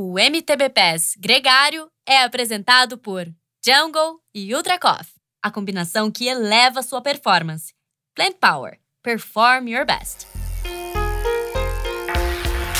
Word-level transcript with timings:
O 0.00 0.16
MTB 0.16 0.68
Pass 0.68 1.16
Gregário 1.18 1.88
é 2.06 2.22
apresentado 2.22 2.96
por 2.96 3.26
Jungle 3.66 4.20
e 4.32 4.54
Ultra 4.54 4.78
Coffee, 4.78 5.20
a 5.42 5.50
combinação 5.50 6.08
que 6.08 6.28
eleva 6.28 6.84
sua 6.84 7.02
performance. 7.02 7.74
Plant 8.14 8.36
Power. 8.40 8.78
Perform 9.02 9.68
your 9.68 9.84
best. 9.84 10.28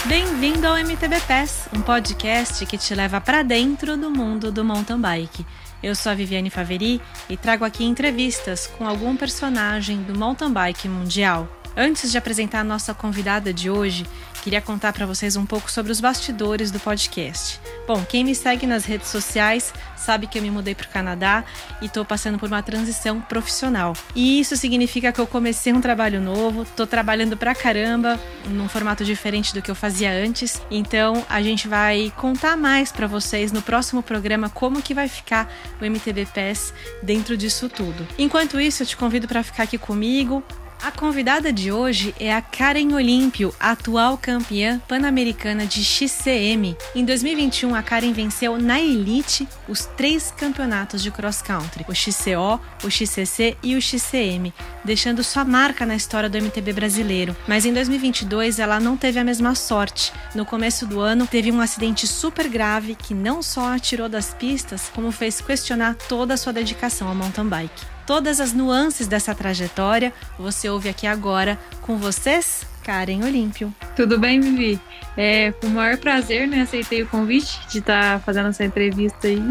Bem-vindo 0.06 0.64
ao 0.64 0.76
MTB 0.76 1.20
Pass, 1.26 1.68
um 1.76 1.82
podcast 1.82 2.64
que 2.64 2.78
te 2.78 2.94
leva 2.94 3.20
para 3.20 3.42
dentro 3.42 3.96
do 3.96 4.12
mundo 4.12 4.52
do 4.52 4.64
mountain 4.64 5.00
bike. 5.00 5.44
Eu 5.82 5.96
sou 5.96 6.12
a 6.12 6.14
Viviane 6.14 6.50
Faveri 6.50 7.02
e 7.28 7.36
trago 7.36 7.64
aqui 7.64 7.82
entrevistas 7.82 8.68
com 8.68 8.86
algum 8.86 9.16
personagem 9.16 10.04
do 10.04 10.16
mountain 10.16 10.52
bike 10.52 10.88
mundial. 10.88 11.48
Antes 11.76 12.10
de 12.10 12.18
apresentar 12.18 12.60
a 12.60 12.64
nossa 12.64 12.92
convidada 12.92 13.52
de 13.52 13.70
hoje, 13.70 14.04
queria 14.48 14.62
contar 14.62 14.94
para 14.94 15.04
vocês 15.04 15.36
um 15.36 15.44
pouco 15.44 15.70
sobre 15.70 15.92
os 15.92 16.00
bastidores 16.00 16.70
do 16.70 16.80
podcast. 16.80 17.60
Bom, 17.86 18.02
quem 18.08 18.24
me 18.24 18.34
segue 18.34 18.66
nas 18.66 18.86
redes 18.86 19.08
sociais 19.08 19.74
sabe 19.94 20.26
que 20.26 20.38
eu 20.38 20.42
me 20.42 20.50
mudei 20.50 20.74
para 20.74 20.86
o 20.86 20.88
Canadá 20.88 21.44
e 21.82 21.84
estou 21.84 22.02
passando 22.02 22.38
por 22.38 22.46
uma 22.46 22.62
transição 22.62 23.20
profissional. 23.20 23.92
E 24.14 24.40
isso 24.40 24.56
significa 24.56 25.12
que 25.12 25.20
eu 25.20 25.26
comecei 25.26 25.70
um 25.70 25.82
trabalho 25.82 26.18
novo, 26.18 26.62
estou 26.62 26.86
trabalhando 26.86 27.36
pra 27.36 27.54
caramba, 27.54 28.18
num 28.46 28.70
formato 28.70 29.04
diferente 29.04 29.52
do 29.52 29.60
que 29.60 29.70
eu 29.70 29.74
fazia 29.74 30.10
antes. 30.10 30.62
Então, 30.70 31.26
a 31.28 31.42
gente 31.42 31.68
vai 31.68 32.10
contar 32.16 32.56
mais 32.56 32.90
para 32.90 33.06
vocês 33.06 33.52
no 33.52 33.60
próximo 33.60 34.02
programa 34.02 34.48
como 34.48 34.80
que 34.80 34.94
vai 34.94 35.08
ficar 35.08 35.52
o 35.78 35.84
MTB 35.84 36.26
Pass 36.34 36.72
dentro 37.02 37.36
disso 37.36 37.68
tudo. 37.68 38.08
Enquanto 38.16 38.58
isso, 38.58 38.82
eu 38.82 38.86
te 38.86 38.96
convido 38.96 39.28
para 39.28 39.42
ficar 39.42 39.64
aqui 39.64 39.76
comigo, 39.76 40.42
a 40.82 40.90
convidada 40.90 41.52
de 41.52 41.72
hoje 41.72 42.14
é 42.20 42.32
a 42.32 42.40
Karen 42.40 42.94
Olímpio, 42.94 43.54
atual 43.58 44.16
campeã 44.16 44.80
pan-americana 44.86 45.66
de 45.66 45.82
XCM. 45.82 46.76
Em 46.94 47.04
2021, 47.04 47.74
a 47.74 47.82
Karen 47.82 48.12
venceu 48.12 48.58
na 48.58 48.80
Elite 48.80 49.48
os 49.68 49.86
três 49.96 50.30
campeonatos 50.30 51.02
de 51.02 51.10
cross 51.10 51.42
country: 51.42 51.84
o 51.88 51.94
XCO, 51.94 52.60
o 52.84 52.90
XCC 52.90 53.56
e 53.62 53.76
o 53.76 53.82
XCM, 53.82 54.52
deixando 54.84 55.24
sua 55.24 55.44
marca 55.44 55.84
na 55.84 55.96
história 55.96 56.28
do 56.28 56.38
MTB 56.38 56.72
brasileiro. 56.72 57.36
Mas 57.46 57.64
em 57.64 57.72
2022, 57.72 58.58
ela 58.58 58.78
não 58.78 58.96
teve 58.96 59.18
a 59.18 59.24
mesma 59.24 59.54
sorte. 59.54 60.12
No 60.34 60.46
começo 60.46 60.86
do 60.86 61.00
ano, 61.00 61.26
teve 61.26 61.50
um 61.50 61.60
acidente 61.60 62.06
super 62.06 62.48
grave 62.48 62.94
que 62.94 63.14
não 63.14 63.42
só 63.42 63.74
a 63.74 63.78
tirou 63.78 64.08
das 64.08 64.32
pistas, 64.32 64.90
como 64.94 65.10
fez 65.10 65.40
questionar 65.40 65.96
toda 66.08 66.34
a 66.34 66.36
sua 66.36 66.52
dedicação 66.52 67.08
ao 67.08 67.14
mountain 67.14 67.48
bike. 67.48 67.97
Todas 68.08 68.40
as 68.40 68.54
nuances 68.54 69.06
dessa 69.06 69.34
trajetória 69.34 70.14
você 70.38 70.66
ouve 70.66 70.88
aqui 70.88 71.06
agora 71.06 71.58
com 71.82 71.98
vocês, 71.98 72.66
Karen 72.82 73.22
Olímpio. 73.22 73.70
Tudo 73.94 74.18
bem, 74.18 74.40
Vivi? 74.40 74.80
É 75.14 75.52
com 75.52 75.66
o 75.66 75.70
maior 75.70 75.98
prazer, 75.98 76.48
né? 76.48 76.62
Aceitei 76.62 77.02
o 77.02 77.06
convite 77.06 77.60
de 77.68 77.80
estar 77.80 78.14
tá 78.14 78.18
fazendo 78.18 78.48
essa 78.48 78.64
entrevista 78.64 79.28
aí. 79.28 79.42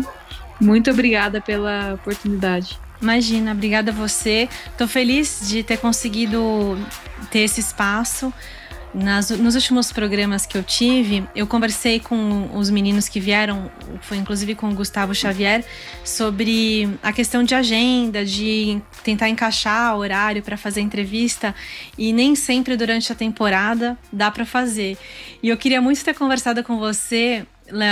Muito 0.59 0.89
obrigada 0.89 1.39
pela 1.39 1.93
oportunidade. 1.93 2.79
Imagina, 2.99 3.51
obrigada 3.51 3.91
a 3.91 3.93
você. 3.93 4.49
Estou 4.71 4.87
feliz 4.87 5.47
de 5.47 5.61
ter 5.61 5.77
conseguido 5.77 6.75
ter 7.29 7.41
esse 7.41 7.59
espaço. 7.59 8.33
Nas, 8.93 9.29
nos 9.29 9.53
últimos 9.53 9.91
programas 9.91 10.45
que 10.45 10.57
eu 10.57 10.63
tive, 10.63 11.27
eu 11.35 11.45
conversei 11.45 11.99
com 11.99 12.49
os 12.55 12.69
meninos 12.69 13.07
que 13.07 13.19
vieram, 13.19 13.69
foi 14.01 14.17
inclusive 14.17 14.55
com 14.55 14.69
o 14.69 14.73
Gustavo 14.73 15.13
Xavier, 15.13 15.63
sobre 16.03 16.89
a 17.03 17.11
questão 17.11 17.43
de 17.43 17.53
agenda, 17.53 18.25
de 18.25 18.81
tentar 19.03 19.29
encaixar 19.29 19.95
horário 19.95 20.41
para 20.41 20.57
fazer 20.57 20.81
entrevista 20.81 21.53
e 21.97 22.13
nem 22.13 22.35
sempre 22.35 22.75
durante 22.75 23.11
a 23.11 23.15
temporada 23.15 23.97
dá 24.11 24.31
para 24.31 24.45
fazer. 24.45 24.97
E 25.43 25.49
eu 25.49 25.57
queria 25.57 25.81
muito 25.81 26.03
ter 26.03 26.13
conversado 26.13 26.63
com 26.63 26.77
você 26.77 27.45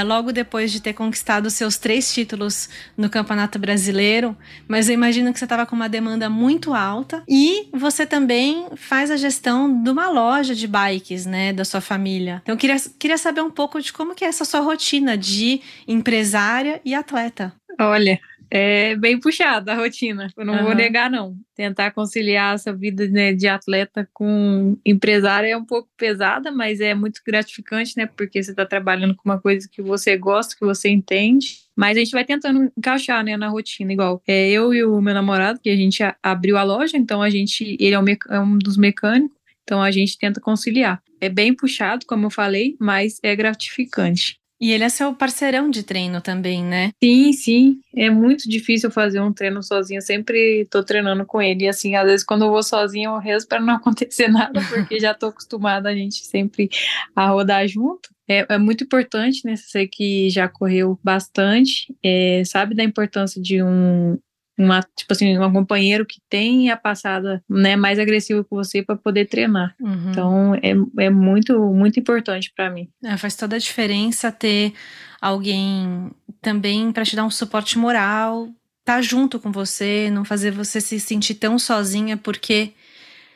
logo 0.06 0.32
depois 0.32 0.72
de 0.72 0.82
ter 0.82 0.94
conquistado 0.94 1.50
seus 1.50 1.78
três 1.78 2.14
títulos 2.14 2.70
no 2.98 3.10
Campeonato 3.10 3.60
Brasileiro, 3.60 4.36
mas 4.68 4.88
eu 4.88 4.94
imagino 4.94 5.32
que 5.32 5.40
você 5.40 5.46
estava 5.46 5.66
com 5.66 5.76
uma 5.76 5.90
demanda 5.90 6.30
muito 6.30 6.74
alta 6.74 7.24
e 7.28 7.68
você 7.74 8.06
também 8.06 8.68
faz 8.76 9.12
a 9.12 9.18
gestão 9.18 9.84
de 9.84 9.90
uma 9.90 10.10
loja 10.10 10.56
de 10.56 10.68
bikes, 10.68 11.26
né, 11.26 11.54
da 11.54 11.66
sua 11.66 11.82
família. 11.82 12.42
Então 12.44 12.56
eu 12.56 12.60
queria, 12.60 12.78
queria 13.00 13.18
saber 13.18 13.42
um 13.42 13.52
pouco 13.52 13.82
de 13.82 13.92
como 13.92 14.16
que 14.16 14.26
é 14.26 14.28
essa 14.28 14.46
sua 14.46 14.60
rotina 14.60 15.18
de 15.18 15.62
empresária 15.88 16.82
e 16.84 16.94
atleta. 16.94 17.54
Olha, 17.80 18.20
é 18.50 18.96
bem 18.96 19.20
puxada 19.20 19.74
a 19.74 19.76
rotina, 19.76 20.28
eu 20.38 20.46
não 20.46 20.56
uhum. 20.56 20.64
vou 20.64 20.76
negar, 20.76 21.10
não. 21.10 21.36
Tentar 21.56 21.92
conciliar 21.92 22.56
essa 22.56 22.74
vida 22.74 23.08
né, 23.08 23.34
de 23.34 23.48
atleta 23.48 24.08
com 24.14 24.78
empresária 24.86 25.48
é 25.48 25.58
um 25.58 25.66
pouco 25.66 25.90
pesada, 25.98 26.52
mas 26.52 26.80
é 26.80 26.94
muito 26.94 27.22
gratificante, 27.26 27.94
né? 27.98 28.06
Porque 28.06 28.42
você 28.42 28.52
está 28.52 28.66
trabalhando 28.66 29.16
com 29.16 29.28
uma 29.30 29.40
coisa 29.40 29.68
que 29.72 29.82
você 29.82 30.18
gosta, 30.18 30.56
que 30.56 30.66
você 30.66 30.90
entende. 30.90 31.66
Mas 31.76 31.98
a 31.98 32.00
gente 32.00 32.12
vai 32.12 32.24
tentando 32.24 32.72
encaixar, 32.78 33.24
né, 33.24 33.36
na 33.36 33.50
rotina, 33.50 33.92
igual. 33.92 34.22
É, 34.26 34.50
eu 34.50 34.74
e 34.74 34.84
o 34.84 35.02
meu 35.02 35.14
namorado, 35.14 35.60
que 35.60 35.70
a 35.70 35.76
gente 35.76 36.02
abriu 36.24 36.58
a 36.58 36.64
loja, 36.64 36.98
então 36.98 37.22
a 37.22 37.30
gente, 37.30 37.76
ele 37.80 37.94
é 37.94 38.00
um, 38.00 38.06
é 38.30 38.40
um 38.40 38.58
dos 38.58 38.78
mecânicos, 38.78 39.38
então 39.64 39.82
a 39.82 39.92
gente 39.92 40.18
tenta 40.18 40.40
conciliar. 40.40 41.02
É 41.20 41.28
bem 41.28 41.54
puxado, 41.54 42.06
como 42.06 42.28
eu 42.28 42.30
falei, 42.30 42.78
mas 42.80 43.20
é 43.24 43.36
gratificante. 43.36 44.40
E 44.60 44.72
ele 44.72 44.84
é 44.84 44.90
seu 44.90 45.14
parceirão 45.14 45.70
de 45.70 45.84
treino 45.84 46.22
também, 46.22 46.64
né? 46.64 46.92
Sim, 47.04 47.34
sim. 47.34 47.80
É 47.96 48.10
muito 48.10 48.50
difícil 48.50 48.90
fazer 48.90 49.20
um 49.20 49.34
treino 49.34 49.62
sozinha. 49.62 50.00
Sempre 50.02 50.66
tô 50.70 50.84
treinando 50.84 51.26
com 51.26 51.42
ele. 51.42 51.66
E 51.66 51.68
assim, 51.68 51.96
às 51.96 52.06
vezes 52.06 52.26
quando 52.26 52.46
eu 52.46 52.50
vou 52.52 52.64
sozinha, 52.64 53.10
eu 53.10 53.18
rezo 53.18 53.48
para 53.48 53.60
não 53.60 53.76
acontecer 53.76 54.28
nada, 54.28 54.62
porque 54.70 55.00
já 55.00 55.14
tô 55.14 55.28
acostumada 55.28 55.90
a 55.90 55.96
gente 55.96 56.26
sempre 56.26 56.70
a 57.16 57.28
rodar 57.28 57.68
junto. 57.68 58.10
É, 58.28 58.46
é 58.56 58.58
muito 58.58 58.84
importante, 58.84 59.42
né? 59.46 59.56
Você 59.56 59.88
que 59.88 60.30
já 60.30 60.48
correu 60.48 61.00
bastante, 61.04 61.94
é, 62.04 62.42
sabe 62.46 62.74
da 62.74 62.84
importância 62.84 63.42
de 63.42 63.62
um, 63.62 64.18
uma, 64.58 64.82
tipo 64.96 65.12
assim, 65.12 65.38
um 65.38 65.52
companheiro 65.52 66.06
que 66.06 66.22
tem 66.30 66.70
a 66.72 66.78
passada 66.78 67.44
né, 67.50 67.76
mais 67.76 68.00
agressiva 68.00 68.44
com 68.44 68.56
você 68.56 68.82
para 68.82 68.96
poder 68.96 69.26
treinar. 69.26 69.76
Uhum. 69.80 70.12
Então 70.12 70.56
é, 70.56 71.04
é 71.06 71.10
muito, 71.10 71.60
muito 71.74 72.00
importante 72.00 72.52
para 72.56 72.70
mim. 72.70 72.90
É, 73.04 73.18
faz 73.18 73.36
toda 73.36 73.56
a 73.56 73.60
diferença 73.60 74.32
ter 74.32 74.74
alguém 75.22 76.12
também 76.42 76.92
para 76.92 77.04
te 77.04 77.16
dar 77.16 77.26
um 77.26 77.30
suporte 77.30 77.78
moral, 77.78 78.46
estar 78.80 78.96
tá 78.96 79.02
junto 79.02 79.40
com 79.40 79.52
você, 79.52 80.10
não 80.12 80.24
fazer 80.24 80.52
você 80.52 80.80
se 80.80 81.00
sentir 81.00 81.36
tão 81.36 81.60
sozinha, 81.60 82.16
porque 82.16 82.74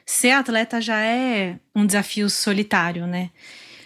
ser 0.06 0.32
atleta 0.32 0.80
já 0.80 1.00
é 1.00 1.58
um 1.76 1.86
desafio 1.86 2.30
solitário, 2.30 3.06
né? 3.06 3.30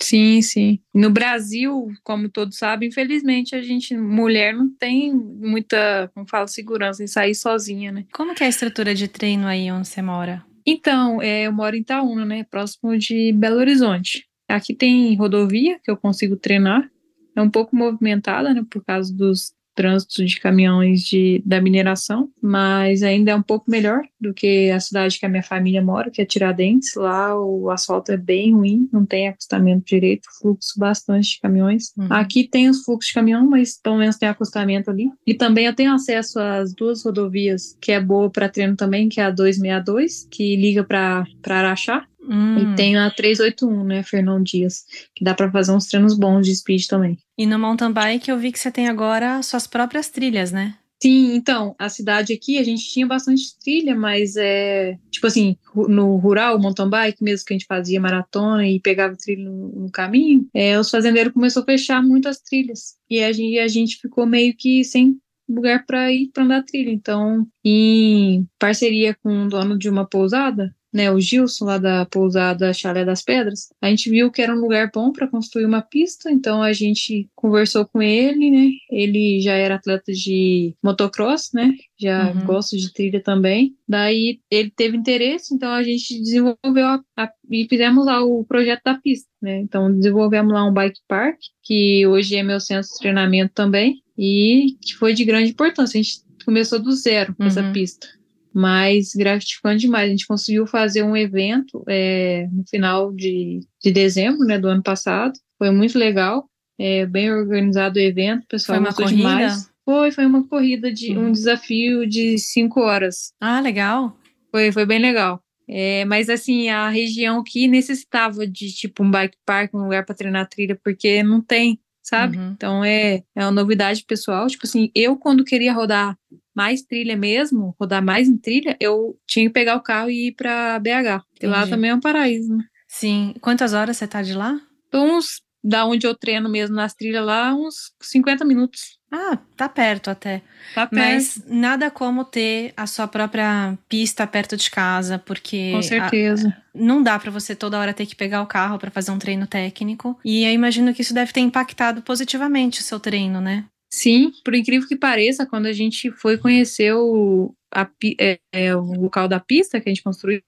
Sim, 0.03 0.41
sim. 0.41 0.79
No 0.93 1.09
Brasil, 1.09 1.87
como 2.03 2.27
todos 2.27 2.57
sabem, 2.57 2.89
infelizmente 2.89 3.55
a 3.55 3.61
gente, 3.61 3.95
mulher, 3.95 4.53
não 4.53 4.69
tem 4.69 5.13
muita, 5.13 6.11
como 6.13 6.27
fala, 6.27 6.45
segurança 6.45 7.01
em 7.01 7.07
sair 7.07 7.33
sozinha, 7.33 7.89
né? 7.89 8.05
Como 8.13 8.35
que 8.35 8.43
é 8.43 8.47
a 8.47 8.49
estrutura 8.49 8.93
de 8.93 9.07
treino 9.07 9.47
aí 9.47 9.71
onde 9.71 9.87
você 9.87 10.01
mora? 10.01 10.43
Então, 10.65 11.21
é, 11.21 11.43
eu 11.43 11.53
moro 11.53 11.75
em 11.75 11.79
Itaúna, 11.79 12.25
né? 12.25 12.43
Próximo 12.43 12.97
de 12.97 13.31
Belo 13.31 13.57
Horizonte. 13.57 14.27
Aqui 14.47 14.75
tem 14.75 15.15
rodovia 15.15 15.79
que 15.81 15.89
eu 15.89 15.95
consigo 15.95 16.35
treinar. 16.35 16.89
É 17.33 17.41
um 17.41 17.49
pouco 17.49 17.73
movimentada, 17.73 18.53
né? 18.53 18.61
Por 18.69 18.83
causa 18.83 19.13
dos 19.15 19.53
trânsito 19.75 20.23
de 20.25 20.39
caminhões 20.39 21.01
de, 21.01 21.41
da 21.45 21.61
mineração, 21.61 22.29
mas 22.41 23.03
ainda 23.03 23.31
é 23.31 23.35
um 23.35 23.41
pouco 23.41 23.69
melhor 23.69 24.01
do 24.19 24.33
que 24.33 24.69
a 24.71 24.79
cidade 24.79 25.19
que 25.19 25.25
a 25.25 25.29
minha 25.29 25.43
família 25.43 25.81
mora, 25.81 26.09
que 26.09 26.21
é 26.21 26.25
Tiradentes. 26.25 26.95
Lá 26.95 27.39
o 27.39 27.69
asfalto 27.69 28.11
é 28.11 28.17
bem 28.17 28.53
ruim, 28.53 28.87
não 28.91 29.05
tem 29.05 29.27
acostamento 29.27 29.85
direito, 29.85 30.27
fluxo 30.39 30.79
bastante 30.79 31.31
de 31.31 31.39
caminhões. 31.39 31.91
Uhum. 31.97 32.07
Aqui 32.09 32.47
tem 32.47 32.69
os 32.69 32.83
fluxos 32.83 33.07
de 33.07 33.13
caminhão, 33.13 33.49
mas 33.49 33.79
pelo 33.81 33.97
menos 33.97 34.17
tem 34.17 34.29
acostamento 34.29 34.89
ali. 34.89 35.09
E 35.25 35.33
também 35.33 35.65
eu 35.65 35.75
tenho 35.75 35.93
acesso 35.93 36.39
às 36.39 36.73
duas 36.73 37.03
rodovias, 37.03 37.77
que 37.81 37.91
é 37.91 37.99
boa 37.99 38.29
para 38.29 38.49
treino 38.49 38.75
também, 38.75 39.09
que 39.09 39.19
é 39.19 39.25
a 39.25 39.31
262, 39.31 40.27
que 40.31 40.55
liga 40.55 40.83
para 40.83 41.25
Araxá, 41.43 42.05
Hum. 42.27 42.73
E 42.73 42.75
tem 42.75 42.97
a 42.97 43.09
381, 43.09 43.83
né, 43.83 44.03
Fernão 44.03 44.41
Dias, 44.41 44.85
que 45.15 45.23
dá 45.23 45.33
para 45.33 45.51
fazer 45.51 45.71
uns 45.71 45.87
treinos 45.87 46.17
bons 46.17 46.45
de 46.45 46.55
speed 46.55 46.87
também. 46.87 47.17
E 47.37 47.45
no 47.45 47.59
mountain 47.59 47.91
bike 47.91 48.29
eu 48.29 48.37
vi 48.37 48.51
que 48.51 48.59
você 48.59 48.71
tem 48.71 48.87
agora 48.87 49.41
suas 49.43 49.67
próprias 49.67 50.09
trilhas, 50.09 50.51
né? 50.51 50.75
Sim, 51.01 51.35
então, 51.35 51.75
a 51.77 51.89
cidade 51.89 52.31
aqui 52.31 52.57
a 52.57 52.63
gente 52.63 52.87
tinha 52.89 53.05
bastante 53.05 53.59
trilha, 53.59 53.93
mas 53.93 54.37
é 54.37 54.97
tipo 55.11 55.27
assim, 55.27 55.57
no 55.75 56.15
rural, 56.15 56.57
mountain 56.57 56.89
bike, 56.89 57.21
mesmo 57.21 57.45
que 57.45 57.53
a 57.53 57.57
gente 57.57 57.67
fazia 57.67 57.99
maratona 57.99 58.65
e 58.65 58.79
pegava 58.79 59.13
trilha 59.17 59.43
no, 59.43 59.67
no 59.67 59.91
caminho, 59.91 60.47
é, 60.53 60.79
os 60.79 60.89
fazendeiros 60.89 61.33
começaram 61.33 61.63
a 61.63 61.65
fechar 61.65 62.01
muitas 62.01 62.39
trilhas. 62.39 62.95
E 63.09 63.21
a 63.21 63.33
gente, 63.33 63.59
a 63.59 63.67
gente 63.67 63.97
ficou 63.97 64.25
meio 64.25 64.55
que 64.55 64.81
sem 64.85 65.17
lugar 65.49 65.85
para 65.85 66.09
ir 66.09 66.29
para 66.33 66.45
andar 66.45 66.63
trilha. 66.63 66.91
Então, 66.91 67.45
em 67.65 68.47
parceria 68.57 69.13
com 69.21 69.43
o 69.45 69.49
dono 69.49 69.77
de 69.77 69.89
uma 69.89 70.07
pousada, 70.07 70.73
né, 70.93 71.11
o 71.11 71.19
Gilson 71.19 71.65
lá 71.65 71.77
da 71.79 72.05
pousada 72.05 72.71
Chalé 72.71 73.03
das 73.03 73.23
Pedras, 73.23 73.69
a 73.81 73.89
gente 73.89 74.09
viu 74.09 74.31
que 74.31 74.41
era 74.41 74.53
um 74.53 74.59
lugar 74.59 74.91
bom 74.93 75.11
para 75.11 75.27
construir 75.27 75.65
uma 75.65 75.81
pista, 75.81 76.31
então 76.31 76.61
a 76.61 76.71
gente 76.71 77.27
conversou 77.35 77.85
com 77.85 78.01
ele, 78.01 78.51
né? 78.51 78.69
Ele 78.91 79.41
já 79.41 79.53
era 79.53 79.75
atleta 79.75 80.11
de 80.13 80.75
motocross, 80.83 81.49
né? 81.53 81.73
Já 81.99 82.31
uhum. 82.31 82.45
gosta 82.45 82.77
de 82.77 82.93
trilha 82.93 83.21
também. 83.21 83.75
Daí 83.87 84.39
ele 84.51 84.69
teve 84.69 84.95
interesse, 84.95 85.53
então 85.55 85.71
a 85.71 85.81
gente 85.81 86.19
desenvolveu 86.19 86.85
a, 86.85 87.03
a, 87.17 87.31
e 87.49 87.67
fizemos 87.67 88.05
lá 88.05 88.23
o 88.23 88.45
projeto 88.45 88.83
da 88.85 88.95
pista, 88.95 89.27
né? 89.41 89.59
Então 89.59 89.91
desenvolvemos 89.91 90.53
lá 90.53 90.63
um 90.63 90.73
bike 90.73 91.01
park, 91.07 91.39
que 91.63 92.05
hoje 92.05 92.35
é 92.35 92.43
meu 92.43 92.59
centro 92.59 92.87
de 92.87 92.99
treinamento 92.99 93.53
também, 93.55 94.03
e 94.15 94.77
que 94.79 94.93
foi 94.93 95.13
de 95.13 95.25
grande 95.25 95.51
importância. 95.51 95.99
A 95.99 96.03
gente 96.03 96.21
começou 96.45 96.79
do 96.79 96.91
zero 96.91 97.35
uhum. 97.39 97.47
essa 97.47 97.63
pista 97.71 98.07
mas 98.53 99.11
gratificante 99.15 99.81
demais. 99.81 100.07
A 100.07 100.11
gente 100.11 100.27
conseguiu 100.27 100.67
fazer 100.67 101.03
um 101.03 101.17
evento 101.17 101.83
é, 101.87 102.47
no 102.51 102.63
final 102.67 103.11
de, 103.11 103.61
de 103.81 103.91
dezembro 103.91 104.45
né, 104.45 104.59
do 104.59 104.67
ano 104.67 104.83
passado. 104.83 105.33
Foi 105.57 105.71
muito 105.71 105.97
legal, 105.97 106.47
é, 106.79 107.05
bem 107.05 107.31
organizado 107.31 107.97
o 107.97 108.01
evento, 108.01 108.43
o 108.43 108.47
pessoal 108.47 108.77
foi 108.77 108.85
gostou 108.87 109.05
demais. 109.07 109.71
Foi, 109.85 110.11
foi 110.11 110.25
uma 110.25 110.47
corrida 110.47 110.91
de 110.93 111.11
uhum. 111.11 111.27
um 111.27 111.31
desafio 111.31 112.07
de 112.07 112.37
cinco 112.37 112.81
horas. 112.81 113.33
Ah, 113.39 113.59
legal. 113.59 114.17
Foi, 114.49 114.71
foi 114.71 114.85
bem 114.85 114.99
legal. 114.99 115.41
É, 115.67 116.05
mas 116.05 116.29
assim, 116.29 116.69
a 116.69 116.89
região 116.89 117.43
que 117.43 117.67
necessitava 117.67 118.45
de 118.45 118.71
tipo 118.73 119.03
um 119.03 119.11
bike 119.11 119.37
park, 119.45 119.73
um 119.73 119.83
lugar 119.83 120.05
para 120.05 120.15
treinar 120.15 120.47
trilha, 120.47 120.79
porque 120.83 121.23
não 121.23 121.41
tem, 121.41 121.79
sabe? 122.01 122.37
Uhum. 122.37 122.51
Então 122.51 122.83
é, 122.83 123.23
é 123.35 123.43
uma 123.43 123.51
novidade 123.51 124.03
pessoal. 124.05 124.47
Tipo 124.47 124.65
assim, 124.65 124.91
eu 124.93 125.17
quando 125.17 125.43
queria 125.43 125.73
rodar 125.73 126.17
mais 126.55 126.81
trilha 126.81 127.17
mesmo, 127.17 127.75
rodar 127.79 128.03
mais 128.03 128.27
em 128.27 128.37
trilha, 128.37 128.77
eu 128.79 129.17
tinha 129.27 129.47
que 129.47 129.53
pegar 129.53 129.75
o 129.75 129.81
carro 129.81 130.09
e 130.09 130.27
ir 130.27 130.31
para 130.33 130.79
BH. 130.79 131.23
E 131.41 131.47
lá 131.47 131.67
também 131.67 131.91
é 131.91 131.95
um 131.95 131.99
paraíso, 131.99 132.55
né? 132.55 132.63
Sim. 132.87 133.33
Quantas 133.41 133.73
horas 133.73 133.97
você 133.97 134.07
tá 134.07 134.21
de 134.21 134.33
lá? 134.33 134.59
Então, 134.87 135.17
uns, 135.17 135.41
da 135.63 135.85
onde 135.85 136.05
eu 136.05 136.13
treino 136.13 136.47
mesmo 136.47 136.75
nas 136.75 136.93
trilhas 136.93 137.25
lá, 137.25 137.55
uns 137.55 137.91
50 138.01 138.45
minutos. 138.45 138.99
Ah, 139.11 139.37
tá 139.55 139.69
perto 139.69 140.09
até. 140.09 140.41
Tá 140.73 140.87
perto. 140.87 140.95
Mas 140.95 141.43
nada 141.47 141.91
como 141.91 142.25
ter 142.25 142.73
a 142.75 142.87
sua 142.87 143.07
própria 143.07 143.77
pista 143.87 144.25
perto 144.25 144.57
de 144.57 144.69
casa, 144.71 145.19
porque. 145.19 145.71
Com 145.71 145.83
certeza. 145.83 146.49
A, 146.49 146.63
não 146.73 147.01
dá 147.01 147.19
para 147.19 147.29
você 147.29 147.55
toda 147.55 147.77
hora 147.77 147.93
ter 147.93 148.07
que 148.07 148.15
pegar 148.15 148.41
o 148.41 148.47
carro 148.47 148.79
para 148.79 148.89
fazer 148.89 149.11
um 149.11 149.19
treino 149.19 149.45
técnico. 149.45 150.19
E 150.25 150.43
eu 150.43 150.51
imagino 150.51 150.93
que 150.93 151.03
isso 151.03 151.13
deve 151.13 151.31
ter 151.31 151.41
impactado 151.41 152.01
positivamente 152.01 152.81
o 152.81 152.83
seu 152.83 152.99
treino, 152.99 153.39
né? 153.39 153.65
Sim, 153.93 154.31
por 154.43 154.55
incrível 154.55 154.87
que 154.87 154.95
pareça, 154.95 155.45
quando 155.45 155.67
a 155.67 155.71
gente 155.71 156.09
foi 156.09 156.35
conhecer 156.35 156.95
o, 156.95 157.53
a, 157.71 157.87
é, 158.19 158.39
é, 158.51 158.75
o 158.75 158.81
local 158.81 159.27
da 159.27 159.39
pista 159.39 159.79
que 159.79 159.87
a 159.87 159.93
gente 159.93 160.01
construiu, 160.01 160.41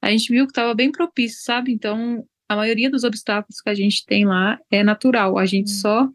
a 0.00 0.10
gente 0.12 0.30
viu 0.30 0.46
que 0.46 0.52
estava 0.52 0.72
bem 0.74 0.92
propício, 0.92 1.42
sabe? 1.42 1.72
Então, 1.72 2.24
a 2.48 2.54
maioria 2.54 2.88
dos 2.88 3.02
obstáculos 3.02 3.60
que 3.60 3.68
a 3.68 3.74
gente 3.74 4.06
tem 4.06 4.24
lá 4.24 4.60
é 4.70 4.84
natural. 4.84 5.38
A 5.38 5.44
gente 5.44 5.72
hum. 5.72 5.74
só 5.74 6.08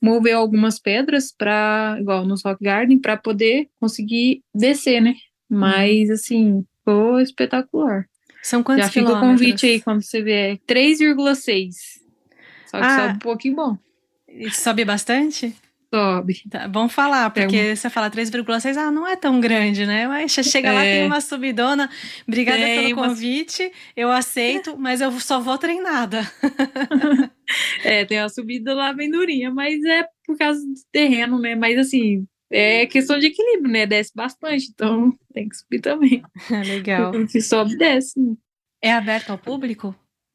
moveu 0.00 0.38
algumas 0.38 0.78
pedras 0.78 1.30
para, 1.30 1.98
igual 2.00 2.24
nos 2.24 2.42
Rock 2.42 2.64
Garden, 2.64 2.98
para 2.98 3.18
poder 3.18 3.68
conseguir 3.78 4.42
descer, 4.54 5.02
né? 5.02 5.14
Hum. 5.50 5.58
Mas, 5.58 6.08
assim, 6.08 6.64
foi 6.86 7.22
espetacular. 7.22 8.06
São 8.42 8.62
quantos 8.62 8.86
Já 8.86 8.90
fica 8.90 9.12
o 9.12 9.20
convite 9.20 9.66
aí 9.66 9.78
quando 9.78 10.00
você 10.00 10.22
vier. 10.22 10.56
3,6. 10.66 11.68
Só 12.64 12.78
que 12.78 12.86
ah, 12.86 12.96
sobe 12.96 13.14
um 13.14 13.18
pouquinho 13.18 13.56
bom. 13.56 13.78
Sobe 14.52 14.86
bastante? 14.86 15.54
Sobe. 15.92 16.34
Tá, 16.50 16.68
bom 16.68 16.88
falar, 16.88 17.30
porque 17.30 17.56
é 17.56 17.72
um... 17.72 17.76
você 17.76 17.90
fala 17.90 18.10
3,6, 18.10 18.76
ah, 18.76 18.90
não 18.90 19.06
é 19.06 19.16
tão 19.16 19.40
grande, 19.40 19.86
né? 19.86 20.06
Mas 20.06 20.32
chega 20.32 20.68
é. 20.68 20.72
lá, 20.72 20.82
tem 20.82 21.06
uma 21.06 21.20
subidona. 21.20 21.90
Obrigada 22.26 22.58
tem 22.58 22.94
pelo 22.94 23.08
convite, 23.08 23.72
eu 23.96 24.10
aceito, 24.10 24.76
mas 24.78 25.00
eu 25.00 25.10
só 25.20 25.40
vou 25.40 25.56
treinada. 25.58 26.20
é, 27.84 28.04
tem 28.04 28.20
uma 28.20 28.28
subida 28.28 28.74
lá 28.74 28.92
bem 28.92 29.10
durinha, 29.10 29.50
mas 29.50 29.82
é 29.84 30.06
por 30.26 30.36
causa 30.36 30.60
do 30.60 30.74
terreno, 30.92 31.38
né? 31.38 31.54
Mas 31.54 31.78
assim, 31.78 32.26
é 32.50 32.86
questão 32.86 33.18
de 33.18 33.26
equilíbrio, 33.26 33.70
né? 33.70 33.86
Desce 33.86 34.12
bastante, 34.14 34.68
então 34.72 35.16
tem 35.32 35.48
que 35.48 35.56
subir 35.56 35.80
também. 35.80 36.22
Legal. 36.66 37.12
Se 37.28 37.40
sobe, 37.40 37.76
desce. 37.76 38.18
É 38.82 38.92
aberto 38.92 39.30
ao 39.30 39.38
público? 39.38 39.94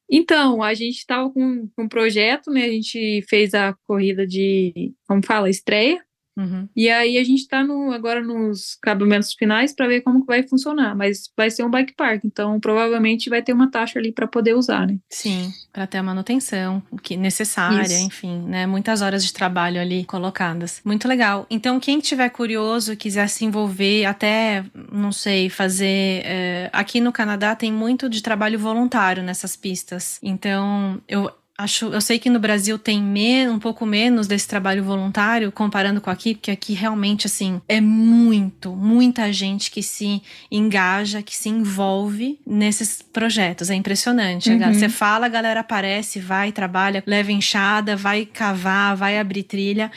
Então, 0.10 0.62
a 0.62 0.74
gente 0.74 0.98
estava 0.98 1.30
com, 1.30 1.70
um 1.78 1.88
projeto, 1.88 2.52
né? 2.52 2.66
A 2.66 2.72
gente 2.72 3.24
fez 3.30 3.54
a 3.54 3.74
corrida 3.88 4.28
de, 4.28 4.94
como 5.08 5.26
fala, 5.26 5.50
estreia. 5.50 6.04
Uhum. 6.36 6.68
E 6.76 6.90
aí 6.90 7.18
a 7.18 7.24
gente 7.24 7.42
está 7.42 7.64
no, 7.64 7.92
agora 7.92 8.22
nos 8.22 8.76
cabementos 8.82 9.34
finais 9.34 9.74
para 9.74 9.88
ver 9.88 10.02
como 10.02 10.22
que 10.22 10.28
vai 10.28 10.44
funcionar. 10.44 10.96
Mas 10.96 11.32
vai 11.38 11.50
ser 11.50 11.64
um 11.64 11.70
bike 11.70 11.94
park, 11.96 12.24
então 12.26 12.60
provavelmente 12.60 13.30
vai 13.30 13.42
ter 13.42 13.54
uma 13.54 13.70
taxa 13.70 14.00
ali 14.00 14.12
para 14.12 14.28
poder 14.28 14.56
usar, 14.56 14.88
né? 14.88 14.98
Sim, 15.10 15.52
para 15.72 15.88
ter 15.88 16.00
a 16.00 16.04
manutenção 16.04 16.82
que 17.02 17.16
necessária, 17.16 17.84
Isso. 17.84 18.06
enfim, 18.06 18.40
né? 18.48 18.66
Muitas 18.66 19.02
horas 19.02 19.24
de 19.24 19.34
trabalho 19.34 19.80
ali 19.80 20.04
colocadas. 20.06 20.82
Muito 20.84 21.08
legal. 21.08 21.46
Então, 21.50 21.80
quem 21.80 22.00
tiver 22.00 22.30
curioso, 22.30 22.96
quiser 22.98 23.28
se 23.28 23.46
envolver, 23.46 24.06
até, 24.06 24.64
não 24.92 25.12
sei, 25.12 25.50
fazer. 25.50 26.22
É, 26.26 26.70
aqui 26.74 27.00
no 27.00 27.12
Canadá 27.12 27.56
tem 27.56 27.72
muito 27.72 28.10
de 28.10 28.22
trabalho 28.22 28.58
voluntário 28.58 29.24
nessas 29.24 29.56
pistas. 29.56 30.20
Então, 30.22 31.02
eu 31.08 31.32
Acho, 31.64 31.86
eu 31.86 32.02
sei 32.02 32.20
que 32.20 32.30
no 32.30 32.40
Brasil 32.40 32.78
tem 32.78 33.02
me, 33.02 33.48
um 33.48 33.58
pouco 33.58 33.86
menos 33.86 34.28
desse 34.28 34.46
trabalho 34.46 34.84
voluntário 34.84 35.50
comparando 35.50 36.02
com 36.02 36.10
aqui, 36.10 36.36
porque 36.36 36.52
aqui 36.52 36.74
realmente 36.74 37.26
assim 37.26 37.62
é 37.70 37.80
muito, 37.80 38.76
muita 38.76 39.32
gente 39.32 39.72
que 39.72 39.82
se 39.82 40.22
engaja, 40.52 41.22
que 41.22 41.34
se 41.34 41.48
envolve 41.48 42.38
nesses 42.46 43.02
projetos. 43.02 43.70
É 43.70 43.76
impressionante. 43.76 44.52
Uhum. 44.52 44.74
Você 44.74 44.90
fala, 44.90 45.28
a 45.28 45.30
galera 45.30 45.62
aparece, 45.62 46.20
vai, 46.20 46.52
trabalha, 46.52 47.02
leva 47.08 47.32
enxada, 47.32 47.96
vai 47.96 48.26
cavar, 48.26 48.98
vai 48.98 49.18
abrir 49.18 49.44
trilha. 49.44 49.90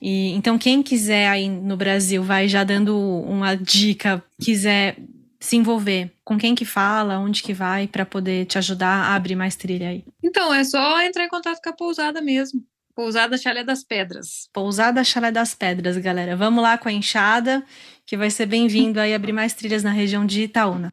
E, 0.00 0.32
então, 0.34 0.58
quem 0.58 0.82
quiser 0.82 1.26
aí 1.26 1.48
no 1.48 1.76
Brasil, 1.76 2.22
vai 2.22 2.48
já 2.48 2.62
dando 2.62 2.96
uma 2.96 3.54
dica, 3.56 4.22
quiser 4.40 4.96
se 5.38 5.56
envolver? 5.56 6.10
Com 6.24 6.38
quem 6.38 6.54
que 6.54 6.64
fala, 6.64 7.18
onde 7.18 7.42
que 7.42 7.52
vai 7.52 7.86
para 7.86 8.04
poder 8.04 8.46
te 8.46 8.58
ajudar 8.58 9.04
a 9.04 9.14
abrir 9.14 9.36
mais 9.36 9.56
trilha 9.56 9.88
aí? 9.88 10.04
Então, 10.22 10.52
é 10.52 10.64
só 10.64 11.00
entrar 11.02 11.24
em 11.24 11.28
contato 11.28 11.60
com 11.62 11.70
a 11.70 11.72
pousada 11.72 12.20
mesmo. 12.20 12.62
Pousada 12.94 13.38
Chalé 13.38 13.62
das 13.62 13.84
Pedras. 13.84 14.48
Pousada 14.52 15.04
Chalé 15.04 15.30
das 15.30 15.54
Pedras, 15.54 15.96
galera. 15.98 16.34
Vamos 16.34 16.60
lá 16.60 16.76
com 16.76 16.88
a 16.88 16.92
enxada, 16.92 17.64
que 18.04 18.16
vai 18.16 18.28
ser 18.28 18.46
bem-vindo 18.46 18.98
aí 18.98 19.14
abrir 19.14 19.32
mais 19.32 19.54
trilhas 19.54 19.84
na 19.84 19.92
região 19.92 20.26
de 20.26 20.42
Itaúna. 20.42 20.92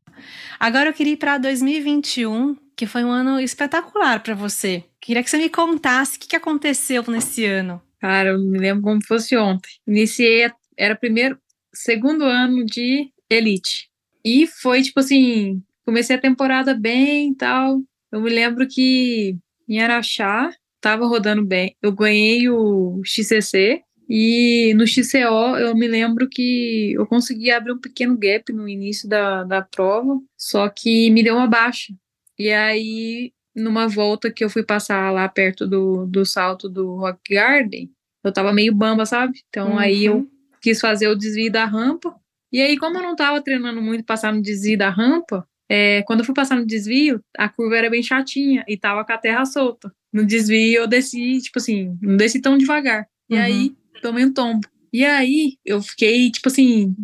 Agora 0.60 0.90
eu 0.90 0.94
queria 0.94 1.14
ir 1.14 1.18
para 1.18 1.40
2021, 1.40 2.56
que 2.76 2.86
foi 2.86 3.04
um 3.04 3.10
ano 3.10 3.40
espetacular 3.40 4.22
para 4.22 4.36
você. 4.36 4.84
Queria 5.02 5.24
que 5.24 5.30
você 5.32 5.38
me 5.38 5.50
contasse 5.50 6.18
o 6.18 6.20
que, 6.20 6.28
que 6.28 6.36
aconteceu 6.36 7.04
nesse 7.08 7.44
ano. 7.44 7.82
Cara, 8.00 8.30
eu 8.30 8.40
me 8.40 8.60
lembro 8.60 8.84
como 8.84 9.04
fosse 9.04 9.36
ontem. 9.36 9.72
Iniciei, 9.88 10.52
era 10.78 10.96
primeiro, 10.96 11.40
segundo 11.74 12.24
ano 12.24 12.64
de 12.64 13.10
elite. 13.28 13.90
E 14.26 14.48
foi 14.48 14.82
tipo 14.82 15.00
assim, 15.00 15.62
comecei 15.86 16.16
a 16.16 16.22
temporada 16.22 16.74
bem 16.74 17.32
e 17.32 17.36
tal. 17.36 17.80
Eu 18.12 18.20
me 18.20 18.30
lembro 18.30 18.68
que 18.68 19.38
em 19.70 19.80
Araxá 19.80 20.50
tava 20.82 21.06
rodando 21.06 21.46
bem. 21.46 21.76
Eu 21.80 21.92
ganhei 21.92 22.50
o 22.50 23.02
XCC 23.06 23.84
e 24.10 24.74
no 24.76 24.88
XCO 24.88 25.58
eu 25.60 25.76
me 25.76 25.88
lembro 25.88 26.28
que 26.28 26.94
eu 26.94 27.06
consegui 27.06 27.52
abrir 27.52 27.74
um 27.74 27.80
pequeno 27.80 28.18
gap 28.18 28.52
no 28.52 28.68
início 28.68 29.08
da, 29.08 29.44
da 29.44 29.62
prova, 29.62 30.20
só 30.36 30.68
que 30.70 31.12
me 31.12 31.24
deu 31.24 31.36
uma 31.36 31.48
baixa. 31.48 31.94
E 32.38 32.52
aí, 32.52 33.32
numa 33.56 33.88
volta 33.88 34.32
que 34.32 34.44
eu 34.44 34.50
fui 34.50 34.64
passar 34.64 35.12
lá 35.12 35.30
perto 35.30 35.68
do, 35.68 36.06
do 36.08 36.26
salto 36.26 36.68
do 36.68 36.96
Rock 36.96 37.34
Garden, 37.34 37.92
eu 38.24 38.34
tava 38.34 38.52
meio 38.52 38.74
bamba, 38.74 39.06
sabe? 39.06 39.40
Então 39.50 39.74
uhum. 39.74 39.80
aí 39.80 40.06
eu 40.06 40.28
quis 40.62 40.82
fazer 40.82 41.08
o 41.08 41.16
desvio 41.16 41.52
da 41.52 41.66
rampa 41.66 42.16
e 42.56 42.62
aí, 42.62 42.78
como 42.78 42.98
eu 42.98 43.04
não 43.04 43.12
estava 43.12 43.42
treinando 43.42 43.82
muito 43.82 44.06
passar 44.06 44.32
no 44.32 44.42
desvio 44.42 44.78
da 44.78 44.90
rampa, 44.90 45.46
é, 45.70 46.04
quando 46.04 46.20
eu 46.20 46.26
fui 46.26 46.34
passar 46.34 46.56
no 46.56 46.66
desvio, 46.66 47.20
a 47.38 47.50
curva 47.50 47.76
era 47.76 47.90
bem 47.90 48.02
chatinha 48.02 48.64
e 48.66 48.78
tava 48.78 49.04
com 49.04 49.12
a 49.12 49.18
terra 49.18 49.44
solta. 49.44 49.94
No 50.14 50.26
desvio 50.26 50.78
eu 50.84 50.88
desci, 50.88 51.42
tipo 51.42 51.60
assim, 51.60 51.98
não 52.02 52.16
desci 52.16 52.40
tão 52.40 52.58
devagar. 52.58 53.10
E 53.30 53.36
uhum. 53.36 53.42
aí, 53.42 53.76
tomei 54.02 54.24
um 54.24 54.32
tombo. 54.32 54.66
E 54.94 55.04
aí, 55.04 55.58
eu 55.66 55.82
fiquei, 55.82 56.32
tipo 56.32 56.48
assim, 56.48 56.96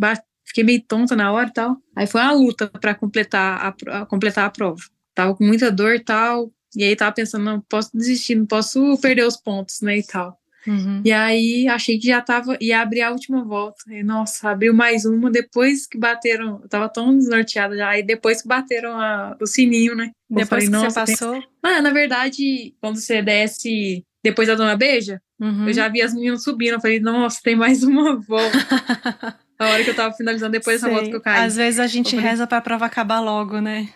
fiquei 0.46 0.64
meio 0.64 0.82
tonta 0.88 1.18
na 1.18 1.34
hora 1.34 1.50
e 1.50 1.54
tal. 1.54 1.76
Aí 1.98 2.08
foi 2.08 2.22
uma 2.22 2.32
luta 2.32 2.70
para 2.70 2.96
completar 2.96 3.76
a, 3.90 4.06
completar 4.06 4.46
a 4.46 4.50
prova. 4.50 4.82
Tava 5.14 5.36
com 5.36 5.44
muita 5.44 5.70
dor 5.70 5.96
e 5.96 6.00
tal. 6.00 6.50
E 6.74 6.86
aí 6.86 6.96
tava 6.96 7.12
pensando, 7.12 7.44
não 7.44 7.60
posso 7.60 7.90
desistir, 7.94 8.36
não 8.36 8.46
posso 8.46 8.98
perder 9.02 9.28
os 9.28 9.36
pontos, 9.36 9.82
né, 9.82 9.98
e 9.98 10.08
tal. 10.08 10.41
Uhum. 10.68 11.02
E 11.04 11.12
aí 11.12 11.68
achei 11.68 11.98
que 11.98 12.08
já 12.08 12.22
tava, 12.22 12.58
ia 12.62 12.82
abrir 12.82 13.02
a 13.02 13.12
última 13.12 13.44
volta. 13.44 13.84
E, 13.88 14.04
nossa, 14.04 14.50
abriu 14.50 14.74
mais 14.74 15.06
uma 15.06 15.30
depois 15.32 15.88
que 15.88 15.98
bateram. 15.98 16.60
Eu 16.62 16.70
tava 16.70 16.90
tão 16.90 17.16
desnorteada 17.18 17.76
já. 17.76 17.90
Aí 17.90 18.04
depois 18.04 18.42
que 18.42 18.48
bateram 18.48 19.00
a, 19.00 19.36
o 19.40 19.46
sininho, 19.46 19.96
né? 19.96 20.12
Depois 20.30 20.66
falei, 20.66 20.68
que 20.68 20.92
você 20.92 20.94
passou? 20.94 21.34
Tem... 21.34 21.48
Ah, 21.64 21.82
na 21.82 21.92
verdade, 21.92 22.76
quando 22.80 22.98
você 22.98 23.22
desce 23.22 24.06
depois 24.24 24.48
da 24.48 24.56
Dona 24.56 24.78
Beija, 24.78 25.22
uhum. 25.40 25.68
eu 25.68 25.74
já 25.74 25.88
vi 25.88 26.02
as 26.02 26.14
meninas 26.14 26.44
subindo. 26.44 26.74
Eu 26.74 26.82
falei, 26.82 27.00
nossa, 27.00 27.40
tem 27.44 27.56
mais 27.56 27.84
uma 27.84 28.16
volta. 28.18 28.58
a 29.58 29.70
hora 29.70 29.84
que 29.84 29.90
eu 29.90 29.96
tava 29.96 30.14
finalizando 30.14 30.52
depois 30.52 30.82
dessa 30.82 30.92
volta 30.92 31.10
que 31.10 31.16
eu 31.16 31.22
caí. 31.22 31.46
Às 31.46 31.56
vezes 31.56 31.80
a 31.80 31.88
gente 31.88 32.16
falei... 32.16 32.30
reza 32.30 32.48
pra 32.48 32.62
prova 32.62 32.86
acabar 32.86 33.20
logo, 33.20 33.60
né? 33.60 33.90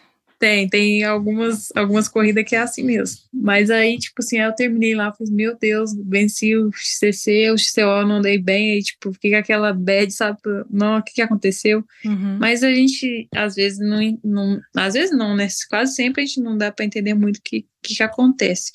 Tem, 0.45 0.69
tem 0.69 1.03
algumas, 1.03 1.75
algumas 1.75 2.07
corridas 2.07 2.43
que 2.43 2.55
é 2.55 2.59
assim 2.59 2.83
mesmo. 2.83 3.17
Mas 3.33 3.71
aí, 3.71 3.97
tipo 3.97 4.13
assim, 4.19 4.37
eu 4.37 4.53
terminei 4.53 4.93
lá, 4.93 5.11
falei, 5.11 5.33
meu 5.33 5.57
Deus, 5.57 5.89
venci 6.07 6.55
o 6.55 6.71
XCC, 6.71 7.49
o 7.49 7.57
XCO 7.57 8.05
não 8.07 8.21
dei 8.21 8.37
bem, 8.37 8.73
aí, 8.73 8.83
tipo, 8.83 9.11
fiquei 9.13 9.31
com 9.31 9.37
aquela 9.37 9.73
bad, 9.73 10.13
sabe? 10.13 10.37
Não, 10.69 10.99
o 10.99 11.01
que 11.01 11.13
que 11.13 11.21
aconteceu? 11.23 11.83
Uhum. 12.05 12.37
Mas 12.39 12.63
a 12.63 12.71
gente, 12.71 13.27
às 13.33 13.55
vezes, 13.55 13.79
não, 13.79 14.19
não, 14.23 14.61
às 14.75 14.93
vezes 14.93 15.17
não, 15.17 15.35
né? 15.35 15.47
Quase 15.67 15.95
sempre 15.95 16.21
a 16.21 16.25
gente 16.27 16.39
não 16.39 16.55
dá 16.55 16.71
para 16.71 16.85
entender 16.85 17.15
muito 17.15 17.37
o 17.37 17.41
que, 17.41 17.65
que 17.81 17.95
que 17.95 18.03
acontece. 18.03 18.71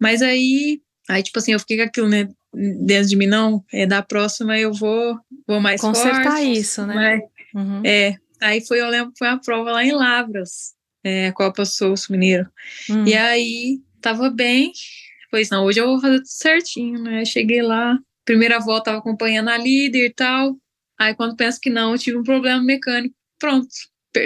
Mas 0.00 0.22
aí, 0.22 0.80
aí, 1.10 1.22
tipo 1.22 1.38
assim, 1.38 1.52
eu 1.52 1.60
fiquei 1.60 1.76
com 1.76 1.82
aquilo, 1.82 2.08
né? 2.08 2.26
Dentro 2.54 3.10
de 3.10 3.16
mim, 3.16 3.26
não, 3.26 3.62
é 3.70 3.84
da 3.84 4.02
próxima 4.02 4.58
eu 4.58 4.72
vou, 4.72 5.18
vou 5.46 5.60
mais 5.60 5.78
Consertar 5.78 6.10
forte. 6.10 6.24
Consertar 6.24 6.42
isso, 6.42 6.86
né? 6.86 6.94
Mas, 6.94 7.22
uhum. 7.62 7.82
É, 7.84 8.16
aí 8.40 8.66
foi, 8.66 8.80
eu 8.80 8.88
lembro, 8.88 9.12
foi 9.18 9.28
uma 9.28 9.38
prova 9.42 9.72
lá 9.72 9.84
em 9.84 9.92
Lavras 9.92 10.72
é, 11.04 11.32
Copa 11.32 11.64
Sul 11.64 11.94
Mineiro. 12.10 12.48
Hum. 12.90 13.04
E 13.06 13.14
aí, 13.14 13.80
tava 14.00 14.30
bem. 14.30 14.72
Pois 15.30 15.48
não, 15.48 15.64
hoje 15.64 15.80
eu 15.80 15.86
vou 15.86 16.00
fazer 16.00 16.18
tudo 16.18 16.28
certinho, 16.28 17.02
né? 17.02 17.24
Cheguei 17.24 17.62
lá, 17.62 17.98
primeira 18.24 18.58
volta 18.58 18.86
tava 18.86 18.98
acompanhando 18.98 19.48
a 19.48 19.56
líder 19.56 20.06
e 20.06 20.12
tal. 20.12 20.56
Aí 20.98 21.14
quando 21.14 21.36
penso 21.36 21.58
que 21.60 21.70
não, 21.70 21.92
eu 21.92 21.98
tive 21.98 22.18
um 22.18 22.22
problema 22.22 22.62
mecânico. 22.62 23.14
Pronto. 23.38 23.68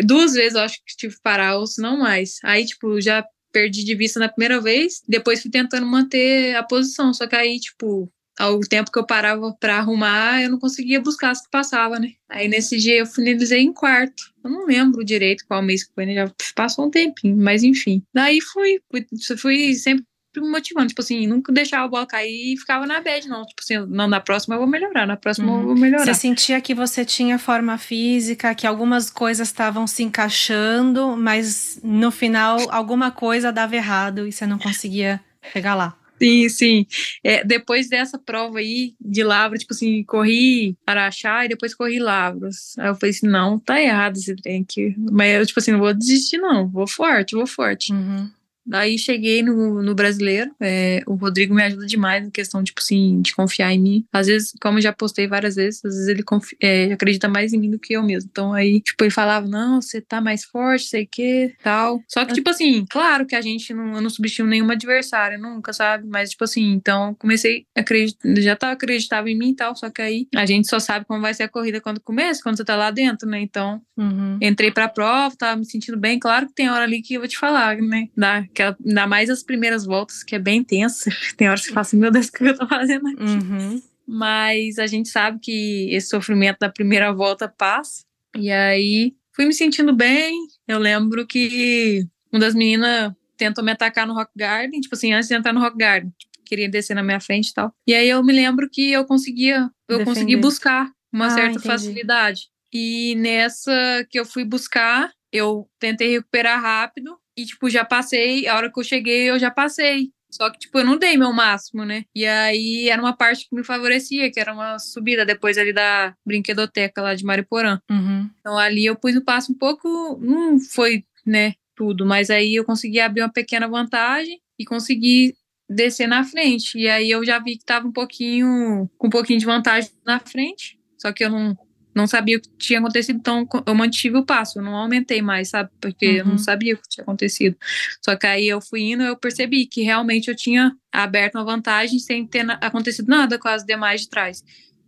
Duas 0.05 0.35
vezes 0.35 0.55
eu 0.55 0.63
acho 0.63 0.77
que 0.85 0.97
tive 0.97 1.15
que 1.15 1.23
parar, 1.23 1.59
ou 1.59 1.67
se 1.67 1.81
não 1.81 1.99
mais. 1.99 2.39
Aí, 2.43 2.67
tipo, 2.67 3.01
já 3.01 3.25
perdi 3.53 3.85
de 3.85 3.95
vista 3.95 4.19
na 4.19 4.29
primeira 4.29 4.61
vez, 4.61 5.01
depois 5.09 5.41
fui 5.41 5.51
tentando 5.51 5.87
manter 5.87 6.57
a 6.57 6.63
posição. 6.63 7.15
Só 7.15 7.27
que 7.27 7.37
aí, 7.37 7.59
tipo, 7.59 8.13
ao 8.39 8.61
tempo 8.61 8.91
que 8.91 8.99
eu 8.99 9.07
parava 9.07 9.53
para 9.59 9.79
arrumar, 9.79 10.43
eu 10.43 10.51
não 10.51 10.59
conseguia 10.59 11.01
buscar 11.01 11.31
as 11.31 11.43
que 11.43 11.51
passava, 11.51 11.99
né? 11.99 12.13
Aí 12.29 12.49
nesse 12.49 12.77
dia 12.77 12.99
eu 12.99 13.07
finalizei 13.07 13.61
em 13.61 13.73
quarto. 13.73 14.31
Eu 14.45 14.51
não 14.51 14.67
lembro 14.67 15.05
direito 15.05 15.45
qual 15.49 15.63
mês 15.63 15.85
que 15.85 15.95
foi, 15.95 16.07
né? 16.07 16.15
Já 16.15 16.31
passou 16.55 16.87
um 16.87 16.91
tempinho, 16.91 17.37
mas 17.37 17.63
enfim. 17.63 18.03
Daí 18.15 18.41
fui, 18.41 18.81
fui, 18.91 19.07
fui 19.39 19.75
sempre 19.75 20.05
me 20.41 20.51
motivando, 20.51 20.89
tipo 20.89 21.01
assim, 21.01 21.27
nunca 21.27 21.53
deixava 21.53 21.85
a 21.85 21.89
bola 21.89 22.07
cair 22.07 22.53
e 22.53 22.57
ficava 22.59 22.87
na 22.87 23.01
bad, 23.01 23.27
não. 23.29 23.45
Tipo 23.47 23.63
assim, 23.63 23.79
não, 23.89 24.07
na 24.07 24.21
próxima 24.21 24.55
eu 24.55 24.59
vou 24.59 24.69
melhorar, 24.69 25.07
na 25.07 25.17
próxima 25.17 25.51
uhum. 25.51 25.61
eu 25.61 25.67
vou 25.69 25.75
melhorar. 25.75 26.05
Você 26.05 26.15
sentia 26.15 26.61
que 26.61 26.75
você 26.75 27.05
tinha 27.05 27.39
forma 27.39 27.79
física, 27.79 28.55
que 28.55 28.67
algumas 28.67 29.11
coisas 29.11 29.49
estavam 29.49 29.87
se 29.87 30.03
encaixando, 30.03 31.17
mas 31.17 31.81
no 31.83 32.11
final 32.11 32.59
alguma 32.71 33.11
coisa 33.11 33.53
dava 33.53 33.77
errado 33.77 34.27
e 34.27 34.33
você 34.33 34.47
não 34.47 34.59
conseguia 34.59 35.21
chegar 35.53 35.75
lá. 35.75 35.97
Sim, 36.21 36.49
sim. 36.49 36.87
É, 37.23 37.45
depois 37.45 37.89
dessa 37.89 38.19
prova 38.19 38.59
aí 38.59 38.95
de 39.01 39.23
Lavras, 39.23 39.61
tipo 39.61 39.75
assim, 39.75 40.03
corri 40.05 40.77
Araxá 40.87 41.45
e 41.45 41.49
depois 41.49 41.75
corri 41.75 41.99
Lavras. 41.99 42.75
Aí 42.79 42.89
eu 42.89 42.95
falei 42.95 43.11
assim, 43.11 43.29
não, 43.29 43.59
tá 43.59 43.81
errado 43.81 44.17
esse 44.17 44.35
trem 44.37 44.63
aqui. 44.63 44.95
Mas 44.97 45.35
eu, 45.35 45.47
tipo 45.47 45.61
assim, 45.61 45.73
não 45.73 45.79
vou 45.79 45.93
desistir 45.93 46.39
não, 46.39 46.69
vou 46.69 46.87
forte, 46.87 47.35
vou 47.35 47.47
forte. 47.47 47.93
Uhum. 47.93 48.31
Daí 48.67 48.99
cheguei 48.99 49.43
no, 49.43 49.83
no 49.83 49.95
brasileiro, 49.95 50.51
é, 50.61 51.03
o 51.07 51.15
Rodrigo 51.15 51.55
me 51.55 51.63
ajuda 51.63 51.87
demais 51.87 52.25
na 52.25 52.31
questão, 52.31 52.63
tipo 52.65 52.81
assim, 52.81 53.21
de 53.21 53.35
confiar 53.35 53.73
em 53.73 53.81
mim. 53.81 54.05
Às 54.13 54.27
vezes, 54.27 54.53
como 54.61 54.79
eu 54.79 54.83
já 54.83 54.93
postei 54.93 55.27
várias 55.27 55.57
vezes, 55.57 55.85
às 55.85 55.95
vezes 55.95 56.09
ele 56.09 56.23
confia, 56.23 56.57
é, 56.63 56.93
acredita 56.93 57.29
mais 57.29 57.53
em 57.53 57.59
mim 57.59 57.71
do 57.71 57.79
que 57.79 57.95
eu 57.95 58.03
mesmo. 58.03 58.29
Então 58.31 58.53
aí, 58.53 58.81
tipo, 58.81 59.05
ele 59.05 59.11
falava, 59.11 59.47
não, 59.47 59.81
você 59.81 60.01
tá 60.01 60.21
mais 60.21 60.45
forte, 60.45 60.85
sei 60.85 61.07
que, 61.07 61.55
tal. 61.63 62.03
Só 62.09 62.25
que, 62.25 62.35
tipo 62.35 62.51
assim, 62.51 62.85
claro 62.91 63.27
que 63.27 63.37
a 63.37 63.41
gente 63.41 63.73
não, 63.73 63.95
eu 63.95 64.01
não 64.01 64.11
subestimo 64.11 64.49
nenhuma 64.49 64.75
adversária, 64.75 65.39
nunca, 65.39 65.73
sabe? 65.73 66.07
Mas, 66.09 66.31
tipo 66.31 66.45
assim, 66.45 66.73
então 66.73 67.15
comecei 67.15 67.67
a 67.77 67.81
acreditar, 67.81 68.19
já 68.39 68.57
tava 68.57 68.73
acreditava 68.73 69.31
em 69.31 69.37
mim 69.37 69.51
e 69.51 69.57
tal, 69.57 69.75
só 69.77 69.91
que 69.91 70.03
aí 70.03 70.27
a 70.35 70.47
gente 70.47 70.69
só 70.69 70.79
sabe 70.79 71.05
como 71.05 71.21
vai 71.21 71.35
ser 71.35 71.45
a 71.45 71.49
corrida 71.49 71.81
quando 71.81 72.01
começa, 72.01 72.43
quando 72.43 72.57
você 72.57 72.65
tá 72.65 72.77
lá 72.77 72.91
dentro, 72.91 73.29
né? 73.29 73.41
Então, 73.41 73.81
uhum. 73.97 74.39
entrei 74.41 74.71
pra 74.71 74.89
prova, 74.89 75.35
tava 75.37 75.57
me 75.57 75.65
sentindo 75.65 75.99
bem. 75.99 76.19
Claro 76.19 76.47
que 76.47 76.55
tem 76.55 76.71
hora 76.71 76.85
ali 76.85 77.03
que 77.03 77.15
eu 77.15 77.21
vou 77.21 77.29
te 77.29 77.39
falar, 77.39 77.77
né? 77.77 78.09
Da, 78.17 78.45
que 78.57 78.63
ainda 78.63 79.07
mais 79.07 79.29
as 79.29 79.43
primeiras 79.43 79.85
voltas, 79.85 80.25
que 80.25 80.35
é 80.35 80.39
bem 80.39 80.65
tensa. 80.65 81.11
Tem 81.37 81.49
horas 81.49 81.63
que 81.63 81.69
eu 81.69 81.75
falo 81.75 81.83
assim, 81.83 81.99
meu 81.99 82.11
Deus, 82.11 82.29
o 82.29 82.33
que 82.33 82.45
eu 82.45 82.57
tô 82.57 82.67
fazendo 82.67 83.07
aqui? 83.09 83.23
Uhum. 83.23 83.83
Mas 84.07 84.79
a 84.79 84.87
gente 84.87 85.11
sabe 85.11 85.39
que 85.41 85.91
esse 85.91 86.09
sofrimento 86.09 86.59
da 86.61 86.71
primeira 86.71 87.13
volta 87.13 87.49
passa. 87.49 88.03
E 88.35 88.51
aí 88.51 89.15
fui 89.35 89.45
me 89.45 89.53
sentindo 89.53 89.95
bem. 89.95 90.35
Eu 90.67 90.79
lembro 90.79 91.27
que 91.27 92.07
uma 92.33 92.41
das 92.41 92.55
meninas 92.55 93.13
tentou 93.37 93.63
me 93.63 93.73
atacar 93.73 94.07
no 94.07 94.15
Rock 94.15 94.31
Garden, 94.35 94.81
tipo 94.81 94.95
assim, 94.95 95.13
antes 95.13 95.29
de 95.29 95.35
entrar 95.35 95.53
no 95.53 95.61
Rock 95.61 95.77
Garden. 95.77 96.11
Tipo, 96.19 96.45
queria 96.47 96.69
descer 96.69 96.95
na 96.95 97.03
minha 97.03 97.21
frente 97.21 97.49
e 97.49 97.55
tal. 97.55 97.75
E 97.87 97.95
aí 97.95 98.09
eu 98.09 98.25
me 98.25 98.33
lembro 98.33 98.71
que 98.71 98.91
eu 98.91 99.05
conseguia, 99.05 99.71
eu 99.89 99.99
Defender. 99.99 100.05
consegui 100.07 100.37
buscar 100.37 100.91
uma 101.13 101.27
ah, 101.27 101.31
certa 101.31 101.51
entendi. 101.51 101.67
facilidade. 101.67 102.43
E 102.73 103.15
nessa 103.17 104.07
que 104.09 104.19
eu 104.19 104.25
fui 104.25 104.45
buscar, 104.45 105.13
eu 105.31 105.69
tentei 105.79 106.11
recuperar 106.11 106.61
rápido 106.63 107.19
e, 107.37 107.45
tipo, 107.45 107.69
já 107.69 107.85
passei, 107.85 108.47
a 108.47 108.57
hora 108.57 108.73
que 108.73 108.79
eu 108.79 108.85
cheguei, 108.85 109.31
eu 109.31 109.39
já 109.39 109.51
passei. 109.51 110.11
Só 110.31 110.51
que, 110.51 110.59
tipo, 110.59 110.79
eu 110.79 110.85
não 110.85 110.99
dei 110.99 111.17
meu 111.17 111.33
máximo, 111.33 111.85
né? 111.85 112.05
E 112.15 112.27
aí 112.27 112.89
era 112.89 113.01
uma 113.01 113.17
parte 113.17 113.49
que 113.49 113.55
me 113.55 113.65
favorecia, 113.65 114.31
que 114.31 114.41
era 114.41 114.53
uma 114.53 114.79
subida 114.79 115.25
depois 115.25 115.57
ali 115.57 115.73
da 115.73 116.15
brinquedoteca 116.27 117.01
lá 117.01 117.15
de 117.15 117.25
Mariporã. 117.25 117.81
Uhum. 117.91 118.29
Então 118.41 118.59
ali 118.59 118.85
eu 118.85 118.97
pus 118.97 119.15
o 119.17 119.25
passo 119.25 119.53
um 119.53 119.55
pouco, 119.57 120.19
não 120.21 120.59
foi, 120.59 121.05
né, 121.25 121.55
tudo, 121.75 122.05
mas 122.05 122.29
aí 122.29 122.55
eu 122.55 122.65
consegui 122.65 123.01
abrir 123.01 123.23
uma 123.23 123.33
pequena 123.33 123.69
vantagem 123.69 124.41
e 124.59 124.65
consegui 124.65 125.35
descer 125.69 126.07
na 126.07 126.25
frente. 126.25 126.79
E 126.79 126.89
aí 126.89 127.11
eu 127.11 127.25
já 127.25 127.39
vi 127.39 127.57
que 127.57 127.65
tava 127.65 127.87
um 127.87 127.93
pouquinho, 127.93 128.91
com 128.99 129.07
um 129.07 129.11
pouquinho 129.11 129.39
de 129.39 129.47
vantagem 129.47 129.91
na 130.05 130.19
frente. 130.19 130.79
Só 130.99 131.13
que 131.13 131.25
eu 131.25 131.31
não, 131.31 131.57
não 131.97 132.07
sabia 132.07 132.37
o 132.37 132.41
que 132.41 132.51
tinha 132.59 132.79
acontecido, 132.79 133.17
então 133.17 133.49
eu 133.67 133.75
mantive 133.75 134.19
o 134.19 134.25
passo, 134.25 134.59
eu 134.59 134.63
não 134.63 134.77
aumentei 134.77 135.23
mais, 135.23 135.49
sabe? 135.49 135.71
Porque 135.81 136.07
uhum. 136.07 136.17
eu 136.17 136.25
não 136.27 136.33
uhum. 136.33 136.39
sabia 136.39 136.75
o 136.75 136.77
que 136.77 136.89
tinha 136.91 137.03
acontecido. 137.03 137.57
Só 138.05 138.15
que 138.15 138.27
aí 138.27 138.47
eu 138.47 138.61
fui 138.61 138.83
indo, 138.83 139.03
eu 139.03 139.17
percebi 139.17 139.65
que 139.65 139.81
realmente 139.83 140.29
eu 140.29 140.37
tinha 140.37 140.77
aberto 140.93 141.37
uma 141.37 141.45
vantagem 141.45 141.99
sem 141.99 142.27
ter 142.27 142.45
acontecido 142.61 143.09
nada 143.09 143.39
com 143.39 143.49
as 143.49 143.65
demais 143.65 144.03
de 144.03 144.11
trás. 144.11 144.45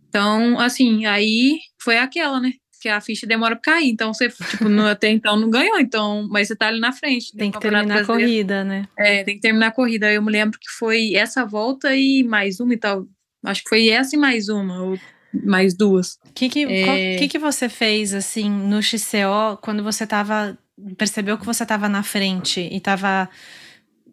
Então, 0.07 0.59
assim, 0.59 1.07
aí 1.07 1.57
foi 1.81 1.97
aquela, 1.97 2.39
né? 2.39 2.53
Que 2.79 2.87
a 2.87 3.01
ficha 3.01 3.25
demora 3.25 3.55
pra 3.55 3.73
cair. 3.73 3.89
Então, 3.89 4.13
você, 4.13 4.29
tipo, 4.29 4.69
no, 4.69 4.85
até 4.87 5.09
então 5.09 5.35
não 5.35 5.49
ganhou, 5.49 5.79
então, 5.79 6.27
mas 6.29 6.47
você 6.47 6.55
tá 6.55 6.67
ali 6.67 6.79
na 6.79 6.91
frente. 6.91 7.35
Tem 7.35 7.49
que 7.49 7.59
terminar 7.59 8.01
a 8.01 8.05
corrida, 8.05 8.63
né? 8.63 8.87
É, 8.95 9.23
tem 9.23 9.35
que 9.35 9.41
terminar 9.41 9.67
a 9.67 9.71
corrida. 9.71 10.11
Eu 10.13 10.21
me 10.21 10.31
lembro 10.31 10.59
que 10.59 10.69
foi 10.77 11.15
essa 11.15 11.43
volta 11.43 11.95
e 11.95 12.23
mais 12.23 12.59
uma 12.59 12.73
e 12.73 12.77
tal. 12.77 13.07
Acho 13.43 13.63
que 13.63 13.69
foi 13.69 13.89
essa 13.89 14.15
e 14.15 14.19
mais 14.19 14.47
uma. 14.47 14.83
Ou 14.83 14.99
mais 15.33 15.75
duas. 15.75 16.17
O 16.25 16.33
que 16.33 16.49
que, 16.49 16.65
é... 16.65 17.15
que 17.17 17.27
que 17.27 17.39
você 17.39 17.69
fez, 17.69 18.13
assim, 18.13 18.49
no 18.49 18.81
XCO, 18.81 19.57
quando 19.61 19.83
você 19.83 20.05
tava, 20.05 20.57
percebeu 20.97 21.37
que 21.37 21.45
você 21.45 21.65
tava 21.65 21.87
na 21.87 22.03
frente 22.03 22.67
e 22.71 22.79
tava 22.79 23.29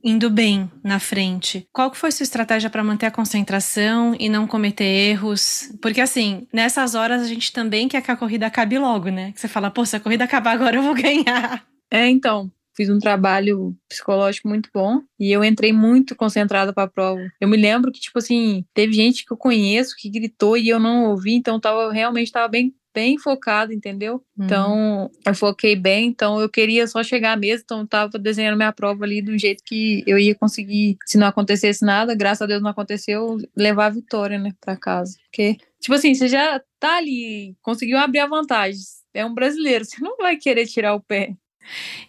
indo 0.07 0.31
bem 0.31 0.71
na 0.85 1.01
frente. 1.01 1.67
Qual 1.73 1.91
que 1.91 1.97
foi 1.97 2.13
sua 2.13 2.23
estratégia 2.23 2.71
para 2.71 2.85
manter 2.85 3.07
a 3.07 3.11
concentração 3.11 4.15
e 4.21 4.29
não 4.29 4.47
cometer 4.47 4.85
erros? 4.85 5.73
Porque 5.83 6.01
assim, 6.01 6.47
nessas 6.53 6.95
horas 6.95 7.23
a 7.23 7.27
gente 7.27 7.53
também 7.53 7.89
quer 7.89 8.01
que 8.01 8.11
a 8.11 8.17
corrida 8.17 8.47
acabe 8.47 8.79
logo, 8.79 9.09
né? 9.09 9.33
Que 9.33 9.41
você 9.41 9.49
fala, 9.49 9.69
pô, 9.69 9.85
se 9.85 9.97
a 9.97 10.01
corrida 10.01 10.23
acabar 10.23 10.53
agora 10.53 10.77
eu 10.77 10.83
vou 10.83 10.95
ganhar. 11.01 11.67
É, 11.91 12.09
então, 12.09 12.51
fiz 12.77 12.91
um 12.91 12.99
trabalho 12.99 13.75
psicológico 13.89 14.49
muito 14.49 14.69
bom 14.73 15.01
e 15.19 15.33
eu 15.33 15.43
entrei 15.43 15.73
muito 15.73 16.15
concentrada 16.15 16.73
para 16.73 16.85
a 16.85 16.89
prova. 16.89 17.21
Eu 17.41 17.49
me 17.49 17.57
lembro 17.57 17.91
que 17.91 18.01
tipo 18.01 18.19
assim, 18.19 18.65
teve 18.75 18.93
gente 18.93 19.25
que 19.25 19.33
eu 19.33 19.37
conheço 19.37 19.97
que 19.97 20.11
gritou 20.11 20.57
e 20.57 20.69
eu 20.69 20.79
não 20.79 21.07
ouvi, 21.07 21.35
então 21.35 21.59
tava 21.59 21.93
realmente 21.93 22.31
tava 22.31 22.49
bem 22.49 22.75
bem 22.97 23.19
focado, 23.19 23.75
entendeu? 23.75 24.25
Uhum. 24.39 24.45
Então, 24.47 25.11
eu 25.27 25.35
foquei 25.35 25.77
bem, 25.77 26.07
então 26.09 26.41
eu 26.41 26.49
queria 26.49 26.87
só 26.87 27.03
chegar 27.03 27.37
mesmo, 27.37 27.61
então 27.63 27.81
eu 27.81 27.87
tava 27.87 28.19
desenhando 28.19 28.57
minha 28.57 28.73
prova 28.73 29.05
ali 29.05 29.21
do 29.21 29.37
jeito 29.37 29.63
que 29.63 30.03
eu 30.07 30.19
ia 30.19 30.35
conseguir, 30.35 30.97
se 31.05 31.19
não 31.19 31.27
acontecesse 31.27 31.85
nada, 31.85 32.15
graças 32.15 32.41
a 32.41 32.47
Deus 32.47 32.63
não 32.63 32.71
aconteceu, 32.71 33.37
levar 33.55 33.87
a 33.87 33.91
vitória, 33.91 34.39
né, 34.39 34.55
para 34.59 34.79
casa. 34.79 35.15
Porque 35.25 35.59
tipo 35.79 35.93
assim, 35.93 36.15
você 36.15 36.27
já 36.27 36.59
tá 36.81 36.97
ali, 36.97 37.55
conseguiu 37.61 37.99
abrir 37.99 38.21
a 38.21 38.27
vantagem. 38.27 38.81
É 39.13 39.27
um 39.27 39.35
brasileiro, 39.35 39.85
você 39.85 40.01
não 40.01 40.17
vai 40.17 40.39
querer 40.39 40.65
tirar 40.65 40.95
o 40.95 41.01
pé. 41.03 41.37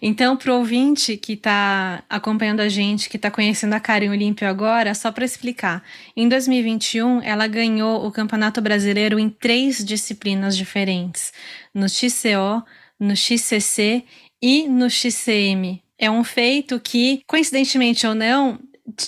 Então, 0.01 0.37
para 0.37 0.53
o 0.53 0.57
ouvinte 0.57 1.17
que 1.17 1.33
está 1.33 2.03
acompanhando 2.09 2.59
a 2.59 2.69
gente, 2.69 3.09
que 3.09 3.17
está 3.17 3.31
conhecendo 3.31 3.73
a 3.73 3.79
Karen 3.79 4.09
Olímpio 4.09 4.47
agora, 4.47 4.93
só 4.93 5.11
para 5.11 5.25
explicar. 5.25 5.83
Em 6.15 6.27
2021, 6.27 7.21
ela 7.23 7.47
ganhou 7.47 8.05
o 8.05 8.11
Campeonato 8.11 8.61
Brasileiro 8.61 9.19
em 9.19 9.29
três 9.29 9.83
disciplinas 9.83 10.55
diferentes: 10.55 11.31
no 11.73 11.87
XCO, 11.89 12.63
no 12.99 13.15
XCC 13.15 14.03
e 14.41 14.67
no 14.67 14.89
XCM. 14.89 15.81
É 15.97 16.11
um 16.11 16.23
feito 16.23 16.79
que, 16.79 17.21
coincidentemente 17.25 18.05
ou 18.05 18.13
não, 18.13 18.59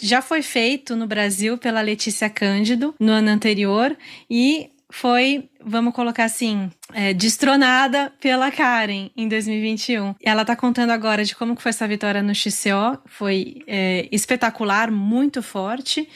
já 0.02 0.22
foi 0.22 0.42
feito 0.42 0.96
no 0.96 1.08
Brasil 1.08 1.58
pela 1.58 1.82
Letícia 1.82 2.30
Cândido 2.30 2.94
no 3.00 3.12
ano 3.12 3.30
anterior 3.30 3.96
e 4.30 4.70
foi, 4.92 5.50
vamos 5.64 5.94
colocar 5.94 6.24
assim, 6.24 6.72
é, 6.94 7.14
destronada 7.14 8.12
pela 8.20 8.52
Karen 8.52 9.10
em 9.16 9.28
2021. 9.28 10.16
Ela 10.22 10.44
tá 10.44 10.56
contando 10.56 10.90
agora 10.90 11.24
de 11.24 11.36
como 11.36 11.56
que 11.56 11.62
foi 11.62 11.70
essa 11.70 11.88
vitória 11.88 12.24
no 12.24 12.34
XCO, 12.34 13.00
foi 13.06 13.64
é, 13.68 14.08
espetacular, 14.12 14.90
muito 14.90 15.44
forte. 15.44 16.10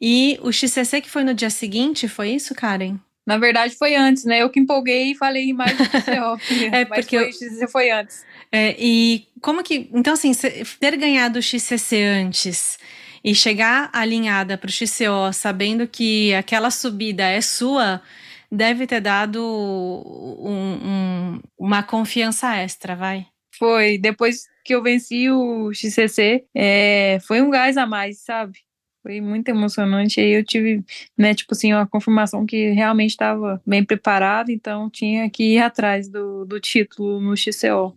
E 0.00 0.38
o 0.42 0.52
XCC 0.52 1.00
que 1.00 1.10
foi 1.10 1.24
no 1.24 1.34
dia 1.34 1.50
seguinte, 1.50 2.06
foi 2.06 2.30
isso, 2.30 2.54
Karen? 2.54 2.98
Na 3.26 3.36
verdade, 3.36 3.76
foi 3.76 3.94
antes, 3.94 4.24
né? 4.24 4.42
Eu 4.42 4.48
que 4.48 4.60
empolguei 4.60 5.12
e 5.12 5.14
falei 5.14 5.52
mais 5.52 5.76
do 5.76 5.84
XCO. 5.84 6.40
é, 6.72 6.84
porque 6.84 7.18
foi, 7.18 7.62
eu... 7.62 7.68
foi 7.68 7.90
antes. 7.90 8.24
É, 8.50 8.74
e 8.78 9.26
como 9.40 9.62
que. 9.62 9.90
Então, 9.92 10.14
assim, 10.14 10.32
ter 10.80 10.96
ganhado 10.96 11.38
o 11.38 11.42
XCC 11.42 12.02
antes 12.02 12.78
e 13.24 13.34
chegar 13.34 13.90
alinhada 13.92 14.56
para 14.56 14.68
o 14.68 14.72
XCO 14.72 15.32
sabendo 15.32 15.86
que 15.86 16.34
aquela 16.34 16.70
subida 16.70 17.24
é 17.24 17.40
sua, 17.40 18.00
deve 18.50 18.86
ter 18.86 19.00
dado 19.00 19.40
um, 19.40 20.78
um, 20.82 21.40
uma 21.58 21.82
confiança 21.82 22.56
extra, 22.56 22.96
vai? 22.96 23.26
Foi. 23.58 23.98
Depois 23.98 24.48
que 24.64 24.74
eu 24.74 24.82
venci 24.82 25.30
o 25.30 25.72
XCC, 25.72 26.44
é, 26.54 27.18
foi 27.26 27.42
um 27.42 27.50
gás 27.50 27.76
a 27.76 27.86
mais, 27.86 28.20
sabe? 28.20 28.58
Foi 29.02 29.20
muito 29.20 29.48
emocionante. 29.48 30.20
Aí 30.20 30.32
eu 30.32 30.44
tive, 30.44 30.84
né, 31.16 31.34
tipo 31.34 31.52
assim, 31.54 31.72
uma 31.72 31.86
confirmação 31.86 32.44
que 32.44 32.70
realmente 32.72 33.10
estava 33.10 33.60
bem 33.66 33.84
preparado, 33.84 34.50
então 34.50 34.90
tinha 34.90 35.28
que 35.30 35.54
ir 35.54 35.58
atrás 35.58 36.08
do, 36.08 36.44
do 36.44 36.60
título 36.60 37.20
no 37.20 37.36
XCO. 37.36 37.96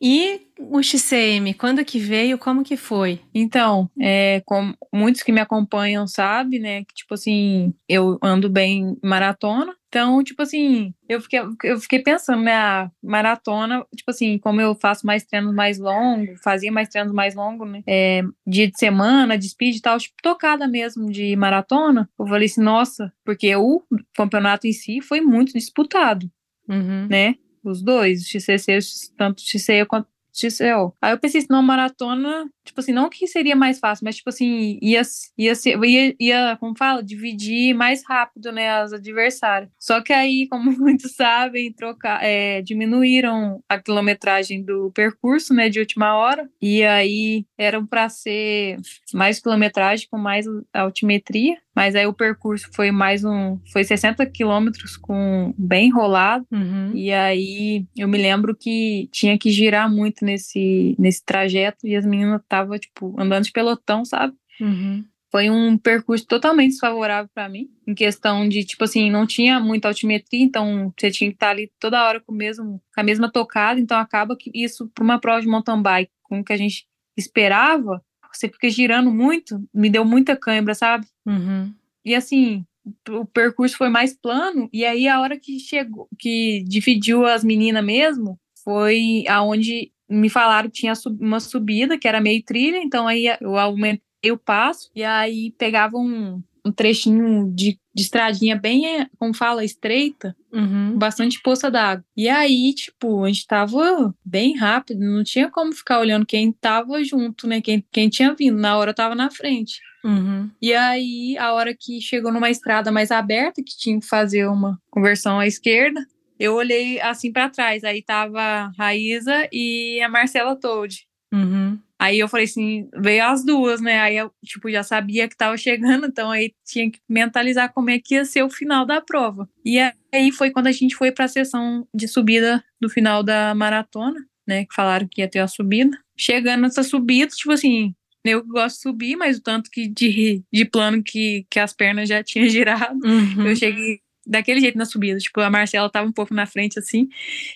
E 0.00 0.45
o 0.58 0.82
XCM, 0.82 1.54
quando 1.54 1.84
que 1.84 1.98
veio, 1.98 2.38
como 2.38 2.62
que 2.62 2.76
foi? 2.76 3.20
Então, 3.34 3.90
é, 4.00 4.42
como 4.46 4.74
muitos 4.92 5.22
que 5.22 5.32
me 5.32 5.40
acompanham 5.40 6.06
sabem, 6.06 6.58
né, 6.58 6.84
que 6.84 6.94
tipo 6.94 7.14
assim, 7.14 7.74
eu 7.88 8.18
ando 8.22 8.48
bem 8.48 8.96
maratona, 9.02 9.74
então, 9.88 10.22
tipo 10.22 10.42
assim, 10.42 10.92
eu 11.08 11.20
fiquei, 11.20 11.40
eu 11.64 11.78
fiquei 11.78 12.00
pensando, 12.00 12.42
né, 12.42 12.54
a 12.54 12.90
maratona, 13.02 13.84
tipo 13.94 14.10
assim, 14.10 14.38
como 14.38 14.60
eu 14.60 14.74
faço 14.74 15.06
mais 15.06 15.24
treinos 15.24 15.54
mais 15.54 15.78
longos, 15.78 16.40
fazia 16.42 16.72
mais 16.72 16.88
treinos 16.88 17.12
mais 17.12 17.34
longos, 17.34 17.70
né, 17.70 17.82
é, 17.86 18.22
dia 18.46 18.70
de 18.70 18.78
semana, 18.78 19.38
de 19.38 19.48
speed 19.48 19.76
e 19.76 19.80
tal, 19.80 19.98
tipo, 19.98 20.14
tocada 20.22 20.66
mesmo 20.66 21.10
de 21.10 21.36
maratona, 21.36 22.08
eu 22.18 22.26
falei 22.26 22.46
assim, 22.46 22.62
nossa, 22.62 23.12
porque 23.24 23.54
o 23.56 23.82
campeonato 24.14 24.66
em 24.66 24.72
si 24.72 25.00
foi 25.00 25.20
muito 25.20 25.52
disputado, 25.52 26.30
uhum. 26.68 27.06
né, 27.08 27.34
os 27.62 27.82
dois, 27.82 28.22
o 28.22 28.26
XCC, 28.26 28.78
tanto 29.16 29.40
o 29.40 29.42
XCE 29.42 29.84
quanto 29.86 30.08
TCO. 30.36 30.94
Aí 31.02 31.12
eu 31.12 31.18
pensei, 31.20 31.44
não, 31.50 31.62
maratona, 31.62 32.48
tipo 32.66 32.80
assim, 32.80 32.92
não 32.92 33.08
que 33.08 33.26
seria 33.26 33.56
mais 33.56 33.78
fácil, 33.78 34.04
mas 34.04 34.16
tipo 34.16 34.28
assim, 34.28 34.78
ia, 34.82 35.02
ia, 35.38 35.54
ser, 35.54 35.82
ia, 35.84 36.14
ia 36.20 36.56
como 36.58 36.76
fala, 36.76 37.02
dividir 37.02 37.74
mais 37.74 38.04
rápido, 38.06 38.52
né, 38.52 38.68
as 38.70 38.92
adversárias. 38.92 39.70
Só 39.78 40.00
que 40.00 40.12
aí, 40.12 40.46
como 40.50 40.70
muitos 40.72 41.12
sabem, 41.14 41.72
trocar, 41.72 42.22
é, 42.22 42.60
diminuíram 42.62 43.62
a 43.68 43.78
quilometragem 43.78 44.62
do 44.62 44.90
percurso, 44.92 45.54
né, 45.54 45.68
de 45.68 45.78
última 45.78 46.16
hora, 46.16 46.48
e 46.60 46.84
aí 46.84 47.46
eram 47.56 47.86
para 47.86 48.08
ser 48.08 48.78
mais 49.14 49.40
quilometragem 49.40 50.08
com 50.10 50.18
mais 50.18 50.46
altimetria, 50.72 51.56
mas 51.74 51.94
aí 51.94 52.06
o 52.06 52.14
percurso 52.14 52.70
foi 52.74 52.90
mais 52.90 53.22
um, 53.22 53.58
foi 53.70 53.84
60 53.84 54.24
quilômetros 54.26 54.96
com 54.96 55.54
bem 55.58 55.88
enrolado, 55.88 56.46
uhum. 56.50 56.90
e 56.94 57.12
aí 57.12 57.84
eu 57.96 58.08
me 58.08 58.16
lembro 58.16 58.56
que 58.56 59.08
tinha 59.12 59.38
que 59.38 59.50
girar 59.50 59.90
muito 59.90 60.24
nesse, 60.24 60.96
nesse 60.98 61.24
trajeto, 61.24 61.86
e 61.86 61.94
as 61.94 62.06
meninas 62.06 62.40
estavam, 62.56 62.78
tipo, 62.78 63.14
andando 63.18 63.44
de 63.44 63.52
pelotão, 63.52 64.04
sabe? 64.04 64.34
Uhum. 64.60 65.04
Foi 65.30 65.50
um 65.50 65.76
percurso 65.76 66.26
totalmente 66.26 66.70
desfavorável 66.70 67.28
para 67.34 67.48
mim, 67.48 67.68
em 67.86 67.94
questão 67.94 68.48
de, 68.48 68.64
tipo 68.64 68.84
assim, 68.84 69.10
não 69.10 69.26
tinha 69.26 69.60
muita 69.60 69.88
altimetria, 69.88 70.42
então 70.42 70.92
você 70.98 71.10
tinha 71.10 71.30
que 71.30 71.36
estar 71.36 71.50
ali 71.50 71.70
toda 71.78 72.04
hora 72.04 72.20
com, 72.20 72.32
o 72.32 72.34
mesmo, 72.34 72.80
com 72.94 73.00
a 73.00 73.04
mesma 73.04 73.30
tocada, 73.30 73.78
então 73.78 73.98
acaba 73.98 74.36
que 74.36 74.50
isso, 74.54 74.88
para 74.94 75.04
uma 75.04 75.20
prova 75.20 75.40
de 75.40 75.48
mountain 75.48 75.82
bike, 75.82 76.12
com 76.22 76.40
o 76.40 76.44
que 76.44 76.52
a 76.52 76.56
gente 76.56 76.86
esperava, 77.16 78.02
você 78.32 78.48
fica 78.48 78.70
girando 78.70 79.10
muito, 79.10 79.60
me 79.74 79.90
deu 79.90 80.04
muita 80.04 80.36
cãibra, 80.36 80.74
sabe? 80.74 81.06
Uhum. 81.26 81.74
E 82.04 82.14
assim, 82.14 82.64
o 83.08 83.24
percurso 83.24 83.76
foi 83.76 83.88
mais 83.88 84.14
plano, 84.14 84.68
e 84.72 84.84
aí 84.84 85.08
a 85.08 85.20
hora 85.20 85.38
que 85.38 85.58
chegou, 85.58 86.08
que 86.18 86.62
dividiu 86.66 87.26
as 87.26 87.42
meninas 87.42 87.84
mesmo, 87.84 88.38
foi 88.62 89.24
aonde 89.28 89.92
me 90.08 90.28
falaram 90.28 90.68
que 90.68 90.80
tinha 90.80 90.92
uma 91.20 91.40
subida, 91.40 91.98
que 91.98 92.08
era 92.08 92.20
meio 92.20 92.42
trilha, 92.44 92.78
então 92.78 93.06
aí 93.06 93.26
eu 93.40 93.56
aumentei 93.56 94.30
o 94.30 94.38
passo, 94.38 94.90
e 94.94 95.02
aí 95.02 95.52
pegava 95.58 95.96
um, 95.96 96.42
um 96.66 96.72
trechinho 96.72 97.48
de, 97.54 97.78
de 97.94 98.02
estradinha 98.02 98.56
bem, 98.56 99.06
como 99.18 99.32
fala, 99.32 99.64
estreita, 99.64 100.36
uhum. 100.52 100.98
bastante 100.98 101.40
poça 101.40 101.70
d'água. 101.70 102.04
E 102.16 102.28
aí, 102.28 102.74
tipo, 102.74 103.24
a 103.24 103.28
gente 103.28 103.46
tava 103.46 104.14
bem 104.24 104.56
rápido, 104.56 105.00
não 105.00 105.22
tinha 105.22 105.48
como 105.48 105.72
ficar 105.72 106.00
olhando 106.00 106.26
quem 106.26 106.50
tava 106.50 107.02
junto, 107.04 107.46
né? 107.46 107.60
Quem, 107.60 107.84
quem 107.92 108.08
tinha 108.08 108.34
vindo, 108.34 108.58
na 108.58 108.76
hora 108.76 108.90
eu 108.90 108.94
tava 108.94 109.14
na 109.14 109.30
frente. 109.30 109.80
Uhum. 110.04 110.50
E 110.60 110.74
aí, 110.74 111.36
a 111.38 111.52
hora 111.52 111.74
que 111.78 112.00
chegou 112.00 112.32
numa 112.32 112.50
estrada 112.50 112.90
mais 112.90 113.10
aberta, 113.12 113.62
que 113.62 113.76
tinha 113.76 113.98
que 114.00 114.06
fazer 114.06 114.46
uma 114.46 114.80
conversão 114.90 115.38
à 115.38 115.46
esquerda, 115.46 116.04
eu 116.38 116.54
olhei 116.54 117.00
assim 117.00 117.32
para 117.32 117.50
trás, 117.50 117.84
aí 117.84 118.02
tava 118.02 118.40
a 118.40 118.72
Raíza 118.78 119.48
e 119.52 120.00
a 120.00 120.08
Marcela 120.08 120.56
Toad. 120.56 121.06
Uhum. 121.32 121.78
Aí 121.98 122.18
eu 122.18 122.28
falei 122.28 122.44
assim, 122.44 122.88
veio 122.94 123.24
as 123.24 123.44
duas, 123.44 123.80
né? 123.80 123.98
Aí 124.00 124.16
eu, 124.16 124.30
tipo, 124.44 124.70
já 124.70 124.82
sabia 124.82 125.28
que 125.28 125.36
tava 125.36 125.56
chegando, 125.56 126.06
então 126.08 126.30
aí 126.30 126.52
tinha 126.64 126.90
que 126.90 126.98
mentalizar 127.08 127.72
como 127.72 127.90
é 127.90 127.98
que 127.98 128.14
ia 128.14 128.24
ser 128.24 128.42
o 128.42 128.50
final 128.50 128.84
da 128.84 129.00
prova. 129.00 129.48
E 129.64 129.78
aí 130.12 130.30
foi 130.30 130.50
quando 130.50 130.66
a 130.66 130.72
gente 130.72 130.94
foi 130.94 131.10
para 131.10 131.24
a 131.24 131.28
sessão 131.28 131.86
de 131.94 132.06
subida 132.06 132.62
do 132.80 132.88
final 132.88 133.22
da 133.22 133.54
maratona, 133.54 134.20
né? 134.46 134.64
Que 134.66 134.74
falaram 134.74 135.08
que 135.10 135.22
ia 135.22 135.28
ter 135.28 135.38
a 135.38 135.48
subida. 135.48 135.96
Chegando 136.18 136.62
nessa 136.62 136.82
subida, 136.82 137.30
tipo 137.34 137.52
assim, 137.52 137.94
eu 138.24 138.44
gosto 138.44 138.76
de 138.76 138.82
subir, 138.82 139.16
mas 139.16 139.38
o 139.38 139.42
tanto 139.42 139.70
que 139.70 139.88
de, 139.88 140.42
de 140.52 140.64
plano 140.64 141.02
que, 141.02 141.46
que 141.50 141.58
as 141.58 141.72
pernas 141.72 142.08
já 142.08 142.22
tinham 142.22 142.48
girado, 142.48 142.98
uhum. 143.04 143.46
eu 143.46 143.56
cheguei 143.56 144.00
daquele 144.26 144.60
jeito 144.60 144.76
na 144.76 144.84
subida. 144.84 145.18
Tipo, 145.18 145.40
a 145.40 145.50
Marcela 145.50 145.88
tava 145.88 146.08
um 146.08 146.12
pouco 146.12 146.34
na 146.34 146.46
frente, 146.46 146.78
assim, 146.78 147.08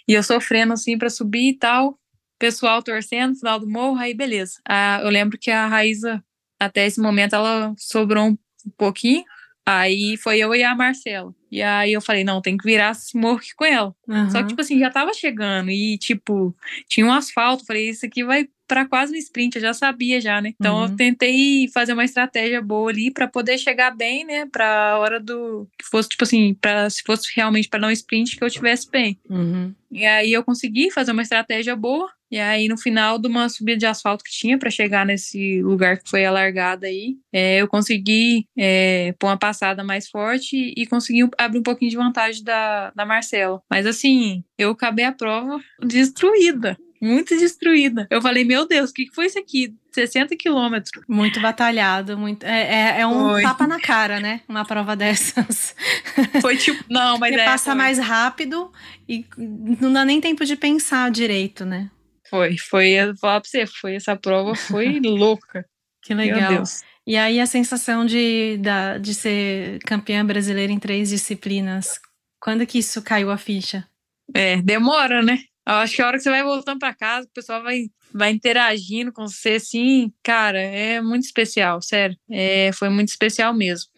e 0.07 0.15
eu 0.15 0.23
sofrendo, 0.23 0.73
assim, 0.73 0.97
para 0.97 1.11
subir 1.11 1.49
e 1.49 1.59
tal 1.59 1.99
pessoal 2.41 2.83
torcendo, 2.83 3.37
final 3.37 3.61
do 3.61 3.69
morro, 3.69 3.99
aí 3.99 4.15
beleza. 4.15 4.55
Ah, 4.67 5.01
eu 5.03 5.11
lembro 5.11 5.39
que 5.39 5.51
a 5.51 5.67
Raíza, 5.67 6.25
até 6.59 6.87
esse 6.87 6.99
momento, 6.99 7.35
ela 7.35 7.75
sobrou 7.77 8.29
um 8.29 8.39
pouquinho, 8.79 9.23
aí 9.65 10.17
foi 10.17 10.39
eu 10.39 10.55
e 10.55 10.65
a 10.65 10.75
Marcela. 10.75 11.35
E 11.53 11.61
aí 11.61 11.93
eu 11.93 12.01
falei, 12.01 12.25
não, 12.25 12.41
tem 12.41 12.57
que 12.57 12.65
virar 12.65 12.93
esse 12.93 13.17
morro 13.17 13.37
aqui 13.37 13.55
com 13.55 13.65
ela. 13.67 13.95
Uhum. 14.09 14.31
Só 14.31 14.41
que, 14.41 14.49
tipo 14.49 14.61
assim, 14.61 14.79
já 14.79 14.89
tava 14.89 15.13
chegando 15.13 15.71
e, 15.71 15.99
tipo, 15.99 16.57
tinha 16.89 17.05
um 17.05 17.13
asfalto, 17.13 17.67
falei, 17.67 17.91
isso 17.91 18.07
aqui 18.07 18.25
vai 18.25 18.49
para 18.71 18.87
quase 18.87 19.13
um 19.13 19.17
sprint, 19.17 19.57
eu 19.57 19.63
já 19.63 19.75
sabia 19.75 20.21
já, 20.21 20.41
né? 20.41 20.55
Então 20.55 20.77
uhum. 20.77 20.85
eu 20.85 20.97
tentei 20.97 21.67
fazer 21.75 21.93
uma 21.93 22.05
estratégia 22.05 22.63
boa 22.63 22.89
ali 22.89 23.11
para 23.11 23.27
poder 23.27 23.59
chegar 23.59 23.91
bem, 23.91 24.25
né, 24.25 24.47
para 24.47 24.97
hora 24.97 25.19
do 25.19 25.67
que 25.77 25.85
fosse 25.91 26.09
tipo 26.09 26.23
assim, 26.23 26.55
para 26.55 26.89
se 26.89 27.03
fosse 27.05 27.33
realmente 27.35 27.69
para 27.69 27.81
dar 27.81 27.89
um 27.89 27.91
sprint 27.91 28.37
que 28.37 28.45
eu 28.45 28.49
tivesse 28.49 28.89
bem. 28.89 29.19
Uhum. 29.29 29.75
E 29.91 30.07
aí 30.07 30.33
eu 30.33 30.45
consegui 30.45 30.89
fazer 30.93 31.11
uma 31.11 31.23
estratégia 31.23 31.75
boa. 31.75 32.09
E 32.31 32.39
aí, 32.39 32.69
no 32.69 32.79
final 32.79 33.19
de 33.19 33.27
uma 33.27 33.49
subida 33.49 33.77
de 33.77 33.87
asfalto 33.87 34.23
que 34.23 34.31
tinha 34.31 34.57
para 34.57 34.71
chegar 34.71 35.05
nesse 35.05 35.61
lugar 35.63 35.99
que 35.99 36.09
foi 36.09 36.25
alargado 36.25 36.87
aí, 36.87 37.17
é, 37.33 37.61
eu 37.61 37.67
consegui 37.67 38.47
é, 38.57 39.13
pôr 39.19 39.27
uma 39.27 39.37
passada 39.37 39.83
mais 39.83 40.09
forte 40.09 40.73
e 40.77 40.87
consegui 40.87 41.29
abrir 41.37 41.59
um 41.59 41.65
pouquinho 41.65 41.91
de 41.91 41.97
vantagem 41.97 42.45
da, 42.45 42.93
da 42.95 43.05
Marcela. 43.05 43.61
Mas 43.69 43.85
assim, 43.85 44.45
eu 44.57 44.71
acabei 44.71 45.07
a 45.07 45.11
prova 45.11 45.59
destruída 45.83 46.79
muito 47.01 47.37
destruída. 47.39 48.07
Eu 48.11 48.21
falei, 48.21 48.45
meu 48.45 48.69
Deus, 48.69 48.91
o 48.91 48.93
que 48.93 49.09
foi 49.15 49.27
isso 49.27 49.39
aqui? 49.39 49.75
60 49.91 50.37
quilômetros. 50.37 50.91
Muito 51.09 51.41
batalhado, 51.41 52.19
muito. 52.19 52.45
É, 52.45 52.97
é, 52.97 53.01
é 53.01 53.07
um 53.07 53.31
foi. 53.31 53.43
tapa 53.43 53.67
na 53.67 53.81
cara, 53.81 54.21
né? 54.21 54.43
Uma 54.47 54.65
prova 54.65 54.95
dessas. 54.95 55.75
Foi 56.41 56.57
tipo, 56.57 56.85
não, 56.89 57.19
mas 57.19 57.35
Você 57.35 57.41
é, 57.41 57.45
passa 57.45 57.71
foi. 57.71 57.75
mais 57.75 57.99
rápido 57.99 58.71
e 59.09 59.25
não 59.37 59.93
dá 59.93 60.05
nem 60.05 60.21
tempo 60.21 60.45
de 60.45 60.57
pensar 60.57 61.11
direito, 61.11 61.65
né? 61.65 61.91
Foi, 62.29 62.57
foi, 62.57 62.91
eu 62.91 63.07
vou 63.07 63.17
falar 63.17 63.41
pra 63.41 63.51
você, 63.51 63.67
foi, 63.67 63.97
essa 63.97 64.15
prova 64.15 64.55
foi 64.55 65.01
louca. 65.03 65.65
Que 66.03 66.15
legal. 66.15 66.63
E 67.07 67.17
aí 67.17 67.41
a 67.41 67.47
sensação 67.47 68.07
de, 68.07 68.57
da, 68.59 68.99
de 68.99 69.15
ser 69.15 69.81
campeã 69.81 70.25
brasileira 70.25 70.73
em 70.73 70.79
três 70.79 71.09
disciplinas, 71.09 71.99
quando 72.41 72.67
que 72.67 72.79
isso 72.79 73.03
caiu 73.03 73.31
a 73.31 73.37
ficha? 73.37 73.87
É, 74.33 74.63
demora, 74.63 75.23
né? 75.23 75.39
Eu 75.71 75.77
acho 75.77 75.95
que 75.95 76.03
a 76.03 76.07
hora 76.07 76.17
que 76.17 76.23
você 76.25 76.31
vai 76.31 76.43
voltando 76.43 76.81
para 76.81 76.93
casa, 76.93 77.29
o 77.29 77.33
pessoal 77.33 77.63
vai, 77.63 77.85
vai 78.13 78.33
interagindo 78.33 79.13
com 79.13 79.27
você, 79.27 79.51
assim, 79.51 80.13
cara, 80.21 80.61
é 80.61 81.01
muito 81.01 81.23
especial, 81.23 81.81
sério. 81.81 82.17
É, 82.29 82.73
foi 82.73 82.89
muito 82.89 83.11
especial 83.11 83.55
mesmo. 83.55 83.89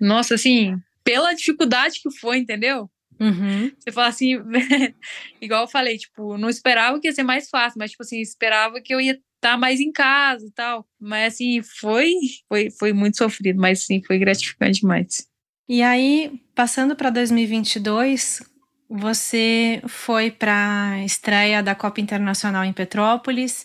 Nossa, 0.00 0.34
assim, 0.34 0.80
pela 1.04 1.34
dificuldade 1.34 2.00
que 2.00 2.10
foi, 2.10 2.38
entendeu? 2.38 2.90
Uhum. 3.20 3.70
Você 3.78 3.92
fala 3.92 4.08
assim, 4.08 4.36
igual 5.42 5.64
eu 5.64 5.68
falei, 5.68 5.98
tipo, 5.98 6.38
não 6.38 6.48
esperava 6.48 6.98
que 6.98 7.06
ia 7.06 7.12
ser 7.12 7.22
mais 7.22 7.50
fácil, 7.50 7.78
mas, 7.78 7.90
tipo 7.90 8.02
assim, 8.02 8.18
esperava 8.20 8.80
que 8.80 8.94
eu 8.94 9.00
ia 9.00 9.20
estar 9.36 9.58
mais 9.58 9.78
em 9.78 9.92
casa 9.92 10.46
e 10.46 10.50
tal. 10.52 10.86
Mas, 10.98 11.34
assim, 11.34 11.60
foi, 11.62 12.14
foi, 12.48 12.70
foi 12.70 12.92
muito 12.94 13.18
sofrido, 13.18 13.60
mas, 13.60 13.84
sim, 13.84 14.02
foi 14.02 14.18
gratificante 14.18 14.80
demais. 14.80 15.28
E 15.68 15.82
aí, 15.82 16.32
passando 16.54 16.96
para 16.96 17.10
2022, 17.10 18.40
você 18.90 19.80
foi 19.86 20.32
para 20.32 20.90
a 20.90 21.04
estreia 21.04 21.62
da 21.62 21.76
Copa 21.76 22.00
Internacional 22.00 22.64
em 22.64 22.72
Petrópolis, 22.72 23.64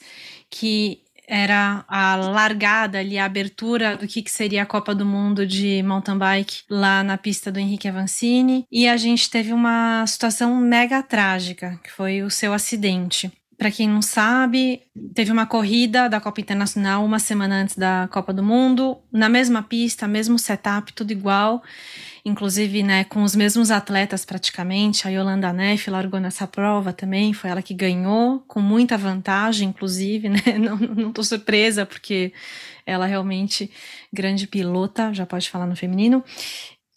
que 0.52 1.02
era 1.28 1.84
a 1.88 2.16
largada 2.16 3.00
ali, 3.00 3.18
a 3.18 3.26
abertura 3.26 3.98
do 3.98 4.08
que, 4.08 4.22
que 4.22 4.30
seria 4.30 4.62
a 4.62 4.66
Copa 4.66 4.94
do 4.94 5.04
Mundo 5.04 5.46
de 5.46 5.82
mountain 5.82 6.18
bike 6.18 6.64
lá 6.70 7.04
na 7.04 7.18
pista 7.18 7.52
do 7.52 7.60
Henrique 7.60 7.88
Avancini. 7.88 8.66
E 8.72 8.88
a 8.88 8.96
gente 8.96 9.30
teve 9.30 9.52
uma 9.52 10.06
situação 10.06 10.56
mega 10.56 11.02
trágica, 11.02 11.80
que 11.84 11.92
foi 11.92 12.22
o 12.22 12.30
seu 12.30 12.54
acidente. 12.54 13.32
Para 13.58 13.72
quem 13.72 13.88
não 13.88 14.02
sabe, 14.02 14.82
teve 15.14 15.32
uma 15.32 15.46
corrida 15.46 16.10
da 16.10 16.20
Copa 16.20 16.42
Internacional 16.42 17.06
uma 17.06 17.20
semana 17.20 17.62
antes 17.62 17.78
da 17.78 18.10
Copa 18.12 18.34
do 18.34 18.44
Mundo, 18.44 18.98
na 19.12 19.30
mesma 19.30 19.64
pista, 19.64 20.08
mesmo 20.08 20.38
setup, 20.38 20.92
tudo 20.94 21.12
igual 21.12 21.64
inclusive, 22.26 22.82
né, 22.82 23.04
com 23.04 23.22
os 23.22 23.36
mesmos 23.36 23.70
atletas 23.70 24.26
praticamente. 24.26 25.08
A 25.08 25.12
Yolanda 25.12 25.54
Neff 25.54 25.88
largou 25.92 26.20
nessa 26.20 26.48
prova 26.48 26.92
também, 26.92 27.34
foi 27.34 27.52
ela 27.52 27.62
que 27.62 27.74
ganhou, 27.74 28.44
com 28.48 28.60
muita 28.60 28.98
vantagem, 28.98 29.70
inclusive, 29.70 30.28
né? 30.28 30.42
Não, 30.60 30.76
não 30.76 31.14
tô 31.14 31.24
surpresa, 31.24 31.86
porque 31.86 32.34
ela 32.84 33.06
realmente 33.06 33.70
grande 34.12 34.48
pilota, 34.48 35.14
já 35.14 35.26
pode 35.26 35.50
falar 35.50 35.68
no 35.68 35.76
feminino. 35.76 36.24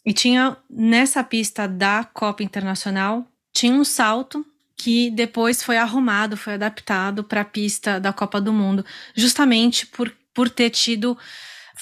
E 0.03 0.11
tinha 0.13 0.57
nessa 0.67 1.23
pista 1.23 1.67
da 1.67 2.03
Copa 2.03 2.41
Internacional, 2.41 3.27
tinha 3.53 3.73
um 3.73 3.83
salto 3.83 4.43
que 4.79 5.11
depois 5.11 5.61
foi 5.61 5.77
arrumado, 5.77 6.37
foi 6.37 6.53
adaptado 6.53 7.21
para 7.21 7.41
a 7.41 7.45
pista 7.45 7.99
da 7.99 8.13
Copa 8.13 8.39
do 8.39 8.53
Mundo, 8.53 8.85
justamente 9.13 9.85
por, 9.85 10.09
por 10.33 10.49
ter 10.49 10.69
tido 10.69 11.17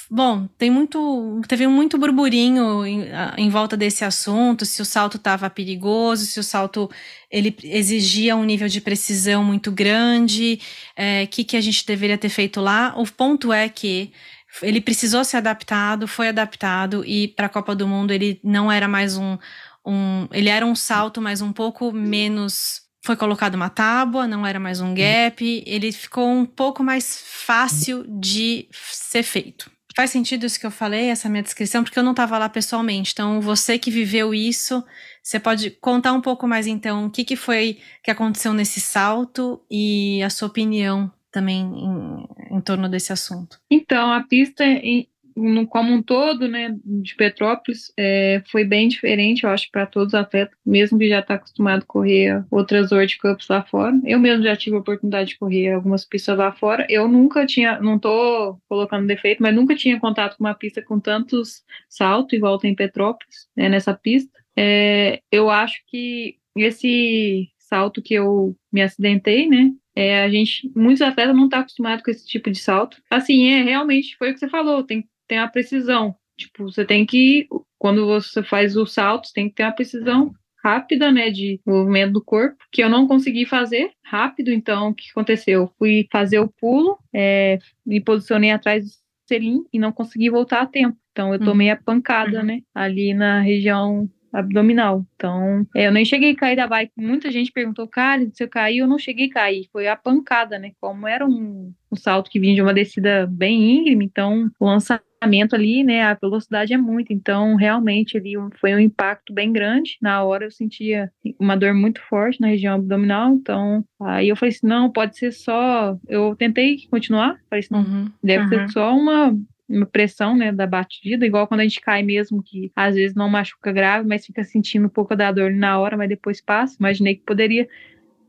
Bom, 0.10 0.48
tem 0.58 0.70
muito, 0.70 1.42
teve 1.48 1.68
muito 1.68 1.98
burburinho 1.98 2.86
em, 2.86 3.06
em 3.36 3.50
volta 3.50 3.76
desse 3.76 4.06
assunto, 4.06 4.64
se 4.64 4.82
o 4.82 4.86
salto 4.86 5.18
estava 5.18 5.50
perigoso, 5.50 6.26
se 6.26 6.40
o 6.40 6.44
salto 6.44 6.90
ele 7.30 7.54
exigia 7.64 8.36
um 8.36 8.46
nível 8.46 8.68
de 8.70 8.80
precisão 8.80 9.44
muito 9.44 9.72
grande, 9.72 10.62
o 10.62 11.02
é, 11.02 11.26
que, 11.26 11.44
que 11.44 11.58
a 11.58 11.62
gente 11.62 11.86
deveria 11.86 12.18
ter 12.18 12.30
feito 12.30 12.62
lá. 12.62 12.94
O 12.96 13.06
ponto 13.06 13.52
é 13.52 13.68
que 13.68 14.14
ele 14.62 14.80
precisou 14.80 15.26
ser 15.26 15.38
adaptado, 15.38 16.08
foi 16.08 16.30
adaptado 16.30 17.04
e 17.04 17.28
para 17.30 17.48
a 17.48 17.50
Copa 17.50 17.76
do 17.76 17.88
Mundo 17.88 18.12
ele 18.12 18.40
não 18.44 18.72
era 18.72 18.88
mais 18.88 19.18
um, 19.18 19.38
um, 19.86 20.28
ele 20.32 20.50
era 20.50 20.66
um 20.66 20.76
salto, 20.76 21.22
mas 21.22 21.42
um 21.42 21.52
pouco 21.52 21.92
menos 21.92 22.87
foi 23.04 23.16
colocado 23.16 23.56
uma 23.56 23.70
tábua, 23.70 24.28
não 24.28 24.46
era 24.46 24.60
mais 24.60 24.82
um 24.82 24.94
gap, 24.94 25.64
ele 25.66 25.92
ficou 25.92 26.28
um 26.28 26.46
pouco 26.46 26.84
mais 26.84 27.24
fácil 27.26 28.06
de 28.08 28.68
ser 28.72 29.24
feito. 29.24 29.72
Faz 29.96 30.12
sentido 30.12 30.46
isso 30.46 30.60
que 30.60 30.66
eu 30.66 30.72
falei, 30.72 31.10
essa 31.10 31.28
minha 31.28 31.42
descrição, 31.42 31.84
porque 31.84 31.98
eu 31.98 32.04
não 32.04 32.12
estava 32.12 32.38
lá 32.38 32.48
pessoalmente. 32.48 33.14
Então, 33.14 33.42
você 33.42 33.80
que 33.80 33.90
viveu 33.90 34.32
isso, 34.32 34.84
você 35.24 35.40
pode 35.40 35.72
contar 35.72 36.14
um 36.14 36.22
pouco 36.22 36.48
mais, 36.48 36.68
então, 36.68 37.08
o 37.08 37.10
que, 37.10 37.26
que 37.26 37.36
foi 37.36 37.80
que 38.04 38.12
aconteceu 38.12 38.54
nesse 38.54 38.80
salto 38.80 39.60
e 39.72 40.22
a 40.22 40.30
sua 40.30 40.48
opinião 40.48 41.12
também 41.32 41.62
em, 41.62 42.58
em 42.58 42.62
torno 42.62 42.88
desse 42.88 43.12
assunto. 43.12 43.60
Então, 43.72 44.12
a 44.12 44.24
pista 44.24 44.64
em, 44.64 45.08
no, 45.38 45.68
como 45.68 45.94
um 45.94 46.02
todo, 46.02 46.48
né, 46.48 46.76
de 46.84 47.16
Petrópolis, 47.16 47.94
é, 47.96 48.42
foi 48.52 48.64
bem 48.66 48.88
diferente, 48.88 49.44
eu 49.44 49.50
acho, 49.52 49.70
para 49.72 49.86
todos 49.86 50.14
os 50.14 50.20
atletas, 50.20 50.58
mesmo 50.66 50.98
que 50.98 51.08
já 51.08 51.20
está 51.20 51.36
acostumado 51.36 51.84
a 51.84 51.86
correr 51.86 52.44
outras 52.50 52.92
World 52.92 53.18
Cups 53.20 53.48
lá 53.48 53.64
fora. 53.64 54.00
Eu 54.04 54.20
mesmo 54.20 54.44
já 54.44 54.56
tive 54.56 54.76
a 54.76 54.80
oportunidade 54.80 55.30
de 55.30 55.38
correr 55.38 55.72
algumas 55.72 56.04
pistas 56.04 56.38
lá 56.38 56.52
fora. 56.52 56.86
Eu 56.90 57.08
nunca 57.08 57.46
tinha, 57.46 57.80
não 57.80 57.98
estou 57.98 58.60
colocando 58.68 59.08
defeito, 59.08 59.42
mas 59.42 59.54
nunca 59.54 59.76
tinha 59.76 60.00
contato 60.00 60.38
com 60.38 60.44
uma 60.44 60.56
pista 60.56 60.82
com 60.82 61.00
tantos 61.00 61.64
saltos, 61.88 62.34
igual 62.34 62.58
tem 62.58 62.72
em 62.72 62.76
Petrópolis, 62.76 63.48
né, 63.56 63.70
nessa 63.70 63.94
pista. 63.94 64.32
É, 64.58 65.22
eu 65.32 65.50
acho 65.50 65.82
que 65.88 66.38
esse 66.56 67.50
salto 67.60 68.02
que 68.02 68.16
eu 68.16 68.56
me 68.72 68.82
acidentei, 68.82 69.48
né, 69.48 69.72
é, 69.96 70.24
a 70.24 70.30
gente, 70.30 70.72
muitos 70.76 71.02
atletas 71.02 71.36
não 71.36 71.46
estão 71.46 71.60
tá 71.60 71.64
acostumados 71.64 72.04
com 72.04 72.12
esse 72.12 72.28
tipo 72.28 72.52
de 72.52 72.60
salto. 72.60 73.02
Assim, 73.10 73.50
é 73.50 73.64
realmente 73.64 74.16
foi 74.18 74.30
o 74.30 74.34
que 74.34 74.40
você 74.40 74.48
falou, 74.48 74.84
tem 74.84 75.08
tem 75.28 75.40
a 75.40 75.48
precisão. 75.48 76.16
Tipo, 76.38 76.66
você 76.66 76.86
tem 76.86 77.06
que, 77.06 77.48
quando 77.78 78.06
você 78.06 78.44
faz 78.44 78.76
os 78.76 78.94
saltos, 78.94 79.32
tem 79.32 79.50
que 79.50 79.56
ter 79.56 79.64
a 79.64 79.72
precisão 79.72 80.32
rápida, 80.64 81.12
né, 81.12 81.30
de 81.30 81.62
movimento 81.66 82.14
do 82.14 82.24
corpo, 82.24 82.58
que 82.72 82.84
eu 82.84 82.90
não 82.90 83.08
consegui 83.08 83.46
fazer 83.46 83.92
rápido, 84.04 84.52
então 84.52 84.90
o 84.90 84.94
que 84.94 85.10
aconteceu? 85.12 85.62
Eu 85.62 85.72
fui 85.78 86.08
fazer 86.12 86.40
o 86.40 86.50
pulo, 86.50 86.98
é, 87.14 87.58
me 87.86 88.02
posicionei 88.02 88.52
atrás 88.52 88.84
do 88.86 88.92
selim 89.28 89.64
e 89.72 89.80
não 89.80 89.92
consegui 89.92 90.30
voltar 90.30 90.62
a 90.62 90.66
tempo. 90.66 90.98
Então 91.12 91.34
eu 91.34 91.40
tomei 91.40 91.70
a 91.70 91.76
pancada, 91.78 92.40
uhum. 92.40 92.46
né, 92.46 92.60
ali 92.76 93.14
na 93.14 93.42
região 93.42 94.10
abdominal. 94.32 95.06
Então, 95.16 95.66
é, 95.76 95.88
eu 95.88 95.92
nem 95.92 96.06
cheguei 96.06 96.32
a 96.32 96.36
cair 96.36 96.56
da 96.56 96.68
bike. 96.68 96.92
Muita 96.98 97.32
gente 97.32 97.52
perguntou, 97.52 97.88
cara, 97.88 98.28
se 98.34 98.44
eu 98.44 98.48
cair, 98.48 98.80
eu 98.80 98.88
não 98.88 99.00
cheguei 99.00 99.28
a 99.28 99.34
cair. 99.34 99.68
Foi 99.72 99.88
a 99.88 99.96
pancada, 99.96 100.60
né? 100.60 100.72
Como 100.80 101.08
era 101.08 101.26
um, 101.26 101.74
um 101.92 101.96
salto 101.96 102.30
que 102.30 102.40
vinha 102.40 102.56
de 102.56 102.62
uma 102.62 102.74
descida 102.74 103.28
bem 103.28 103.78
íngreme, 103.78 104.06
então 104.06 104.50
o 104.60 104.66
lançamento 104.66 105.56
ali, 105.56 105.84
né, 105.84 106.04
a 106.04 106.14
velocidade 106.14 106.74
é 106.74 106.78
muito. 106.78 107.12
Então, 107.12 107.56
realmente 107.56 108.18
ali 108.18 108.34
foi 108.60 108.76
um 108.76 108.80
impacto 108.80 109.34
bem 109.34 109.52
grande. 109.52 109.98
Na 110.02 110.24
hora 110.24 110.46
eu 110.46 110.52
sentia 110.52 111.12
uma 111.40 111.56
dor 111.56 111.74
muito 111.74 112.02
forte 112.08 112.40
na 112.40 112.48
região 112.48 112.76
abdominal. 112.76 113.34
Então, 113.34 113.84
aí 114.00 114.30
eu 114.30 114.36
falei 114.36 114.54
assim, 114.54 114.68
não, 114.68 114.92
pode 114.92 115.18
ser 115.18 115.32
só. 115.32 115.98
Eu 116.08 116.36
tentei 116.36 116.78
continuar, 116.90 117.38
falei 117.50 117.60
assim, 117.60 117.74
não, 117.74 117.82
uhum, 117.82 118.12
deve 118.24 118.44
uhum. 118.44 118.50
ser 118.50 118.70
só 118.70 118.96
uma 118.96 119.36
uma 119.70 119.86
pressão, 119.86 120.36
né, 120.36 120.52
da 120.52 120.66
batida, 120.66 121.26
igual 121.26 121.48
quando 121.48 121.62
a 121.62 121.64
gente 121.64 121.82
cai 121.82 122.02
mesmo, 122.04 122.42
que 122.42 122.72
às 122.76 122.96
vezes 122.96 123.16
não 123.16 123.30
machuca 123.30 123.72
grave, 123.72 124.08
mas 124.08 124.26
fica 124.26 124.44
sentindo 124.44 124.86
um 124.86 124.90
pouco 124.90 125.16
da 125.16 125.32
dor 125.32 125.52
na 125.52 125.80
hora, 125.80 125.98
mas 125.98 126.10
depois 126.10 126.42
passa. 126.42 126.78
Imaginei 126.80 127.16
que 127.16 127.24
poderia 127.24 127.68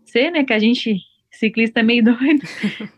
ser, 0.04 0.30
né, 0.30 0.44
que 0.44 0.52
a 0.52 0.58
gente, 0.58 0.96
ciclista 1.30 1.80
é 1.80 1.82
meio 1.82 2.02
doido, 2.04 2.42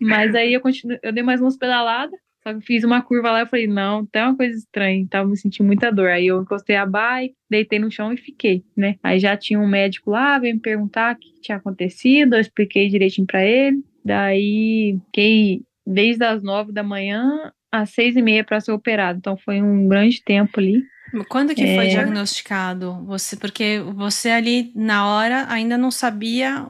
mas 0.00 0.34
aí 0.34 0.54
eu 0.54 0.60
continuo, 0.60 0.98
eu 1.02 1.12
dei 1.12 1.22
mais 1.22 1.40
umas 1.40 1.56
pedaladas, 1.56 2.18
só 2.42 2.54
que 2.54 2.60
fiz 2.62 2.84
uma 2.84 3.02
curva 3.02 3.30
lá 3.30 3.42
e 3.42 3.46
falei, 3.46 3.66
não, 3.66 4.06
tem 4.06 4.22
uma 4.22 4.36
coisa 4.36 4.56
estranha, 4.56 5.06
tava 5.10 5.28
me 5.28 5.36
sentindo 5.36 5.66
muita 5.66 5.92
dor. 5.92 6.08
Aí 6.08 6.26
eu 6.26 6.40
encostei 6.40 6.74
a 6.74 6.86
bike, 6.86 7.34
deitei 7.50 7.78
no 7.78 7.90
chão 7.90 8.12
e 8.12 8.16
fiquei, 8.16 8.64
né? 8.74 8.96
Aí 9.02 9.18
já 9.18 9.36
tinha 9.36 9.60
um 9.60 9.68
médico 9.68 10.10
lá, 10.10 10.38
veio 10.38 10.54
me 10.54 10.60
perguntar 10.60 11.14
o 11.14 11.18
que 11.18 11.40
tinha 11.42 11.58
acontecido, 11.58 12.34
eu 12.34 12.40
expliquei 12.40 12.88
direitinho 12.88 13.26
para 13.26 13.44
ele. 13.44 13.84
Daí 14.02 14.98
fiquei 15.06 15.62
desde 15.86 16.24
as 16.24 16.42
nove 16.42 16.72
da 16.72 16.82
manhã 16.82 17.52
às 17.72 17.90
seis 17.90 18.16
e 18.16 18.22
meia 18.22 18.44
para 18.44 18.60
ser 18.60 18.72
operado. 18.72 19.18
Então 19.18 19.36
foi 19.36 19.62
um 19.62 19.88
grande 19.88 20.22
tempo 20.22 20.58
ali. 20.58 20.82
Quando 21.28 21.54
que 21.54 21.62
é... 21.62 21.74
foi 21.74 21.88
diagnosticado? 21.88 23.04
Você, 23.06 23.36
porque 23.36 23.82
você 23.94 24.30
ali 24.30 24.72
na 24.74 25.06
hora 25.06 25.46
ainda 25.48 25.76
não 25.76 25.90
sabia 25.90 26.66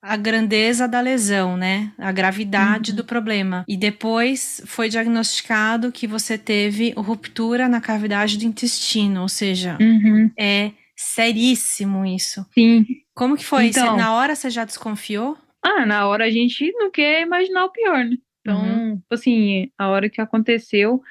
a 0.00 0.16
grandeza 0.16 0.86
da 0.88 1.00
lesão, 1.00 1.56
né? 1.56 1.92
A 1.98 2.12
gravidade 2.12 2.92
uhum. 2.92 2.96
do 2.96 3.04
problema. 3.04 3.64
E 3.68 3.76
depois 3.76 4.62
foi 4.64 4.88
diagnosticado 4.88 5.92
que 5.92 6.06
você 6.06 6.38
teve 6.38 6.94
ruptura 6.96 7.68
na 7.68 7.80
cavidade 7.80 8.38
do 8.38 8.44
intestino, 8.44 9.22
ou 9.22 9.28
seja, 9.28 9.76
uhum. 9.80 10.30
é 10.38 10.70
seríssimo 10.96 12.06
isso. 12.06 12.46
Sim. 12.54 12.86
Como 13.14 13.36
que 13.36 13.44
foi? 13.44 13.66
Então, 13.66 13.90
você, 13.90 13.96
na 13.96 14.14
hora 14.14 14.34
você 14.34 14.48
já 14.48 14.64
desconfiou? 14.64 15.36
Ah, 15.62 15.84
na 15.84 16.06
hora 16.06 16.24
a 16.24 16.30
gente 16.30 16.72
não 16.72 16.90
quer 16.90 17.22
imaginar 17.22 17.64
o 17.64 17.72
pior, 17.72 18.04
né? 18.04 18.16
Então, 18.48 18.62
uhum. 18.62 18.96
Tipo 18.96 19.14
assim, 19.14 19.70
a 19.76 19.88
hora 19.88 20.08
que 20.08 20.20
aconteceu, 20.20 21.02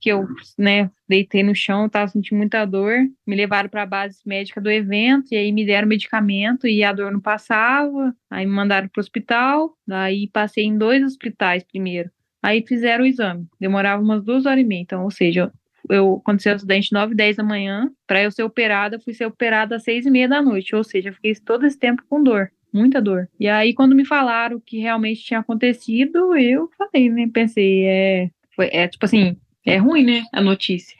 que 0.00 0.10
eu, 0.10 0.26
né, 0.58 0.90
deitei 1.08 1.42
no 1.42 1.54
chão, 1.54 1.88
tava 1.88 2.08
sentindo 2.08 2.38
muita 2.38 2.64
dor, 2.64 2.94
me 3.26 3.36
levaram 3.36 3.68
para 3.68 3.82
a 3.82 3.86
base 3.86 4.20
médica 4.24 4.60
do 4.60 4.70
evento, 4.70 5.32
e 5.32 5.36
aí 5.36 5.52
me 5.52 5.64
deram 5.64 5.88
medicamento 5.88 6.66
e 6.66 6.82
a 6.82 6.92
dor 6.92 7.12
não 7.12 7.20
passava, 7.20 8.14
aí 8.30 8.46
me 8.46 8.52
mandaram 8.52 8.88
para 8.88 8.98
o 8.98 9.02
hospital, 9.02 9.76
daí 9.86 10.28
passei 10.28 10.64
em 10.64 10.76
dois 10.76 11.02
hospitais 11.02 11.62
primeiro, 11.64 12.10
aí 12.42 12.64
fizeram 12.66 13.04
o 13.04 13.06
exame, 13.06 13.46
demorava 13.60 14.02
umas 14.02 14.22
duas 14.22 14.46
horas 14.46 14.60
e 14.60 14.66
meia, 14.66 14.82
então, 14.82 15.04
ou 15.04 15.10
seja, 15.10 15.52
eu 15.88 16.20
aconteceu 16.22 16.52
o 16.52 16.56
acidente 16.56 16.92
9 16.92 17.12
e 17.12 17.16
10 17.16 17.36
da 17.36 17.44
manhã, 17.44 17.90
para 18.06 18.22
eu 18.22 18.30
ser 18.30 18.42
operada, 18.42 18.98
fui 18.98 19.14
ser 19.14 19.26
operada 19.26 19.76
às 19.76 19.84
6 19.84 20.06
e 20.06 20.10
meia 20.10 20.28
da 20.28 20.42
noite, 20.42 20.74
ou 20.74 20.84
seja, 20.84 21.08
eu 21.08 21.14
fiquei 21.14 21.34
todo 21.34 21.64
esse 21.64 21.78
tempo 21.78 22.02
com 22.08 22.22
dor 22.22 22.50
muita 22.76 23.00
dor. 23.00 23.28
E 23.40 23.48
aí, 23.48 23.74
quando 23.74 23.94
me 23.94 24.04
falaram 24.04 24.60
que 24.60 24.78
realmente 24.78 25.22
tinha 25.22 25.40
acontecido, 25.40 26.36
eu 26.36 26.70
falei, 26.76 27.08
né? 27.10 27.28
Pensei, 27.32 27.84
é, 27.84 28.30
foi, 28.54 28.68
é 28.72 28.86
tipo 28.86 29.04
assim, 29.04 29.36
é 29.64 29.76
ruim, 29.78 30.04
né? 30.04 30.24
A 30.32 30.40
notícia. 30.40 30.96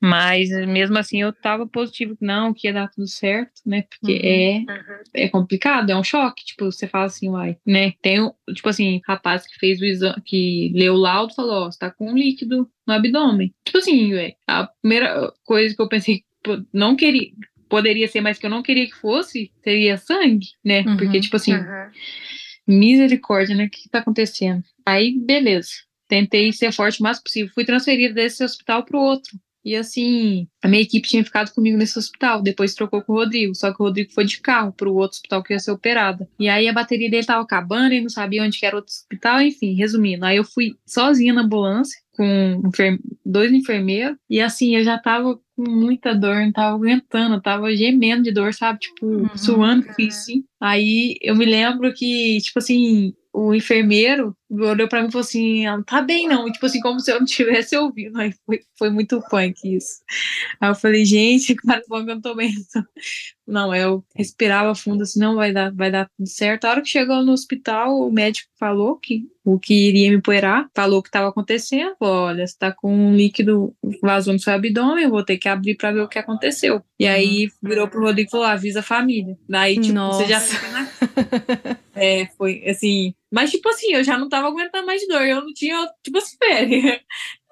Mas 0.00 0.50
mesmo 0.50 0.96
assim 0.98 1.22
eu 1.22 1.32
tava 1.32 1.66
positivo 1.66 2.16
que 2.16 2.24
não, 2.24 2.54
que 2.54 2.66
ia 2.66 2.72
dar 2.72 2.88
tudo 2.88 3.06
certo, 3.06 3.60
né? 3.64 3.82
Porque 3.82 4.12
uhum, 4.12 4.20
é, 4.22 4.72
uhum. 4.72 5.02
é 5.14 5.28
complicado, 5.28 5.90
é 5.90 5.96
um 5.96 6.04
choque. 6.04 6.44
Tipo, 6.44 6.66
você 6.66 6.86
fala 6.86 7.06
assim, 7.06 7.28
uai, 7.28 7.56
né? 7.66 7.92
Tem, 8.00 8.18
tipo 8.54 8.68
assim, 8.68 9.00
rapaz 9.06 9.46
que 9.46 9.58
fez 9.58 9.80
o 9.80 9.84
exame, 9.84 10.22
que 10.24 10.72
leu 10.74 10.94
o 10.94 10.98
laudo 10.98 11.34
falou, 11.34 11.66
ó, 11.66 11.70
você 11.70 11.78
tá 11.78 11.90
com 11.90 12.10
um 12.10 12.16
líquido 12.16 12.68
no 12.86 12.94
abdômen. 12.94 13.52
Tipo 13.64 13.78
assim, 13.78 14.14
ué, 14.14 14.34
a 14.46 14.68
primeira 14.80 15.32
coisa 15.44 15.74
que 15.74 15.82
eu 15.82 15.88
pensei, 15.88 16.22
não 16.72 16.94
queria, 16.94 17.32
poderia 17.68 18.08
ser, 18.08 18.20
mas 18.20 18.38
que 18.38 18.46
eu 18.46 18.50
não 18.50 18.62
queria 18.62 18.86
que 18.86 18.94
fosse, 18.94 19.50
seria 19.62 19.96
sangue, 19.96 20.46
né? 20.64 20.82
Uhum, 20.82 20.96
Porque, 20.96 21.20
tipo 21.20 21.36
assim, 21.36 21.54
uhum. 21.54 21.90
misericórdia, 22.66 23.54
né? 23.54 23.66
O 23.66 23.70
que, 23.70 23.88
tá 23.88 23.98
acontecendo? 23.98 24.62
Aí, 24.84 25.18
beleza. 25.18 25.70
Tentei 26.08 26.52
ser 26.52 26.72
forte 26.72 27.00
o 27.00 27.02
mais 27.02 27.20
possível. 27.20 27.52
Fui 27.54 27.64
transferida 27.64 28.14
desse 28.14 28.44
hospital 28.44 28.84
pro 28.84 28.98
outro. 28.98 29.38
E 29.66 29.74
assim, 29.74 30.46
a 30.62 30.68
minha 30.68 30.82
equipe 30.82 31.08
tinha 31.08 31.24
ficado 31.24 31.52
comigo 31.52 31.76
nesse 31.76 31.98
hospital, 31.98 32.40
depois 32.40 32.72
trocou 32.72 33.02
com 33.02 33.12
o 33.12 33.16
Rodrigo, 33.16 33.52
só 33.52 33.74
que 33.74 33.82
o 33.82 33.86
Rodrigo 33.86 34.12
foi 34.12 34.24
de 34.24 34.40
carro 34.40 34.72
para 34.72 34.88
o 34.88 34.94
outro 34.94 35.16
hospital 35.16 35.42
que 35.42 35.52
ia 35.52 35.58
ser 35.58 35.72
operada. 35.72 36.28
E 36.38 36.48
aí 36.48 36.68
a 36.68 36.72
bateria 36.72 37.10
dele 37.10 37.26
tava 37.26 37.42
acabando 37.42 37.92
e 37.92 38.00
não 38.00 38.08
sabia 38.08 38.44
onde 38.44 38.64
era 38.64 38.76
outro 38.76 38.92
hospital, 38.92 39.40
enfim, 39.40 39.74
resumindo. 39.74 40.24
Aí 40.24 40.36
eu 40.36 40.44
fui 40.44 40.76
sozinha 40.86 41.34
na 41.34 41.42
ambulância 41.42 42.00
com 42.12 42.62
dois 43.24 43.52
enfermeiros 43.52 44.16
e 44.30 44.40
assim, 44.40 44.76
eu 44.76 44.84
já 44.84 44.98
tava 44.98 45.34
com 45.34 45.42
muita 45.56 46.14
dor, 46.14 46.36
não 46.36 46.52
tava 46.52 46.76
aguentando, 46.76 47.40
tava 47.40 47.74
gemendo 47.74 48.22
de 48.22 48.32
dor, 48.32 48.52
sabe? 48.52 48.80
Tipo, 48.80 49.06
uhum. 49.06 49.36
suando, 49.36 49.86
assim. 50.08 50.44
Aí 50.60 51.16
eu 51.20 51.36
me 51.36 51.44
lembro 51.44 51.92
que, 51.92 52.38
tipo 52.40 52.58
assim, 52.58 53.14
o 53.32 53.54
enfermeiro 53.54 54.34
olhou 54.50 54.88
para 54.88 55.02
mim 55.02 55.08
e 55.08 55.12
falou 55.12 55.24
assim: 55.24 55.66
ela 55.66 55.82
tá 55.82 56.00
bem, 56.00 56.26
não. 56.26 56.50
tipo 56.50 56.64
assim, 56.64 56.80
como 56.80 57.00
se 57.00 57.12
eu 57.12 57.18
não 57.18 57.26
tivesse 57.26 57.76
ouvido. 57.76 58.18
Aí 58.18 58.32
foi, 58.46 58.60
foi 58.78 58.90
muito 58.90 59.20
punk 59.28 59.76
isso. 59.76 60.00
Aí 60.60 60.70
eu 60.70 60.74
falei, 60.74 61.04
gente, 61.04 61.54
cara, 61.56 61.82
bom 61.88 62.04
que 62.04 62.10
eu 62.10 62.14
não 62.14 62.22
tô 62.22 62.34
bem. 62.34 62.54
Não, 63.46 63.74
eu 63.74 64.04
respirava 64.16 64.74
fundo 64.74 65.02
assim, 65.02 65.20
não 65.20 65.36
vai 65.36 65.52
dar, 65.52 65.72
vai 65.72 65.90
dar 65.90 66.08
tudo 66.16 66.28
certo. 66.28 66.64
A 66.64 66.70
hora 66.70 66.82
que 66.82 66.88
chegou 66.88 67.22
no 67.22 67.32
hospital, 67.32 68.00
o 68.00 68.10
médico 68.10 68.50
falou 68.58 68.96
que 68.96 69.28
o 69.44 69.60
que 69.60 69.88
iria 69.88 70.10
me 70.10 70.20
poeirar, 70.20 70.68
falou 70.74 70.98
o 70.98 71.02
que 71.02 71.08
estava 71.08 71.28
acontecendo. 71.28 71.94
Olha, 72.00 72.44
você 72.44 72.56
tá 72.58 72.72
com 72.72 72.92
um 72.92 73.14
líquido 73.14 73.72
vazou 74.02 74.32
no 74.32 74.40
seu 74.40 74.52
abdômen, 74.52 75.04
eu 75.04 75.10
vou 75.10 75.24
ter 75.24 75.38
que 75.38 75.48
abrir 75.48 75.76
para 75.76 75.92
ver 75.92 76.00
o 76.00 76.08
que 76.08 76.18
aconteceu. 76.18 76.82
E 76.98 77.06
aí 77.06 77.48
virou 77.62 77.86
pro 77.86 78.02
Rodrigo 78.02 78.28
e 78.28 78.30
falou: 78.32 78.46
avisa 78.46 78.80
a 78.80 78.82
família. 78.82 79.38
Daí, 79.48 79.78
tipo, 79.78 79.94
Nossa. 79.94 80.24
você 80.24 80.28
já 80.28 80.40
fica 80.46 80.68
na. 80.70 80.88
é, 81.94 82.26
foi 82.36 82.62
assim. 82.68 83.14
Mas, 83.32 83.50
tipo 83.50 83.68
assim, 83.68 83.92
eu 83.92 84.04
já 84.04 84.16
não 84.18 84.28
tava 84.28 84.48
aguentando 84.48 84.86
mais 84.86 85.06
dor, 85.06 85.22
eu 85.22 85.42
não 85.42 85.52
tinha, 85.52 85.86
tipo 86.02 86.18
assim, 86.18 86.36
férias. 86.42 87.00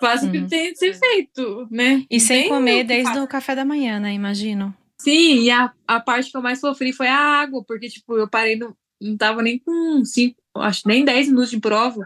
Faço 0.00 0.26
o 0.26 0.30
que 0.30 0.38
uhum. 0.38 0.48
tem 0.48 0.72
de 0.72 0.78
ser 0.78 0.94
feito, 0.94 1.66
né? 1.70 2.04
E 2.10 2.20
sem 2.20 2.48
comer 2.48 2.84
desde 2.84 3.18
o 3.18 3.26
café 3.26 3.54
da 3.54 3.64
manhã, 3.64 3.98
né? 3.98 4.12
Imagino. 4.12 4.74
Sim, 5.00 5.42
e 5.42 5.50
a, 5.50 5.72
a 5.86 6.00
parte 6.00 6.30
que 6.30 6.36
eu 6.36 6.42
mais 6.42 6.60
sofri 6.60 6.92
foi 6.92 7.08
a 7.08 7.16
água, 7.16 7.64
porque, 7.66 7.88
tipo, 7.88 8.16
eu 8.16 8.28
parei, 8.28 8.56
no, 8.56 8.76
não 9.00 9.16
tava 9.16 9.42
nem 9.42 9.58
com 9.58 10.04
cinco, 10.04 10.36
acho 10.56 10.86
nem 10.86 11.04
10 11.04 11.28
minutos 11.28 11.50
de 11.50 11.60
prova. 11.60 12.00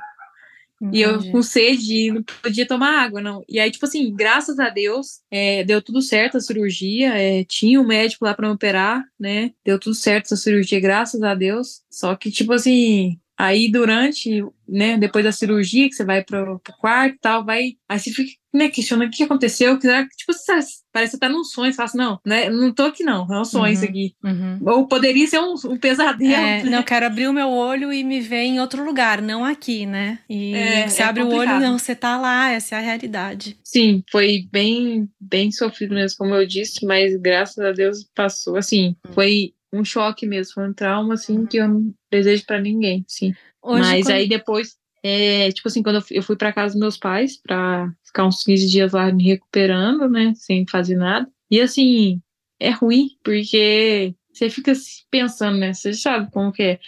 Entendi. 0.80 0.98
E 0.98 1.02
eu 1.02 1.32
com 1.32 1.42
sede, 1.42 2.12
não 2.12 2.22
podia 2.42 2.66
tomar 2.66 3.02
água, 3.02 3.20
não. 3.20 3.44
E 3.48 3.58
aí, 3.58 3.70
tipo 3.70 3.84
assim, 3.84 4.14
graças 4.14 4.58
a 4.58 4.68
Deus, 4.68 5.20
é, 5.30 5.64
deu 5.64 5.82
tudo 5.82 6.00
certo 6.00 6.36
a 6.36 6.40
cirurgia. 6.40 7.14
É, 7.18 7.44
tinha 7.44 7.80
um 7.80 7.86
médico 7.86 8.24
lá 8.24 8.32
para 8.32 8.48
me 8.48 8.54
operar, 8.54 9.04
né? 9.18 9.52
Deu 9.64 9.78
tudo 9.78 9.94
certo 9.94 10.26
essa 10.26 10.36
cirurgia, 10.36 10.80
graças 10.80 11.22
a 11.22 11.34
Deus. 11.34 11.82
Só 11.90 12.14
que, 12.14 12.30
tipo 12.30 12.52
assim, 12.52 13.18
Aí 13.38 13.70
durante, 13.70 14.44
né, 14.68 14.98
depois 14.98 15.24
da 15.24 15.30
cirurgia, 15.30 15.88
que 15.88 15.94
você 15.94 16.04
vai 16.04 16.24
pro, 16.24 16.58
pro 16.58 16.74
quarto 16.76 17.14
e 17.14 17.18
tal, 17.20 17.44
vai. 17.44 17.74
Aí 17.88 17.96
você 17.96 18.10
fica, 18.10 18.32
né, 18.52 18.68
questionando 18.68 19.06
o 19.06 19.10
que 19.12 19.22
aconteceu, 19.22 19.78
que 19.78 19.86
tipo, 20.16 20.32
você, 20.32 20.52
parece 20.92 21.12
que 21.12 21.20
tá 21.20 21.28
num 21.28 21.44
sonho, 21.44 21.70
você 21.70 21.76
fala 21.76 21.86
assim, 21.86 21.98
não, 21.98 22.18
né, 22.26 22.50
não 22.50 22.74
tô 22.74 22.86
aqui 22.86 23.04
não, 23.04 23.32
é 23.32 23.40
um 23.40 23.44
sonho 23.44 23.66
uhum, 23.66 23.72
isso 23.72 23.84
aqui. 23.84 24.12
Uhum. 24.24 24.58
Ou 24.66 24.88
poderia 24.88 25.24
ser 25.28 25.38
um, 25.38 25.54
um 25.66 25.76
pesadelo. 25.76 26.32
É, 26.32 26.64
né? 26.64 26.70
Não, 26.70 26.82
quero 26.82 27.06
abrir 27.06 27.28
o 27.28 27.32
meu 27.32 27.48
olho 27.48 27.92
e 27.92 28.02
me 28.02 28.20
ver 28.20 28.42
em 28.42 28.58
outro 28.58 28.84
lugar, 28.84 29.22
não 29.22 29.44
aqui, 29.44 29.86
né? 29.86 30.18
E 30.28 30.54
é, 30.56 30.88
você 30.88 31.02
é 31.02 31.04
abre 31.04 31.22
complicado. 31.22 31.48
o 31.48 31.54
olho, 31.54 31.60
não, 31.60 31.78
você 31.78 31.94
tá 31.94 32.18
lá, 32.18 32.50
essa 32.50 32.74
é 32.74 32.78
a 32.78 32.82
realidade. 32.82 33.56
Sim, 33.62 34.02
foi 34.10 34.48
bem, 34.50 35.08
bem 35.20 35.52
sofrido 35.52 35.94
mesmo, 35.94 36.18
como 36.18 36.34
eu 36.34 36.44
disse, 36.44 36.84
mas 36.84 37.14
graças 37.14 37.64
a 37.64 37.70
Deus 37.70 38.04
passou, 38.16 38.56
assim, 38.56 38.96
uhum. 39.06 39.12
foi 39.12 39.52
um 39.72 39.84
choque 39.84 40.26
mesmo, 40.26 40.54
foi 40.54 40.68
um 40.68 40.72
trauma, 40.72 41.14
assim, 41.14 41.46
que 41.46 41.58
eu 41.58 41.68
não 41.68 41.94
desejo 42.10 42.44
para 42.46 42.60
ninguém, 42.60 43.04
sim. 43.06 43.34
Hoje, 43.62 43.82
Mas 43.82 44.06
quando... 44.06 44.14
aí 44.14 44.28
depois, 44.28 44.76
é, 45.02 45.50
tipo 45.52 45.68
assim, 45.68 45.82
quando 45.82 46.02
eu 46.10 46.22
fui 46.22 46.36
para 46.36 46.52
casa 46.52 46.74
dos 46.74 46.80
meus 46.80 46.96
pais, 46.96 47.36
para 47.36 47.92
ficar 48.04 48.26
uns 48.26 48.42
15 48.44 48.68
dias 48.68 48.92
lá 48.92 49.12
me 49.12 49.24
recuperando, 49.24 50.08
né, 50.08 50.32
sem 50.34 50.66
fazer 50.66 50.96
nada. 50.96 51.28
E 51.50 51.60
assim, 51.60 52.20
é 52.58 52.70
ruim, 52.70 53.10
porque 53.22 54.14
você 54.32 54.48
fica 54.48 54.72
pensando, 55.10 55.58
né, 55.58 55.72
você 55.72 55.92
sabe 55.92 56.30
como 56.30 56.52
que 56.52 56.62
é. 56.62 56.80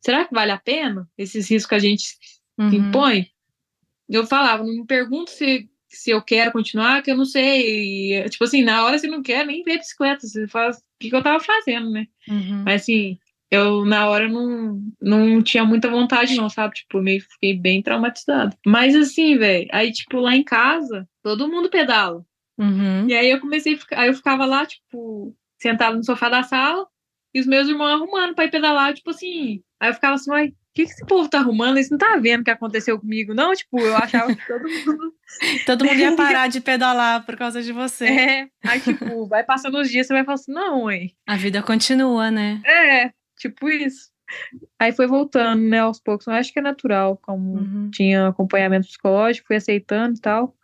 Será 0.00 0.24
que 0.24 0.34
vale 0.34 0.52
a 0.52 0.58
pena 0.58 1.08
esses 1.16 1.50
riscos 1.50 1.68
que 1.68 1.74
a 1.74 1.78
gente 1.78 2.16
uhum. 2.58 2.72
impõe? 2.72 3.26
Eu 4.08 4.26
falava, 4.26 4.64
não 4.64 4.72
me 4.72 4.86
pergunto 4.86 5.30
se 5.30 5.68
se 5.88 6.10
eu 6.10 6.22
quero 6.22 6.52
continuar, 6.52 7.02
que 7.02 7.10
eu 7.10 7.16
não 7.16 7.24
sei. 7.24 8.22
E, 8.22 8.28
tipo 8.28 8.44
assim, 8.44 8.62
na 8.62 8.84
hora 8.84 8.98
você 8.98 9.06
não 9.06 9.22
quer 9.22 9.46
nem 9.46 9.62
ver 9.62 9.78
bicicleta, 9.78 10.26
você 10.26 10.46
faz 10.46 10.78
que, 10.98 11.10
que 11.10 11.16
eu 11.16 11.22
tava 11.22 11.40
fazendo, 11.40 11.90
né? 11.90 12.06
Uhum. 12.28 12.62
Mas 12.64 12.82
assim, 12.82 13.18
eu 13.50 13.84
na 13.84 14.08
hora 14.08 14.28
não, 14.28 14.80
não 15.00 15.42
tinha 15.42 15.64
muita 15.64 15.88
vontade, 15.88 16.36
não, 16.36 16.48
sabe? 16.48 16.74
Tipo, 16.74 17.00
meio 17.00 17.22
fiquei 17.22 17.54
bem 17.54 17.82
traumatizada. 17.82 18.56
Mas 18.66 18.94
assim, 18.94 19.36
velho, 19.36 19.68
aí, 19.72 19.90
tipo, 19.92 20.18
lá 20.18 20.36
em 20.36 20.44
casa, 20.44 21.08
todo 21.22 21.48
mundo 21.48 21.70
pedala. 21.70 22.24
Uhum. 22.58 23.08
E 23.08 23.14
aí 23.14 23.30
eu 23.30 23.40
comecei 23.40 23.74
a 23.74 23.78
ficar, 23.78 24.00
aí 24.00 24.08
eu 24.08 24.14
ficava 24.14 24.44
lá, 24.44 24.66
tipo, 24.66 25.34
sentado 25.58 25.96
no 25.96 26.04
sofá 26.04 26.28
da 26.28 26.42
sala, 26.42 26.86
e 27.34 27.40
os 27.40 27.46
meus 27.46 27.68
irmãos 27.68 27.92
arrumando 27.92 28.34
pra 28.34 28.44
ir 28.44 28.50
pedalar, 28.50 28.94
tipo 28.94 29.10
assim. 29.10 29.62
Aí 29.80 29.90
eu 29.90 29.94
ficava 29.94 30.14
assim, 30.14 30.30
uai, 30.30 30.52
que, 30.78 30.86
que 30.86 30.92
esse 30.92 31.04
povo 31.04 31.28
tá 31.28 31.38
arrumando? 31.38 31.76
Eles 31.76 31.90
não 31.90 31.98
tá 31.98 32.16
vendo 32.16 32.42
o 32.42 32.44
que 32.44 32.50
aconteceu 32.50 32.98
comigo, 33.00 33.34
não? 33.34 33.52
Tipo, 33.52 33.80
eu 33.80 33.96
achava 33.96 34.34
que 34.34 34.46
todo 34.46 34.62
mundo. 34.62 35.14
todo 35.66 35.84
mundo 35.84 35.98
ia 35.98 36.14
parar 36.16 36.48
de 36.48 36.60
pedalar 36.60 37.26
por 37.26 37.36
causa 37.36 37.60
de 37.60 37.72
você. 37.72 38.04
É. 38.06 38.48
Aí, 38.64 38.80
tipo, 38.80 39.26
vai 39.26 39.42
passando 39.42 39.78
os 39.78 39.90
dias, 39.90 40.06
você 40.06 40.12
vai 40.12 40.24
falar 40.24 40.36
assim, 40.36 40.52
não, 40.52 40.84
ué. 40.84 41.08
A 41.26 41.36
vida 41.36 41.62
continua, 41.62 42.30
né? 42.30 42.62
É, 42.64 43.10
tipo 43.36 43.68
isso. 43.68 44.10
Aí 44.78 44.92
foi 44.92 45.06
voltando, 45.06 45.62
né, 45.62 45.80
aos 45.80 45.98
poucos. 45.98 46.26
Eu 46.26 46.34
acho 46.34 46.52
que 46.52 46.58
é 46.58 46.62
natural, 46.62 47.18
como 47.22 47.54
uhum. 47.54 47.90
tinha 47.90 48.28
acompanhamento 48.28 48.86
psicológico, 48.86 49.48
fui 49.48 49.56
aceitando 49.56 50.16
e 50.16 50.20
tal. 50.20 50.54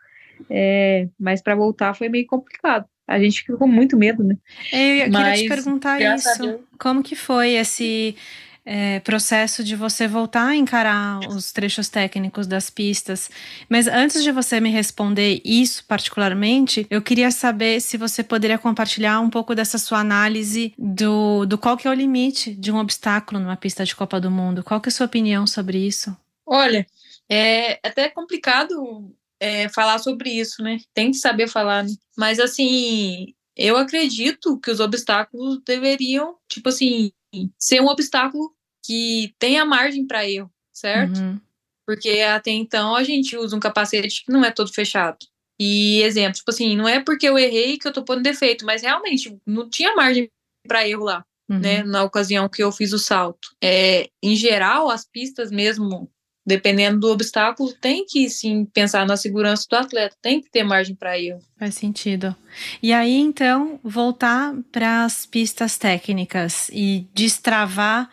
É, 0.50 1.08
mas 1.18 1.42
para 1.42 1.54
voltar 1.54 1.94
foi 1.94 2.08
meio 2.08 2.26
complicado. 2.26 2.86
A 3.06 3.18
gente 3.18 3.40
ficou 3.40 3.58
com 3.58 3.66
muito 3.66 3.96
medo, 3.96 4.22
né? 4.22 4.36
Eu, 4.72 5.06
eu 5.06 5.10
mas, 5.10 5.40
queria 5.40 5.56
te 5.56 5.62
perguntar 5.62 6.00
isso. 6.00 6.60
Como 6.78 7.02
que 7.02 7.16
foi 7.16 7.52
esse 7.52 8.16
é, 8.64 9.00
processo 9.00 9.62
de 9.62 9.76
você 9.76 10.08
voltar 10.08 10.46
a 10.46 10.56
encarar 10.56 11.20
os 11.28 11.52
trechos 11.52 11.88
técnicos 11.88 12.46
das 12.46 12.70
pistas. 12.70 13.30
Mas 13.68 13.86
antes 13.86 14.22
de 14.22 14.32
você 14.32 14.60
me 14.60 14.70
responder 14.70 15.40
isso 15.44 15.84
particularmente, 15.86 16.86
eu 16.88 17.02
queria 17.02 17.30
saber 17.30 17.80
se 17.80 17.96
você 17.96 18.22
poderia 18.22 18.58
compartilhar 18.58 19.20
um 19.20 19.28
pouco 19.28 19.54
dessa 19.54 19.76
sua 19.76 19.98
análise 19.98 20.72
do, 20.78 21.44
do 21.44 21.58
qual 21.58 21.76
que 21.76 21.86
é 21.86 21.90
o 21.90 21.94
limite 21.94 22.54
de 22.54 22.72
um 22.72 22.78
obstáculo 22.78 23.40
numa 23.40 23.56
pista 23.56 23.84
de 23.84 23.94
Copa 23.94 24.20
do 24.20 24.30
Mundo. 24.30 24.64
Qual 24.64 24.80
que 24.80 24.88
é 24.88 24.90
a 24.90 24.94
sua 24.94 25.06
opinião 25.06 25.46
sobre 25.46 25.78
isso? 25.78 26.16
Olha, 26.46 26.86
é 27.28 27.78
até 27.82 28.08
complicado 28.08 29.14
é, 29.38 29.68
falar 29.68 29.98
sobre 29.98 30.30
isso, 30.30 30.62
né? 30.62 30.78
Tem 30.94 31.10
que 31.10 31.18
saber 31.18 31.48
falar, 31.48 31.84
né? 31.84 31.90
Mas 32.16 32.38
assim, 32.38 33.34
eu 33.56 33.76
acredito 33.76 34.58
que 34.58 34.70
os 34.70 34.80
obstáculos 34.80 35.60
deveriam, 35.64 36.36
tipo 36.48 36.68
assim, 36.68 37.12
ser 37.58 37.80
um 37.80 37.86
obstáculo 37.86 38.54
que 38.84 39.34
tenha 39.38 39.64
margem 39.64 40.06
para 40.06 40.28
erro, 40.28 40.50
certo? 40.72 41.18
Uhum. 41.18 41.40
Porque 41.86 42.20
até 42.20 42.50
então 42.50 42.94
a 42.94 43.02
gente 43.02 43.36
usa 43.36 43.56
um 43.56 43.60
capacete 43.60 44.24
que 44.24 44.32
não 44.32 44.44
é 44.44 44.50
todo 44.50 44.72
fechado. 44.72 45.18
E 45.58 46.02
exemplo, 46.02 46.34
tipo 46.34 46.50
assim, 46.50 46.76
não 46.76 46.88
é 46.88 47.00
porque 47.00 47.28
eu 47.28 47.38
errei 47.38 47.78
que 47.78 47.86
eu 47.86 47.92
tô 47.92 48.04
pondo 48.04 48.22
defeito, 48.22 48.64
mas 48.66 48.82
realmente 48.82 49.38
não 49.46 49.68
tinha 49.68 49.94
margem 49.94 50.28
para 50.66 50.86
erro 50.88 51.04
lá, 51.04 51.24
uhum. 51.48 51.58
né? 51.58 51.82
Na 51.82 52.02
ocasião 52.02 52.48
que 52.48 52.62
eu 52.62 52.72
fiz 52.72 52.92
o 52.92 52.98
salto. 52.98 53.54
É, 53.62 54.08
em 54.22 54.34
geral, 54.34 54.90
as 54.90 55.04
pistas 55.04 55.50
mesmo, 55.50 56.10
dependendo 56.46 57.00
do 57.00 57.10
obstáculo, 57.10 57.72
tem 57.72 58.04
que 58.04 58.28
sim 58.28 58.64
pensar 58.66 59.06
na 59.06 59.16
segurança 59.16 59.66
do 59.68 59.76
atleta, 59.76 60.16
tem 60.20 60.40
que 60.40 60.50
ter 60.50 60.62
margem 60.62 60.94
para 60.94 61.18
erro. 61.18 61.40
Faz 61.58 61.74
sentido. 61.74 62.34
E 62.82 62.92
aí 62.92 63.16
então 63.16 63.80
voltar 63.82 64.54
para 64.70 65.04
as 65.04 65.24
pistas 65.26 65.78
técnicas 65.78 66.68
e 66.72 67.06
destravar 67.14 68.10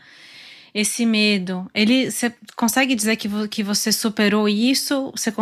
esse 0.74 1.06
medo, 1.06 1.70
ele 1.74 2.10
você 2.10 2.34
consegue 2.56 2.96
dizer 2.96 3.18
que, 3.18 3.28
que 3.50 3.62
você 3.62 3.92
superou 3.92 4.48
isso? 4.48 5.12
Você 5.12 5.34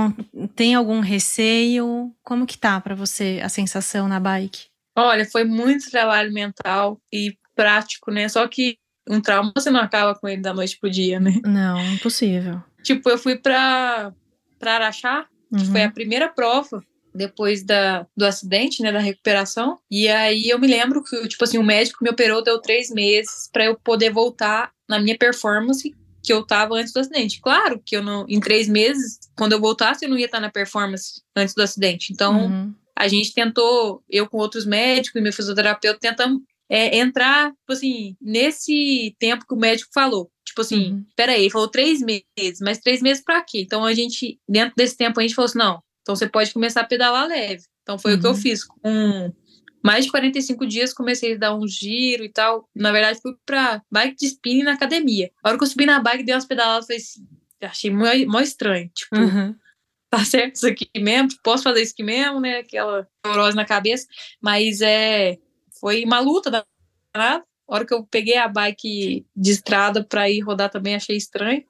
tem 0.55 0.73
algum 0.73 1.01
receio? 1.01 2.11
Como 2.23 2.47
que 2.47 2.57
tá 2.57 2.81
para 2.81 2.95
você 2.95 3.39
a 3.43 3.49
sensação 3.49 4.07
na 4.07 4.19
bike? 4.19 4.65
Olha, 4.97 5.25
foi 5.25 5.43
muito 5.43 5.91
trabalho 5.91 6.33
mental 6.33 6.99
e 7.13 7.37
prático, 7.55 8.09
né? 8.09 8.27
Só 8.27 8.47
que 8.47 8.77
um 9.07 9.21
trauma 9.21 9.51
você 9.55 9.69
não 9.69 9.79
acaba 9.79 10.15
com 10.15 10.27
ele 10.27 10.41
da 10.41 10.53
noite 10.53 10.77
pro 10.79 10.89
dia, 10.89 11.19
né? 11.19 11.39
Não, 11.45 11.79
impossível. 11.93 12.61
Tipo, 12.83 13.09
eu 13.09 13.17
fui 13.17 13.37
pra 13.37 14.13
Araxá, 14.61 15.27
que 15.49 15.63
uhum. 15.63 15.71
foi 15.71 15.83
a 15.83 15.91
primeira 15.91 16.29
prova 16.29 16.83
depois 17.13 17.63
da, 17.63 18.05
do 18.15 18.25
acidente, 18.25 18.81
né, 18.81 18.91
da 18.91 18.99
recuperação. 18.99 19.79
E 19.89 20.07
aí 20.07 20.49
eu 20.49 20.59
me 20.59 20.67
lembro 20.67 21.03
que, 21.03 21.27
tipo 21.27 21.43
assim, 21.43 21.57
o 21.57 21.63
médico 21.63 22.03
me 22.03 22.09
operou, 22.09 22.43
deu 22.43 22.59
três 22.59 22.89
meses 22.89 23.49
para 23.51 23.65
eu 23.65 23.77
poder 23.77 24.11
voltar 24.11 24.71
na 24.87 24.99
minha 24.99 25.17
performance 25.17 25.93
que 26.21 26.33
eu 26.33 26.45
tava 26.45 26.75
antes 26.75 26.93
do 26.93 26.99
acidente. 26.99 27.41
Claro 27.41 27.81
que 27.83 27.95
eu 27.95 28.03
não, 28.03 28.25
em 28.27 28.39
três 28.39 28.67
meses, 28.67 29.19
quando 29.35 29.53
eu 29.53 29.59
voltasse, 29.59 30.05
eu 30.05 30.09
não 30.09 30.17
ia 30.17 30.25
estar 30.25 30.39
na 30.39 30.51
performance 30.51 31.21
antes 31.35 31.55
do 31.55 31.63
acidente. 31.63 32.11
Então, 32.11 32.45
uhum. 32.45 32.75
a 32.95 33.07
gente 33.07 33.33
tentou, 33.33 34.03
eu 34.09 34.27
com 34.27 34.37
outros 34.37 34.65
médicos 34.65 35.19
e 35.19 35.23
meu 35.23 35.33
fisioterapeuta, 35.33 35.99
tentamos 35.99 36.41
é, 36.69 36.97
entrar, 36.97 37.49
tipo 37.51 37.73
assim, 37.73 38.15
nesse 38.21 39.15
tempo 39.17 39.45
que 39.47 39.53
o 39.53 39.57
médico 39.57 39.89
falou. 39.93 40.29
Tipo 40.49 40.61
assim, 40.61 40.93
uhum. 40.93 41.05
peraí, 41.15 41.49
falou 41.49 41.67
três 41.67 42.01
meses, 42.01 42.59
mas 42.59 42.79
três 42.79 43.01
meses 43.01 43.23
para 43.23 43.41
quê? 43.43 43.61
Então 43.61 43.85
a 43.85 43.93
gente, 43.93 44.39
dentro 44.47 44.73
desse 44.75 44.97
tempo, 44.97 45.19
a 45.19 45.21
gente 45.21 45.35
falou 45.35 45.45
assim: 45.45 45.59
não, 45.59 45.81
então 46.01 46.15
você 46.15 46.27
pode 46.27 46.51
começar 46.51 46.81
a 46.81 46.85
pedalar 46.85 47.27
leve. 47.27 47.63
Então 47.83 47.99
foi 47.99 48.13
uhum. 48.13 48.17
o 48.17 48.21
que 48.21 48.27
eu 48.27 48.31
uhum. 48.31 48.37
fiz. 48.37 48.63
Com 48.63 49.31
mais 49.83 50.05
de 50.05 50.11
45 50.11 50.65
dias 50.65 50.93
comecei 50.93 51.35
a 51.35 51.37
dar 51.37 51.55
um 51.55 51.67
giro 51.67 52.23
e 52.23 52.29
tal. 52.29 52.67
Na 52.75 52.91
verdade, 52.91 53.21
fui 53.21 53.35
pra 53.45 53.81
bike 53.91 54.15
de 54.15 54.25
spinning 54.25 54.63
na 54.63 54.73
academia. 54.73 55.31
A 55.43 55.49
hora 55.49 55.57
que 55.57 55.63
eu 55.63 55.67
subi 55.67 55.85
na 55.85 55.99
bike, 55.99 56.23
dei 56.23 56.33
umas 56.33 56.45
pedaladas, 56.45 56.87
falei 56.87 57.01
assim, 57.01 57.27
achei 57.61 57.91
mó 58.25 58.39
estranho. 58.39 58.89
Tipo, 58.93 59.17
uhum. 59.17 59.55
tá 60.09 60.25
certo 60.25 60.55
isso 60.55 60.67
aqui 60.67 60.89
mesmo? 60.97 61.29
Posso 61.43 61.63
fazer 61.63 61.83
isso 61.83 61.93
aqui 61.93 62.03
mesmo, 62.03 62.39
né? 62.39 62.57
Aquela 62.57 63.07
neurose 63.23 63.55
na 63.55 63.65
cabeça. 63.65 64.07
Mas 64.41 64.81
é, 64.81 65.37
foi 65.79 66.03
uma 66.03 66.19
luta 66.19 66.49
danada. 66.49 67.45
A 67.69 67.75
hora 67.75 67.85
que 67.85 67.93
eu 67.93 68.03
peguei 68.03 68.37
a 68.37 68.47
bike 68.47 69.25
de 69.35 69.51
estrada 69.51 70.03
para 70.03 70.29
ir 70.29 70.39
rodar 70.39 70.69
também 70.69 70.95
achei 70.95 71.15
estranho. 71.15 71.63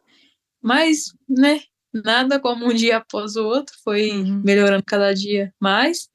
Mas, 0.62 1.14
né, 1.28 1.62
nada 1.94 2.40
como 2.40 2.66
um 2.66 2.74
dia 2.74 2.98
após 2.98 3.36
o 3.36 3.46
outro, 3.46 3.76
foi 3.84 4.12
uhum. 4.12 4.42
melhorando 4.44 4.84
cada 4.84 5.14
dia 5.14 5.54
mais. 5.60 6.10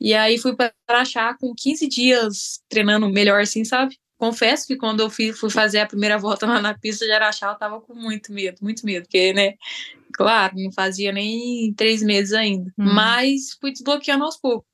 E 0.00 0.14
aí 0.14 0.38
fui 0.38 0.54
para 0.54 0.72
achar 0.88 1.36
com 1.38 1.52
15 1.54 1.88
dias 1.88 2.62
treinando 2.68 3.08
melhor 3.08 3.40
assim, 3.40 3.64
sabe? 3.64 3.98
Confesso 4.16 4.66
que 4.66 4.76
quando 4.76 5.00
eu 5.00 5.10
fui, 5.10 5.32
fui 5.32 5.50
fazer 5.50 5.80
a 5.80 5.86
primeira 5.86 6.18
volta 6.18 6.46
lá 6.46 6.60
na 6.60 6.76
pista 6.76 7.04
de 7.04 7.12
Araxá, 7.12 7.50
eu 7.50 7.58
tava 7.58 7.80
com 7.80 7.94
muito 7.94 8.32
medo, 8.32 8.58
muito 8.60 8.84
medo, 8.84 9.04
porque, 9.04 9.32
né, 9.32 9.54
claro, 10.12 10.54
não 10.56 10.72
fazia 10.72 11.12
nem 11.12 11.72
três 11.74 12.02
meses 12.02 12.32
ainda. 12.32 12.72
Uhum. 12.78 12.92
Mas 12.94 13.56
fui 13.60 13.72
desbloqueando 13.72 14.24
aos 14.24 14.36
poucos. 14.36 14.66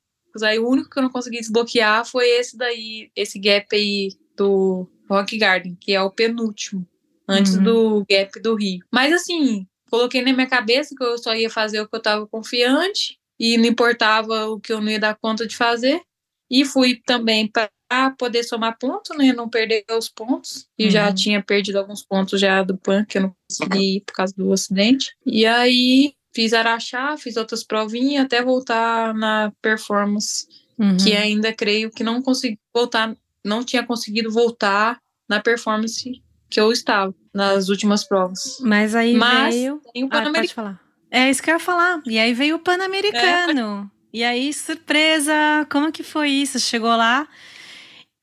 Aí 0.43 0.59
o 0.59 0.67
único 0.67 0.89
que 0.89 0.99
eu 0.99 1.03
não 1.03 1.09
consegui 1.09 1.39
desbloquear 1.39 2.05
foi 2.05 2.27
esse 2.27 2.57
daí, 2.57 3.09
esse 3.15 3.39
gap 3.39 3.67
aí 3.73 4.09
do 4.37 4.89
Rock 5.09 5.37
Garden, 5.37 5.77
que 5.79 5.93
é 5.93 6.01
o 6.01 6.11
penúltimo, 6.11 6.87
antes 7.27 7.55
uhum. 7.55 7.63
do 7.63 8.05
gap 8.09 8.39
do 8.39 8.55
Rio. 8.55 8.83
Mas 8.91 9.13
assim, 9.13 9.67
coloquei 9.89 10.21
na 10.21 10.33
minha 10.33 10.47
cabeça 10.47 10.95
que 10.95 11.03
eu 11.03 11.17
só 11.17 11.35
ia 11.35 11.49
fazer 11.49 11.81
o 11.81 11.87
que 11.87 11.95
eu 11.95 11.99
estava 11.99 12.27
confiante 12.27 13.17
e 13.39 13.57
não 13.57 13.65
importava 13.65 14.47
o 14.47 14.59
que 14.59 14.73
eu 14.73 14.81
não 14.81 14.89
ia 14.89 14.99
dar 14.99 15.15
conta 15.15 15.45
de 15.45 15.55
fazer. 15.55 16.01
E 16.49 16.63
fui 16.63 17.01
também 17.05 17.47
para 17.51 18.11
poder 18.11 18.43
somar 18.43 18.77
pontos, 18.77 19.17
né? 19.17 19.33
Não 19.33 19.49
perder 19.49 19.83
os 19.91 20.07
pontos. 20.09 20.67
E 20.77 20.85
uhum. 20.85 20.91
já 20.91 21.13
tinha 21.13 21.41
perdido 21.41 21.77
alguns 21.77 22.05
pontos 22.05 22.39
já 22.39 22.61
do 22.61 22.77
PAN, 22.77 23.03
que 23.05 23.17
eu 23.17 23.23
não 23.23 23.35
consegui 23.49 23.97
ir 23.97 24.01
por 24.01 24.13
causa 24.13 24.33
do 24.37 24.53
acidente. 24.53 25.15
E 25.25 25.45
aí 25.45 26.13
fiz 26.33 26.53
Araxá, 26.53 27.17
fiz 27.17 27.35
outras 27.35 27.63
provinhas 27.63 28.25
até 28.25 28.43
voltar 28.43 29.13
na 29.13 29.51
performance. 29.61 30.47
Uhum. 30.77 30.97
Que 30.97 31.15
ainda 31.15 31.53
creio 31.53 31.89
que 31.89 32.03
não 32.03 32.21
consegui 32.21 32.59
voltar 32.73 33.15
não 33.45 33.63
tinha 33.63 33.85
conseguido 33.85 34.31
voltar 34.31 34.99
na 35.29 35.39
performance 35.39 36.21
que 36.49 36.59
eu 36.59 36.71
estava 36.71 37.13
nas 37.33 37.69
últimas 37.69 38.03
provas. 38.03 38.57
Mas 38.61 38.95
aí 38.95 39.15
Mas 39.15 39.55
veio. 39.55 39.81
Tem 39.93 40.03
o 40.03 40.09
ah, 40.11 40.31
pode 40.31 40.53
falar. 40.53 40.81
É 41.11 41.29
isso 41.29 41.41
que 41.41 41.49
eu 41.49 41.53
ia 41.53 41.59
falar. 41.59 42.01
E 42.05 42.19
aí 42.19 42.33
veio 42.33 42.55
o 42.55 42.59
Pan-Americano. 42.59 43.89
É. 43.91 44.17
E 44.17 44.23
aí, 44.23 44.53
surpresa! 44.53 45.33
Como 45.69 45.91
que 45.91 46.03
foi 46.03 46.29
isso? 46.29 46.59
Chegou 46.59 46.95
lá 46.95 47.27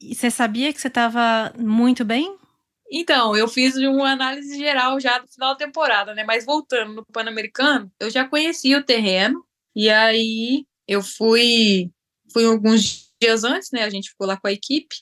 e 0.01 0.15
você 0.15 0.31
sabia 0.31 0.73
que 0.73 0.81
você 0.81 0.89
estava 0.89 1.53
muito 1.59 2.05
bem? 2.05 2.37
Então, 2.91 3.37
eu 3.37 3.49
fiz 3.49 3.77
uma 3.77 4.11
análise 4.11 4.59
geral 4.59 4.99
já 5.01 5.19
do 5.19 5.29
final 5.29 5.51
da 5.51 5.65
temporada, 5.65 6.15
né? 6.15 6.25
Mas 6.25 6.45
voltando 6.45 6.95
no 6.95 7.07
Pan-Americano, 7.07 7.91
eu 8.01 8.11
já 8.11 8.27
conhecia 8.27 8.79
o 8.79 8.83
terreno. 8.83 9.45
E 9.75 9.89
aí 9.89 10.67
eu 10.87 11.03
fui, 11.03 11.91
fui 12.33 12.45
alguns 12.45 13.12
dias 13.23 13.45
antes, 13.45 13.71
né? 13.71 13.85
A 13.85 13.91
gente 13.91 14.11
ficou 14.11 14.27
lá 14.27 14.37
com 14.37 14.49
a 14.49 14.53
equipe. 14.53 14.97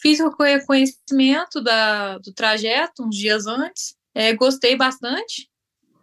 Fiz 0.00 0.20
o 0.20 0.28
reconhecimento 0.28 1.60
da, 1.60 2.18
do 2.18 2.32
trajeto 2.32 3.04
uns 3.04 3.16
dias 3.16 3.46
antes. 3.46 3.96
É, 4.14 4.32
gostei 4.34 4.76
bastante. 4.76 5.48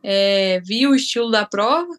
É, 0.04 0.60
vi 0.62 0.88
o 0.88 0.96
estilo 0.96 1.30
da 1.30 1.46
prova. 1.46 1.94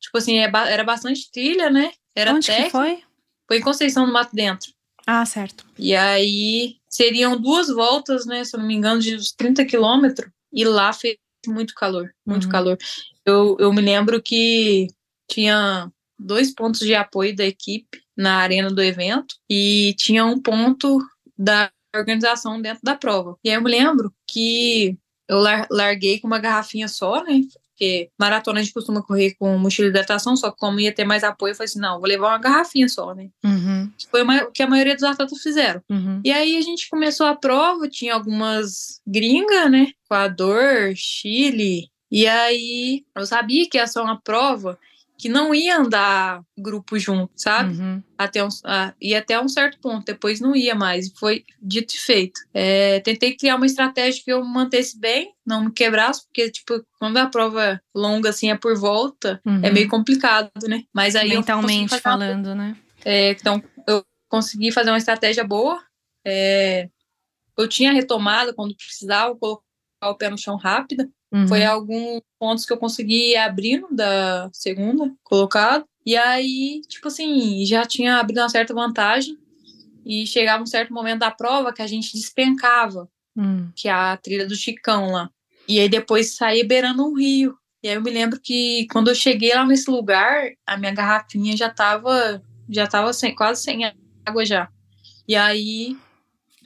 Tipo 0.00 0.18
assim, 0.18 0.38
é, 0.38 0.50
era 0.68 0.84
bastante 0.84 1.30
trilha, 1.30 1.70
né? 1.70 1.92
Era 2.14 2.32
Onde 2.32 2.46
técnica. 2.46 2.66
que 2.66 2.70
foi? 2.70 3.02
Foi 3.48 3.58
em 3.58 3.62
Conceição 3.62 4.06
do 4.06 4.12
Mato 4.12 4.34
Dentro. 4.34 4.72
Ah, 5.06 5.24
certo. 5.24 5.64
E 5.78 5.94
aí 5.94 6.76
seriam 6.88 7.40
duas 7.40 7.68
voltas, 7.68 8.26
né? 8.26 8.44
Se 8.44 8.56
eu 8.56 8.60
não 8.60 8.66
me 8.66 8.74
engano, 8.74 9.00
de 9.00 9.16
uns 9.16 9.32
30 9.32 9.64
quilômetros. 9.64 10.30
E 10.52 10.64
lá 10.64 10.92
fez 10.92 11.16
muito 11.46 11.74
calor, 11.74 12.12
muito 12.26 12.44
uhum. 12.44 12.50
calor. 12.50 12.78
Eu, 13.24 13.56
eu 13.58 13.72
me 13.72 13.80
lembro 13.80 14.22
que 14.22 14.88
tinha 15.28 15.90
dois 16.18 16.54
pontos 16.54 16.80
de 16.80 16.94
apoio 16.94 17.34
da 17.34 17.44
equipe 17.44 18.05
na 18.16 18.36
arena 18.36 18.70
do 18.70 18.82
evento 18.82 19.34
e 19.50 19.94
tinha 19.98 20.24
um 20.24 20.40
ponto 20.40 20.98
da 21.36 21.70
organização 21.94 22.60
dentro 22.60 22.80
da 22.82 22.94
prova. 22.94 23.36
E 23.44 23.50
aí 23.50 23.56
eu 23.56 23.62
me 23.62 23.70
lembro 23.70 24.12
que 24.26 24.96
eu 25.28 25.38
larguei 25.70 26.20
com 26.20 26.26
uma 26.26 26.38
garrafinha 26.38 26.88
só, 26.88 27.22
né? 27.22 27.40
Porque 27.70 28.08
maratona 28.18 28.60
a 28.60 28.62
gente 28.62 28.72
costuma 28.72 29.02
correr 29.02 29.34
com 29.38 29.58
mochila 29.58 29.88
de 29.88 29.90
hidratação, 29.90 30.34
só 30.34 30.50
que 30.50 30.56
como 30.56 30.80
ia 30.80 30.94
ter 30.94 31.04
mais 31.04 31.22
apoio, 31.22 31.50
eu 31.50 31.54
falei 31.54 31.66
assim: 31.66 31.78
não, 31.78 31.98
vou 31.98 32.08
levar 32.08 32.28
uma 32.28 32.38
garrafinha 32.38 32.88
só, 32.88 33.14
né? 33.14 33.28
Uhum. 33.44 33.90
Foi 34.10 34.22
o 34.22 34.50
que 34.50 34.62
a 34.62 34.66
maioria 34.66 34.94
dos 34.94 35.04
atletas 35.04 35.42
fizeram. 35.42 35.82
Uhum. 35.90 36.22
E 36.24 36.32
aí 36.32 36.56
a 36.56 36.62
gente 36.62 36.88
começou 36.88 37.26
a 37.26 37.36
prova, 37.36 37.86
tinha 37.86 38.14
algumas 38.14 39.00
gringas, 39.06 39.70
né? 39.70 39.88
Equador, 40.04 40.94
Chile. 40.94 41.90
E 42.10 42.26
aí 42.26 43.04
eu 43.14 43.26
sabia 43.26 43.68
que 43.68 43.76
ia 43.76 43.86
ser 43.86 44.00
uma 44.00 44.18
prova 44.22 44.78
que 45.18 45.28
não 45.28 45.54
ia 45.54 45.78
andar 45.78 46.42
grupo 46.58 46.98
junto, 46.98 47.32
sabe? 47.36 47.74
Uhum. 47.74 48.02
Até 48.18 48.44
um, 48.44 48.48
ah, 48.64 48.94
ia 49.00 49.18
até 49.18 49.40
um 49.40 49.48
certo 49.48 49.78
ponto, 49.80 50.04
depois 50.04 50.40
não 50.40 50.54
ia 50.54 50.74
mais. 50.74 51.10
Foi 51.18 51.44
dito 51.60 51.94
e 51.94 51.98
feito. 51.98 52.40
É, 52.52 53.00
tentei 53.00 53.34
criar 53.34 53.56
uma 53.56 53.66
estratégia 53.66 54.22
que 54.22 54.32
eu 54.32 54.44
mantesse 54.44 54.98
bem, 54.98 55.32
não 55.44 55.64
me 55.64 55.72
quebrasse, 55.72 56.26
porque, 56.26 56.50
tipo, 56.50 56.84
quando 56.98 57.16
a 57.16 57.26
prova 57.26 57.80
longa, 57.94 58.28
assim, 58.28 58.50
é 58.50 58.56
por 58.56 58.76
volta, 58.76 59.40
uhum. 59.44 59.60
é 59.62 59.70
meio 59.70 59.88
complicado, 59.88 60.50
né? 60.68 60.84
Mas 60.92 61.16
aí 61.16 61.30
Mentalmente 61.30 61.98
falando, 62.00 62.46
uma... 62.46 62.54
né? 62.54 62.76
É, 63.04 63.30
então, 63.30 63.62
eu 63.86 64.04
consegui 64.28 64.70
fazer 64.70 64.90
uma 64.90 64.98
estratégia 64.98 65.44
boa. 65.44 65.82
É, 66.26 66.88
eu 67.56 67.68
tinha 67.68 67.92
retomado 67.92 68.54
quando 68.54 68.76
precisava, 68.76 69.36
colocar 69.36 69.62
o 70.04 70.14
pé 70.14 70.28
no 70.28 70.36
chão 70.36 70.56
rápida. 70.56 71.08
Uhum. 71.32 71.48
Foi 71.48 71.64
alguns 71.64 72.22
pontos 72.38 72.64
que 72.64 72.72
eu 72.72 72.76
consegui 72.76 73.36
abrindo 73.36 73.88
da 73.90 74.48
segunda 74.52 75.12
colocado. 75.22 75.84
E 76.04 76.16
aí, 76.16 76.80
tipo 76.88 77.08
assim, 77.08 77.64
já 77.66 77.84
tinha 77.84 78.18
abrido 78.18 78.40
uma 78.40 78.48
certa 78.48 78.72
vantagem. 78.72 79.36
E 80.04 80.24
chegava 80.24 80.62
um 80.62 80.66
certo 80.66 80.94
momento 80.94 81.20
da 81.20 81.32
prova 81.32 81.72
que 81.72 81.82
a 81.82 81.86
gente 81.86 82.12
despencava, 82.12 83.08
uhum. 83.36 83.68
que 83.74 83.88
é 83.88 83.92
a 83.92 84.16
trilha 84.16 84.46
do 84.46 84.54
Chicão 84.54 85.10
lá. 85.10 85.28
E 85.68 85.80
aí 85.80 85.88
depois 85.88 86.36
saía 86.36 86.64
beirando 86.64 87.04
um 87.04 87.12
rio. 87.12 87.58
E 87.82 87.88
aí 87.88 87.96
eu 87.96 88.02
me 88.02 88.10
lembro 88.10 88.38
que 88.40 88.86
quando 88.92 89.08
eu 89.08 89.16
cheguei 89.16 89.52
lá 89.52 89.66
nesse 89.66 89.90
lugar, 89.90 90.52
a 90.64 90.76
minha 90.76 90.92
garrafinha 90.92 91.56
já 91.56 91.68
tava, 91.68 92.40
já 92.70 92.86
tava 92.86 93.12
sem, 93.12 93.34
quase 93.34 93.64
sem 93.64 93.80
água 94.24 94.46
já. 94.46 94.68
E 95.26 95.34
aí 95.34 95.96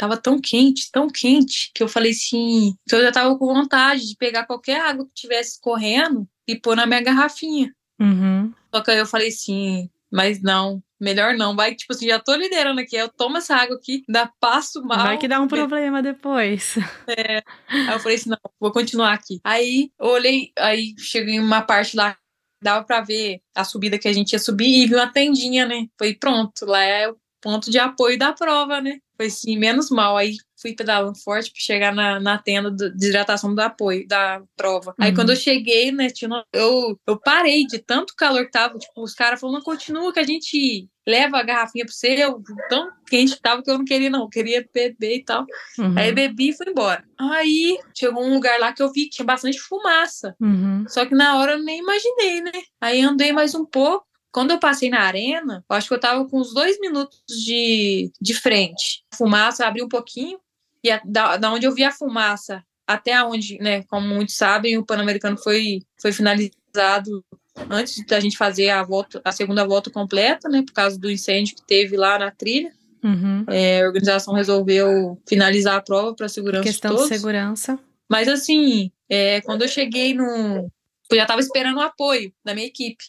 Tava 0.01 0.17
tão 0.17 0.41
quente, 0.41 0.91
tão 0.91 1.09
quente, 1.09 1.71
que 1.75 1.83
eu 1.83 1.87
falei 1.87 2.13
assim, 2.13 2.75
que 2.89 2.95
eu 2.95 3.03
já 3.03 3.13
tava 3.13 3.37
com 3.37 3.53
vontade 3.53 4.09
de 4.09 4.17
pegar 4.17 4.47
qualquer 4.47 4.81
água 4.81 5.05
que 5.05 5.13
tivesse 5.13 5.61
correndo 5.61 6.27
e 6.49 6.59
pôr 6.59 6.75
na 6.75 6.87
minha 6.87 7.03
garrafinha. 7.03 7.71
Uhum. 8.01 8.51
Só 8.75 8.81
que 8.81 8.93
aí 8.93 8.97
eu 8.97 9.05
falei 9.05 9.29
assim, 9.29 9.91
mas 10.11 10.41
não, 10.41 10.83
melhor 10.99 11.35
não. 11.35 11.55
Vai, 11.55 11.75
tipo 11.75 11.93
assim, 11.93 12.09
já 12.09 12.19
tô 12.19 12.35
liderando 12.35 12.81
aqui. 12.81 12.97
Eu 12.97 13.11
tomo 13.11 13.37
essa 13.37 13.55
água 13.55 13.77
aqui, 13.77 14.03
dá 14.09 14.33
passo 14.41 14.83
mal. 14.83 15.05
Vai 15.05 15.19
que 15.19 15.29
dá 15.29 15.39
um 15.39 15.47
problema 15.47 16.03
depois. 16.03 16.77
É. 17.07 17.43
Aí 17.69 17.93
eu 17.93 18.01
falei 18.01 18.17
assim, 18.17 18.31
não, 18.31 18.39
vou 18.59 18.73
continuar 18.73 19.13
aqui. 19.13 19.39
Aí 19.45 19.91
eu 20.01 20.07
olhei, 20.07 20.51
aí 20.57 20.95
cheguei 20.97 21.35
em 21.35 21.41
uma 21.41 21.61
parte 21.61 21.95
lá, 21.95 22.17
dava 22.63 22.87
pra 22.87 23.03
ver 23.03 23.43
a 23.55 23.65
subida 23.65 23.99
que 23.99 24.09
a 24.09 24.15
gente 24.15 24.33
ia 24.33 24.39
subir 24.39 24.83
e 24.83 24.87
vi 24.87 24.95
uma 24.95 25.13
tendinha, 25.13 25.67
né? 25.67 25.89
Foi 25.99 26.15
pronto, 26.15 26.65
lá 26.65 26.83
é 26.83 27.07
o 27.07 27.19
ponto 27.39 27.71
de 27.71 27.79
apoio 27.79 28.19
da 28.19 28.33
prova, 28.33 28.81
né? 28.81 28.99
Foi 29.21 29.27
assim, 29.27 29.59
menos 29.59 29.91
mal. 29.91 30.17
Aí 30.17 30.37
fui 30.59 30.75
pedalando 30.75 31.19
forte 31.19 31.53
para 31.53 31.61
chegar 31.61 31.95
na, 31.95 32.19
na 32.19 32.39
tenda 32.39 32.71
de 32.71 33.09
hidratação 33.09 33.55
do 33.55 33.61
apoio, 33.61 34.09
da 34.09 34.41
prova. 34.57 34.95
Aí 34.99 35.11
uhum. 35.11 35.17
quando 35.17 35.31
eu 35.31 35.37
cheguei, 35.37 35.93
né, 35.93 36.09
tinha, 36.09 36.43
eu, 36.55 36.99
eu 37.07 37.21
parei 37.21 37.67
de 37.67 37.79
tanto 37.81 38.15
calor 38.17 38.47
que 38.47 38.51
tava. 38.51 38.79
Tipo, 38.79 39.03
os 39.03 39.13
caras 39.13 39.39
falaram, 39.39 39.63
continua 39.63 40.11
que 40.11 40.21
a 40.21 40.27
gente 40.27 40.89
leva 41.07 41.37
a 41.37 41.43
garrafinha 41.43 41.85
pro 41.85 41.93
seu. 41.93 42.43
Tão 42.71 42.89
quente 43.11 43.35
que 43.37 43.43
tava 43.43 43.63
que 43.63 43.71
eu 43.71 43.77
não 43.77 43.85
queria, 43.85 44.09
não. 44.09 44.23
Eu 44.23 44.31
queria 44.31 44.67
beber 44.73 45.17
e 45.17 45.25
tal. 45.25 45.45
Uhum. 45.79 45.99
Aí 45.99 46.13
bebi 46.13 46.49
e 46.49 46.57
fui 46.57 46.71
embora. 46.71 47.05
Aí 47.19 47.79
chegou 47.95 48.25
um 48.25 48.33
lugar 48.33 48.59
lá 48.59 48.73
que 48.73 48.83
eu 48.83 48.91
vi 48.91 49.05
que 49.05 49.17
tinha 49.17 49.27
bastante 49.27 49.61
fumaça. 49.61 50.35
Uhum. 50.41 50.87
Só 50.89 51.05
que 51.05 51.15
na 51.15 51.37
hora 51.37 51.53
eu 51.53 51.63
nem 51.63 51.81
imaginei, 51.81 52.41
né? 52.41 52.53
Aí 52.81 53.03
andei 53.03 53.33
mais 53.33 53.55
um 53.55 53.67
pouco. 53.67 54.07
Quando 54.33 54.53
eu 54.53 54.59
passei 54.59 54.89
na 54.89 55.01
arena, 55.01 55.65
eu 55.69 55.77
acho 55.77 55.89
que 55.89 55.95
eu 55.95 56.01
tava 56.01 56.25
com 56.29 56.41
uns 56.41 56.55
dois 56.55 56.79
minutos 56.81 57.21
de, 57.27 58.13
de 58.21 58.35
frente. 58.35 59.05
A 59.13 59.17
fumaça 59.17 59.67
abriu 59.67 59.85
um 59.85 59.89
pouquinho, 59.89 60.39
e 60.83 60.91
a, 60.91 61.01
da, 61.05 61.37
da 61.37 61.53
onde 61.53 61.67
eu 61.67 61.75
vi 61.75 61.85
a 61.85 61.93
fumaça 61.93 62.65
até 62.87 63.23
onde, 63.23 63.57
né, 63.59 63.85
como 63.85 64.09
muitos 64.09 64.37
sabem, 64.37 64.77
o 64.77 64.85
Pan-Americano 64.85 65.37
foi, 65.37 65.81
foi 66.01 66.11
finalizado 66.11 67.25
antes 67.71 68.05
da 68.05 68.19
gente 68.19 68.37
fazer 68.37 68.71
a 68.71 68.83
volta, 68.83 69.21
a 69.25 69.31
segunda 69.31 69.65
volta 69.65 69.91
completa, 69.91 70.49
né, 70.49 70.63
por 70.63 70.73
causa 70.73 70.99
do 70.99 71.09
incêndio 71.09 71.55
que 71.55 71.65
teve 71.65 71.97
lá 71.97 72.19
na 72.19 72.33
trilha. 72.33 72.73
Uhum. 73.03 73.45
É, 73.49 73.83
a 73.83 73.87
organização 73.87 74.35
resolveu 74.35 75.21
finalizar 75.27 75.77
a 75.77 75.81
prova 75.81 76.15
para 76.15 76.29
segurança 76.29 76.65
questão 76.65 76.97
de, 76.97 77.03
de 77.03 77.09
segurança. 77.09 77.79
Mas 78.11 78.27
assim, 78.27 78.91
é, 79.09 79.41
quando 79.43 79.63
eu 79.63 79.69
cheguei 79.69 80.13
no, 80.13 80.69
eu 81.15 81.19
já 81.19 81.25
estava 81.25 81.41
esperando 81.41 81.77
o 81.77 81.83
apoio 81.83 82.33
da 82.45 82.55
minha 82.55 82.67
equipe. 82.67 83.05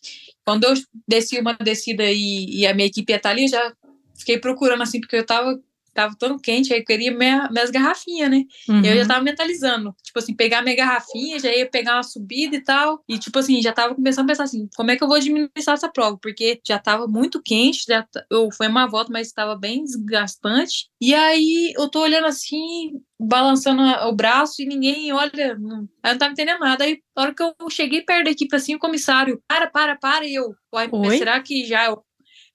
Quando 0.45 0.63
eu 0.63 0.73
desci 1.07 1.39
uma 1.39 1.53
descida 1.53 2.03
e, 2.05 2.61
e 2.61 2.67
a 2.67 2.73
minha 2.73 2.87
equipe 2.87 3.11
ia 3.11 3.17
estar 3.17 3.29
ali, 3.29 3.43
eu 3.43 3.49
já 3.49 3.73
fiquei 4.17 4.39
procurando 4.39 4.83
assim, 4.83 4.99
porque 4.99 5.15
eu 5.15 5.21
estava 5.21 5.59
tava 5.93 6.15
tão 6.17 6.37
quente, 6.37 6.73
aí 6.73 6.79
eu 6.79 6.85
queria 6.85 7.11
minha, 7.11 7.49
minhas 7.51 7.69
garrafinhas, 7.69 8.29
né? 8.29 8.43
Uhum. 8.67 8.77
Eu 8.83 8.95
já 8.95 9.01
uhum. 9.01 9.07
tava 9.07 9.21
mentalizando, 9.21 9.95
tipo 10.03 10.19
assim, 10.19 10.35
pegar 10.35 10.61
minha 10.61 10.75
garrafinha, 10.75 11.39
já 11.39 11.53
ia 11.53 11.69
pegar 11.69 11.95
uma 11.95 12.03
subida 12.03 12.55
e 12.55 12.63
tal. 12.63 13.03
E, 13.07 13.17
tipo 13.17 13.37
assim, 13.39 13.61
já 13.61 13.73
tava 13.73 13.95
começando 13.95 14.25
a 14.25 14.27
pensar 14.27 14.43
assim, 14.43 14.67
como 14.75 14.91
é 14.91 14.95
que 14.95 15.03
eu 15.03 15.07
vou 15.07 15.17
administrar 15.17 15.75
essa 15.75 15.89
prova? 15.89 16.17
Porque 16.21 16.59
já 16.65 16.79
tava 16.79 17.07
muito 17.07 17.41
quente, 17.41 17.85
já 17.87 18.05
eu, 18.29 18.49
foi 18.51 18.67
uma 18.67 18.87
volta, 18.87 19.11
mas 19.11 19.27
estava 19.27 19.55
bem 19.55 19.83
desgastante. 19.83 20.89
E 20.99 21.13
aí 21.13 21.73
eu 21.75 21.89
tô 21.89 22.01
olhando 22.01 22.27
assim, 22.27 22.91
balançando 23.19 23.81
o 24.07 24.13
braço 24.13 24.61
e 24.61 24.65
ninguém 24.65 25.11
olha. 25.13 25.57
Não, 25.59 25.81
eu 26.03 26.11
não 26.11 26.17
tava 26.17 26.31
entendendo 26.31 26.59
nada. 26.59 26.83
Aí, 26.83 26.99
na 27.15 27.23
hora 27.23 27.35
que 27.35 27.43
eu 27.43 27.53
cheguei 27.69 28.01
perto 28.01 28.25
da 28.25 28.31
equipe, 28.31 28.55
assim, 28.55 28.75
o 28.75 28.79
comissário, 28.79 29.41
para, 29.47 29.67
para, 29.69 29.95
para, 29.97 30.25
e 30.25 30.35
eu, 30.35 30.53
uai, 30.73 30.89
será 31.17 31.39
que 31.41 31.65
já 31.65 31.83
é 31.83 31.95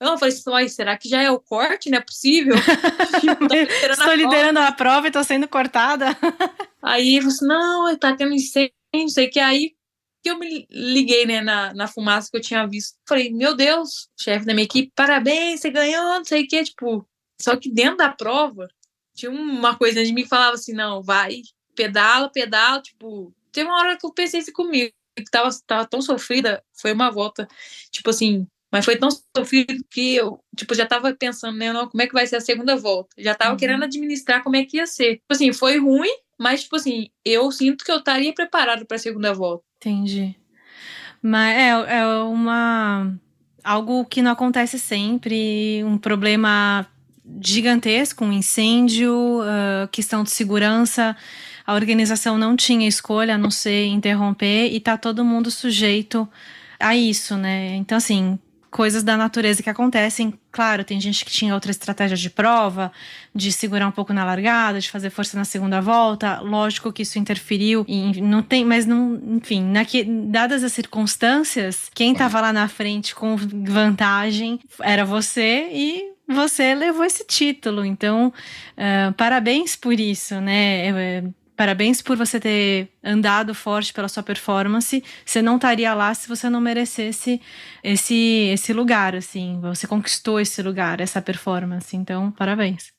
eu 0.01 0.19
falei 0.19 0.35
assim, 0.35 0.69
será 0.69 0.97
que 0.97 1.09
já 1.09 1.23
é 1.23 1.31
o 1.31 1.41
corte? 1.41 1.91
Não 1.91 1.99
é 1.99 2.01
possível? 2.01 2.55
Estou 3.91 4.15
liderando 4.15 4.59
a 4.59 4.73
prova 4.73 5.07
e 5.07 5.09
estou 5.09 5.25
sendo 5.25 5.49
cortada. 5.49 6.07
aí 6.83 7.19
você, 7.21 7.29
assim, 7.29 7.47
não, 7.47 7.97
tá 7.97 8.15
tendo 8.15 8.35
incêndio, 8.35 8.75
não 8.95 9.09
sei 9.09 9.27
o 9.27 9.31
que. 9.31 9.41
Aí 9.41 9.75
que 10.23 10.31
eu 10.31 10.39
me 10.39 10.67
liguei, 10.71 11.25
né, 11.25 11.41
na, 11.41 11.73
na 11.73 11.87
fumaça 11.87 12.29
que 12.31 12.37
eu 12.37 12.41
tinha 12.41 12.67
visto. 12.67 12.97
Falei, 13.09 13.33
meu 13.33 13.55
Deus, 13.55 14.09
chefe 14.19 14.45
da 14.45 14.53
minha 14.53 14.65
equipe, 14.65 14.93
parabéns, 14.95 15.61
você 15.61 15.71
ganhou, 15.71 16.19
não 16.19 16.25
sei 16.25 16.43
o 16.43 16.49
que. 16.49 16.65
Tipo, 16.65 17.09
só 17.41 17.57
que 17.57 17.71
dentro 17.71 17.99
da 17.99 18.11
prova, 18.11 18.69
tinha 19.15 19.31
uma 19.31 19.77
coisa 19.77 20.05
de 20.05 20.13
mim 20.13 20.25
que 20.25 20.29
falava 20.29 20.55
assim, 20.55 20.73
não, 20.73 21.01
vai, 21.03 21.43
pedala, 21.75 22.29
pedala, 22.29 22.83
tipo, 22.83 23.33
teve 23.53 23.69
uma 23.69 23.79
hora 23.79 23.97
que 23.97 24.05
eu 24.05 24.13
pensei 24.13 24.41
assim 24.41 24.53
comigo, 24.53 24.93
que 25.17 25.31
tava, 25.31 25.49
tava 25.67 25.87
tão 25.87 26.03
sofrida, 26.03 26.63
foi 26.75 26.93
uma 26.93 27.11
volta, 27.11 27.49
tipo 27.91 28.11
assim, 28.11 28.47
mas 28.71 28.85
foi 28.85 28.97
tão 28.97 29.09
sofrido 29.37 29.75
que 29.91 30.17
eu, 30.17 30.41
tipo, 30.57 30.75
já 30.75 30.87
tava 30.87 31.15
pensando, 31.15 31.57
né, 31.57 31.73
não, 31.73 31.89
como 31.89 32.03
é 32.03 32.07
que 32.07 32.13
vai 32.13 32.27
ser 32.27 32.37
a 32.37 32.41
segunda 32.41 32.77
volta. 32.77 33.11
Já 33.19 33.35
tava 33.35 33.53
uhum. 33.53 33.57
querendo 33.57 33.85
administrar 33.85 34.43
como 34.43 34.57
é 34.57 34.65
que 34.65 34.79
ia 34.79 34.87
ser. 34.87 35.17
Tipo 35.17 35.33
assim, 35.33 35.53
foi 35.53 35.79
ruim, 35.79 36.11
mas, 36.39 36.65
tipo 36.65 36.77
assim, 36.77 37.09
eu 37.25 37.51
sinto 37.51 37.85
que 37.85 37.91
eu 37.91 37.99
estaria 37.99 38.35
preparado 38.35 38.85
para 38.85 38.97
a 38.97 39.01
segunda 39.01 39.33
volta. 39.33 39.65
Entendi. 39.77 40.37
Mas 41.23 41.57
é, 41.57 41.99
é 41.99 42.07
uma. 42.07 43.15
Algo 43.65 44.05
que 44.05 44.23
não 44.23 44.31
acontece 44.31 44.79
sempre, 44.79 45.83
um 45.83 45.99
problema 45.99 46.87
gigantesco, 47.43 48.25
um 48.25 48.33
incêndio, 48.33 49.41
uh, 49.41 49.89
questão 49.91 50.23
de 50.23 50.31
segurança. 50.31 51.17
A 51.67 51.75
organização 51.75 52.39
não 52.39 52.55
tinha 52.55 52.87
escolha 52.87 53.35
a 53.35 53.39
não 53.39 53.51
ser 53.51 53.87
interromper 53.87 54.73
e 54.73 54.79
tá 54.79 54.97
todo 54.97 55.25
mundo 55.25 55.51
sujeito 55.51 56.29
a 56.79 56.95
isso, 56.95 57.37
né? 57.37 57.75
Então, 57.75 57.99
assim, 57.99 58.39
coisas 58.77 59.03
da 59.03 59.17
natureza 59.17 59.63
que 59.63 59.71
acontecem. 59.71 60.35
Claro, 60.53 60.85
tem 60.85 61.01
gente 61.01 61.25
que 61.25 61.31
tinha 61.31 61.55
outra 61.55 61.71
estratégia 61.71 62.15
de 62.15 62.29
prova, 62.29 62.93
de 63.35 63.51
segurar 63.51 63.89
um 63.89 63.91
pouco 63.91 64.13
na 64.13 64.23
largada, 64.23 64.79
de 64.79 64.91
fazer 64.91 65.09
força 65.09 65.35
na 65.35 65.47
segunda 65.47 65.81
volta. 65.81 66.41
Lógico 66.41 66.93
que 66.93 67.01
isso 67.01 67.19
interferiu 67.19 67.87
e 67.89 68.21
não 68.21 68.43
tem, 68.43 68.67
mas 68.67 68.85
não, 68.85 69.19
enfim, 69.29 69.73
dadas 70.27 70.63
as 70.63 70.75
circunstâncias, 70.75 71.91
quem 71.95 72.13
estava 72.13 72.39
lá 72.39 72.53
na 72.53 72.69
frente 72.69 73.15
com 73.15 73.35
vantagem 73.35 74.61
era 74.81 75.07
você 75.07 75.71
e 75.73 76.13
você 76.29 76.75
levou 76.75 77.05
esse 77.07 77.25
título. 77.25 77.83
Então, 77.83 78.31
uh, 78.77 79.13
parabéns 79.15 79.75
por 79.75 79.99
isso, 79.99 80.39
né? 80.39 80.91
Eu, 80.91 81.35
Parabéns 81.57 82.03
por 82.03 82.17
você 82.17 82.39
ter 82.39 82.89
andado 83.03 83.55
forte 83.55 83.93
pela 83.93 84.09
sua 84.09 84.23
performance. 84.23 85.03
Você 85.25 85.41
não 85.41 85.57
estaria 85.57 85.95
lá 85.95 86.13
se 86.13 86.29
você 86.29 86.51
não 86.51 86.61
merecesse 86.61 87.41
esse, 87.83 88.51
esse 88.53 88.73
lugar, 88.73 89.15
assim. 89.17 89.59
Você 89.63 89.87
conquistou 89.87 90.39
esse 90.39 90.63
lugar, 90.63 91.01
essa 91.01 91.23
performance. 91.23 91.97
Então, 91.97 92.31
parabéns. 92.31 92.95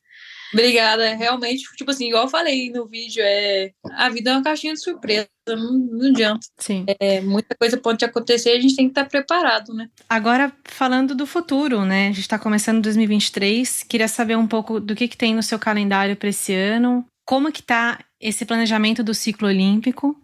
Obrigada. 0.54 1.14
Realmente, 1.16 1.64
tipo 1.76 1.92
assim, 1.92 2.08
igual 2.08 2.24
eu 2.24 2.30
falei 2.30 2.72
no 2.72 2.88
vídeo, 2.88 3.22
é 3.24 3.72
a 3.92 4.10
vida 4.10 4.32
é 4.32 4.34
uma 4.34 4.44
caixinha 4.44 4.74
de 4.74 4.82
surpresa, 4.82 5.28
não, 5.48 5.74
não 5.74 6.10
adianta. 6.10 6.48
Sim. 6.58 6.86
É, 7.00 7.22
muita 7.22 7.56
coisa 7.56 7.78
pode 7.78 8.04
acontecer 8.04 8.54
e 8.54 8.58
a 8.58 8.62
gente 8.62 8.76
tem 8.76 8.86
que 8.86 8.92
estar 8.92 9.06
preparado, 9.06 9.74
né? 9.74 9.90
Agora, 10.10 10.52
falando 10.64 11.14
do 11.14 11.26
futuro, 11.26 11.84
né? 11.86 12.06
A 12.06 12.12
gente 12.12 12.22
está 12.22 12.40
começando 12.40 12.82
2023. 12.82 13.84
Queria 13.84 14.08
saber 14.08 14.38
um 14.38 14.48
pouco 14.48 14.80
do 14.80 14.96
que, 14.96 15.08
que 15.08 15.18
tem 15.18 15.36
no 15.36 15.44
seu 15.44 15.60
calendário 15.60 16.16
para 16.16 16.30
esse 16.30 16.54
ano. 16.54 17.06
Como 17.26 17.52
que 17.52 17.62
tá 17.62 18.00
esse 18.20 18.46
planejamento 18.46 19.04
do 19.04 19.14
ciclo 19.14 19.48
olímpico? 19.48 20.10
O 20.10 20.16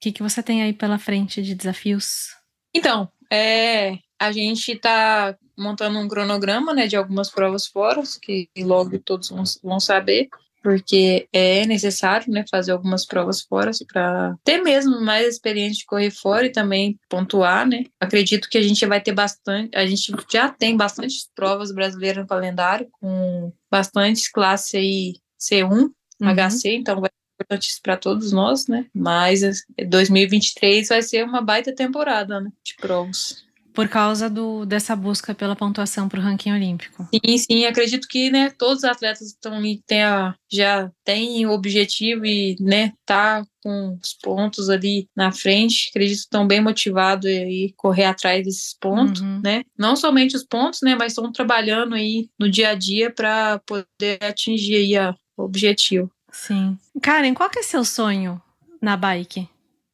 que, 0.00 0.12
que 0.12 0.22
você 0.22 0.42
tem 0.42 0.62
aí 0.62 0.72
pela 0.72 0.98
frente 0.98 1.42
de 1.42 1.54
desafios? 1.54 2.28
Então, 2.74 3.10
é, 3.32 3.98
a 4.18 4.32
gente 4.32 4.72
está 4.72 5.36
montando 5.56 5.98
um 5.98 6.08
cronograma 6.08 6.74
né, 6.74 6.86
de 6.86 6.96
algumas 6.96 7.30
provas 7.30 7.66
fora, 7.66 8.02
que 8.20 8.48
logo 8.58 8.98
todos 8.98 9.32
vão, 9.62 9.80
saber, 9.80 10.28
porque 10.62 11.28
é 11.32 11.64
necessário 11.64 12.30
né, 12.30 12.44
fazer 12.50 12.72
algumas 12.72 13.06
provas 13.06 13.40
fora 13.40 13.70
para 13.90 14.36
ter 14.44 14.58
mesmo 14.58 15.00
mais 15.00 15.26
experiência 15.26 15.78
de 15.78 15.86
correr 15.86 16.10
fora 16.10 16.46
e 16.46 16.52
também 16.52 16.98
pontuar. 17.08 17.66
Né? 17.66 17.84
Acredito 17.98 18.48
que 18.50 18.58
a 18.58 18.62
gente 18.62 18.84
vai 18.84 19.00
ter 19.00 19.12
bastante, 19.12 19.74
a 19.74 19.86
gente 19.86 20.12
já 20.30 20.50
tem 20.50 20.76
bastante 20.76 21.16
provas 21.34 21.72
brasileiras 21.72 22.22
no 22.22 22.28
calendário, 22.28 22.88
com 23.00 23.52
bastantes 23.70 24.30
classes 24.30 24.74
aí 24.74 25.14
C1, 25.40 25.70
uhum. 25.72 25.92
HC, 26.20 26.74
então 26.74 27.00
vai 27.00 27.10
importantes 27.36 27.78
para 27.78 27.96
todos 27.96 28.32
nós, 28.32 28.66
né? 28.66 28.86
Mas 28.94 29.40
2023 29.88 30.88
vai 30.88 31.02
ser 31.02 31.24
uma 31.24 31.42
baita 31.42 31.74
temporada 31.74 32.40
né, 32.40 32.50
de 32.64 32.74
provas. 32.76 33.44
Por 33.76 33.88
causa 33.90 34.30
do, 34.30 34.64
dessa 34.64 34.96
busca 34.96 35.34
pela 35.34 35.54
pontuação 35.54 36.08
para 36.08 36.18
o 36.18 36.22
ranking 36.22 36.50
olímpico. 36.50 37.06
Sim, 37.14 37.36
sim, 37.36 37.66
acredito 37.66 38.08
que 38.08 38.30
né, 38.30 38.48
todos 38.48 38.78
os 38.78 38.84
atletas 38.84 39.28
estão 39.28 39.60
tem 39.86 40.02
a, 40.02 40.34
já 40.50 40.90
têm 41.04 41.44
o 41.44 41.50
objetivo 41.50 42.24
e 42.24 42.56
né, 42.58 42.94
tá 43.04 43.44
com 43.62 43.98
os 44.02 44.14
pontos 44.14 44.70
ali 44.70 45.06
na 45.14 45.30
frente. 45.30 45.90
Acredito 45.90 46.16
que 46.16 46.22
estão 46.22 46.46
bem 46.46 46.62
motivados 46.62 47.26
aí 47.26 47.74
correr 47.76 48.06
atrás 48.06 48.46
desses 48.46 48.74
pontos, 48.80 49.20
uhum. 49.20 49.42
né? 49.44 49.62
Não 49.76 49.94
somente 49.94 50.34
os 50.34 50.42
pontos, 50.42 50.80
né, 50.82 50.94
mas 50.94 51.12
estão 51.12 51.30
trabalhando 51.30 51.94
aí 51.94 52.30
no 52.40 52.50
dia 52.50 52.70
a 52.70 52.74
dia 52.74 53.12
para 53.12 53.58
poder 53.58 54.18
atingir 54.22 54.76
aí 54.76 54.96
a, 54.96 55.14
o 55.36 55.42
objetivo. 55.42 56.10
Sim. 56.36 56.78
Karen, 57.02 57.32
qual 57.32 57.48
que 57.48 57.60
é 57.60 57.62
seu 57.62 57.84
sonho 57.84 58.40
na 58.80 58.96
bike? 58.96 59.48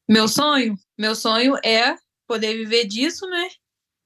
Meu 0.07 0.27
sonho? 0.27 0.77
Meu 0.97 1.15
sonho 1.15 1.55
é 1.63 1.95
poder 2.27 2.53
viver 2.53 2.85
disso, 2.85 3.25
né? 3.27 3.47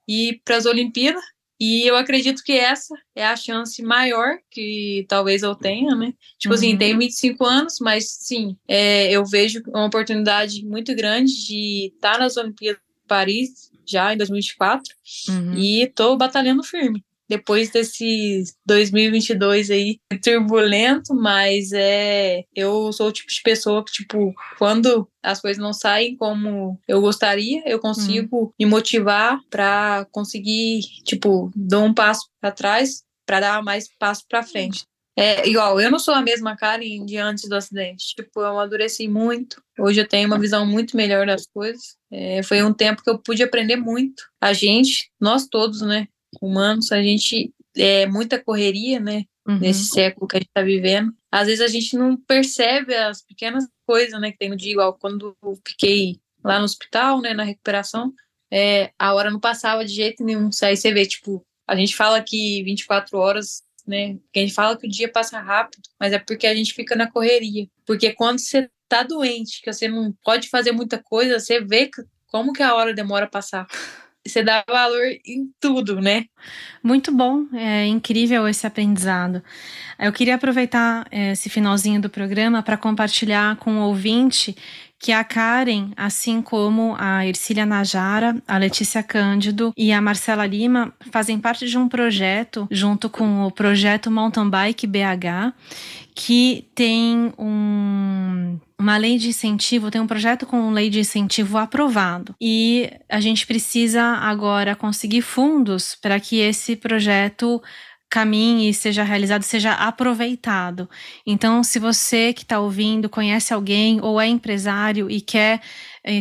E 0.07 0.39
para 0.45 0.57
as 0.57 0.65
Olimpíadas. 0.65 1.23
E 1.59 1.88
eu 1.88 1.95
acredito 1.97 2.43
que 2.43 2.51
essa 2.51 2.93
é 3.15 3.25
a 3.25 3.35
chance 3.35 3.81
maior 3.81 4.38
que 4.51 5.03
talvez 5.09 5.41
eu 5.41 5.55
tenha, 5.55 5.95
né? 5.95 6.13
Tipo 6.38 6.53
assim, 6.53 6.67
uhum. 6.67 6.73
assim, 6.73 6.77
tenho 6.77 6.99
25 6.99 7.43
anos, 7.43 7.77
mas 7.81 8.05
sim, 8.11 8.55
é, 8.67 9.11
eu 9.11 9.25
vejo 9.25 9.63
uma 9.69 9.85
oportunidade 9.85 10.63
muito 10.63 10.95
grande 10.95 11.33
de 11.47 11.91
estar 11.95 12.19
nas 12.19 12.38
Olimpíadas 12.38 12.79
de 12.79 13.07
Paris 13.07 13.71
já 13.88 14.13
em 14.13 14.17
2024 14.17 14.93
uhum. 15.29 15.53
e 15.55 15.81
estou 15.81 16.15
batalhando 16.15 16.61
firme 16.61 17.03
depois 17.30 17.69
desse 17.69 18.43
2022 18.65 19.69
aí 19.69 19.99
turbulento, 20.23 21.13
mas 21.13 21.71
é 21.73 22.43
eu 22.55 22.91
sou 22.93 23.07
o 23.07 23.11
tipo 23.11 23.30
de 23.32 23.41
pessoa 23.41 23.84
que 23.84 23.91
tipo 23.91 24.34
quando 24.57 25.07
as 25.21 25.41
coisas 25.41 25.61
não 25.61 25.73
saem 25.73 26.15
como 26.15 26.80
eu 26.88 27.01
gostaria, 27.01 27.61
eu 27.65 27.80
consigo 27.80 28.38
uhum. 28.38 28.51
me 28.59 28.65
motivar 28.65 29.39
para 29.49 30.07
conseguir 30.11 30.82
tipo 31.03 31.51
dar 31.55 31.80
um 31.80 31.93
passo 31.93 32.28
para 32.39 32.51
trás 32.51 33.03
para 33.25 33.41
dar 33.41 33.63
mais 33.63 33.89
passo 33.99 34.23
para 34.28 34.41
frente. 34.41 34.86
É 35.19 35.49
igual, 35.49 35.82
eu 35.82 35.89
não 35.89 35.97
sou 35.97 36.13
a 36.13 36.21
mesma 36.21 36.55
Karen 36.55 37.03
de 37.03 37.17
antes 37.17 37.49
do 37.49 37.55
acidente. 37.55 38.13
Tipo, 38.15 38.41
eu 38.41 38.45
amadureci 38.45 39.07
muito. 39.07 39.59
Hoje 39.80 39.99
eu 39.99 40.07
tenho 40.07 40.28
uma 40.28 40.38
visão 40.38 40.63
muito 40.63 40.95
melhor 40.95 41.25
das 41.25 41.47
coisas. 41.47 41.97
É, 42.11 42.43
foi 42.43 42.61
um 42.61 42.71
tempo 42.71 43.01
que 43.03 43.09
eu 43.09 43.17
pude 43.17 43.41
aprender 43.41 43.78
muito. 43.78 44.23
A 44.39 44.53
gente, 44.53 45.09
nós 45.19 45.47
todos, 45.47 45.82
né? 45.82 46.07
Humanos, 46.41 46.91
a 46.91 47.01
gente 47.01 47.53
é 47.75 48.05
muita 48.05 48.41
correria, 48.41 48.99
né? 48.99 49.23
Uhum. 49.47 49.59
Nesse 49.59 49.86
século 49.86 50.28
que 50.28 50.38
a 50.38 50.39
gente 50.39 50.49
está 50.49 50.61
vivendo. 50.61 51.13
Às 51.32 51.47
vezes 51.47 51.61
a 51.61 51.67
gente 51.67 51.95
não 51.95 52.17
percebe 52.17 52.93
as 52.93 53.21
pequenas 53.21 53.65
coisas, 53.86 54.19
né? 54.19 54.32
Que 54.32 54.38
tem 54.38 54.49
no 54.49 54.57
dia, 54.57 54.71
igual 54.71 54.93
quando 54.93 55.36
eu 55.41 55.57
fiquei 55.65 56.19
lá 56.43 56.59
no 56.59 56.65
hospital, 56.65 57.21
né? 57.21 57.34
Na 57.34 57.43
recuperação, 57.43 58.13
é, 58.51 58.91
a 58.97 59.13
hora 59.13 59.32
não 59.32 59.39
passava 59.39 59.86
de 59.86 59.93
jeito 59.93 60.23
nenhum. 60.23 60.49
Aí 60.63 60.75
você 60.75 60.93
vê, 60.93 61.05
tipo, 61.05 61.45
a 61.67 61.75
gente 61.75 61.95
fala 61.95 62.21
que 62.21 62.63
24 62.63 63.17
horas, 63.17 63.63
né? 63.86 64.17
A 64.36 64.39
gente 64.39 64.53
fala 64.53 64.78
que 64.78 64.88
o 64.88 64.89
dia 64.89 65.09
passa 65.09 65.39
rápido, 65.39 65.84
mas 65.99 66.11
é 66.11 66.19
porque 66.19 66.47
a 66.47 66.55
gente 66.55 66.73
fica 66.73 66.95
na 66.95 67.09
correria. 67.09 67.67
Porque 67.86 68.11
quando 68.11 68.39
você 68.39 68.69
tá 68.89 69.03
doente, 69.03 69.61
que 69.61 69.71
você 69.71 69.88
não 69.88 70.13
pode 70.23 70.49
fazer 70.49 70.71
muita 70.71 71.01
coisa, 71.01 71.39
você 71.39 71.61
vê 71.61 71.89
como 72.28 72.53
que 72.53 72.63
a 72.63 72.75
hora 72.75 72.93
demora 72.93 73.25
a 73.25 73.30
passar 73.30 73.67
você 74.28 74.43
dá 74.43 74.63
valor 74.67 75.05
em 75.25 75.49
tudo, 75.59 76.01
né? 76.01 76.25
Muito 76.84 77.11
bom, 77.11 77.45
é 77.53 77.86
incrível 77.86 78.47
esse 78.47 78.65
aprendizado. 78.65 79.41
Eu 79.99 80.11
queria 80.11 80.36
aproveitar 80.36 81.07
é, 81.11 81.32
esse 81.32 81.49
finalzinho 81.49 82.01
do 82.01 82.09
programa 82.09 82.61
para 82.61 82.78
compartilhar 82.78 83.55
com 83.57 83.78
o 83.78 83.88
ouvinte 83.88 84.55
que 84.99 85.11
a 85.11 85.23
Karen, 85.23 85.91
assim 85.95 86.41
como 86.41 86.95
a 86.97 87.25
Ercília 87.25 87.65
Najara, 87.65 88.41
a 88.47 88.57
Letícia 88.57 89.03
Cândido 89.03 89.71
e 89.78 89.91
a 89.91 90.01
Marcela 90.01 90.45
Lima, 90.45 90.93
fazem 91.11 91.39
parte 91.39 91.67
de 91.67 91.78
um 91.78 91.88
projeto 91.88 92.67
junto 92.71 93.09
com 93.09 93.43
o 93.43 93.51
projeto 93.51 94.09
Mountain 94.09 94.49
Bike 94.49 94.88
BH, 94.88 95.53
que 96.15 96.67
tem 96.73 97.32
um, 97.38 98.59
uma 98.80 98.97
lei 98.97 99.17
de 99.17 99.30
incentivo, 99.30 99.89
tem 99.89 99.99
um 99.99 100.07
projeto 100.07 100.45
com 100.45 100.69
lei 100.71 100.89
de 100.89 100.99
incentivo 100.99 101.57
aprovado. 101.57 102.36
E 102.39 102.91
a 103.09 103.19
gente 103.19 103.47
precisa 103.47 104.01
agora 104.03 104.75
conseguir 104.75 105.21
fundos 105.21 105.95
para 105.95 106.19
que 106.19 106.38
esse 106.39 106.75
projeto 106.75 107.61
caminhe, 108.09 108.73
seja 108.73 109.03
realizado, 109.03 109.43
seja 109.43 109.73
aproveitado. 109.73 110.89
Então, 111.25 111.63
se 111.63 111.80
você 111.80 112.34
que 112.34 112.43
está 112.43 112.59
ouvindo 112.59 113.09
conhece 113.09 113.53
alguém 113.53 113.99
ou 114.01 114.19
é 114.21 114.28
empresário 114.28 115.09
e 115.09 115.19
quer 115.19 115.61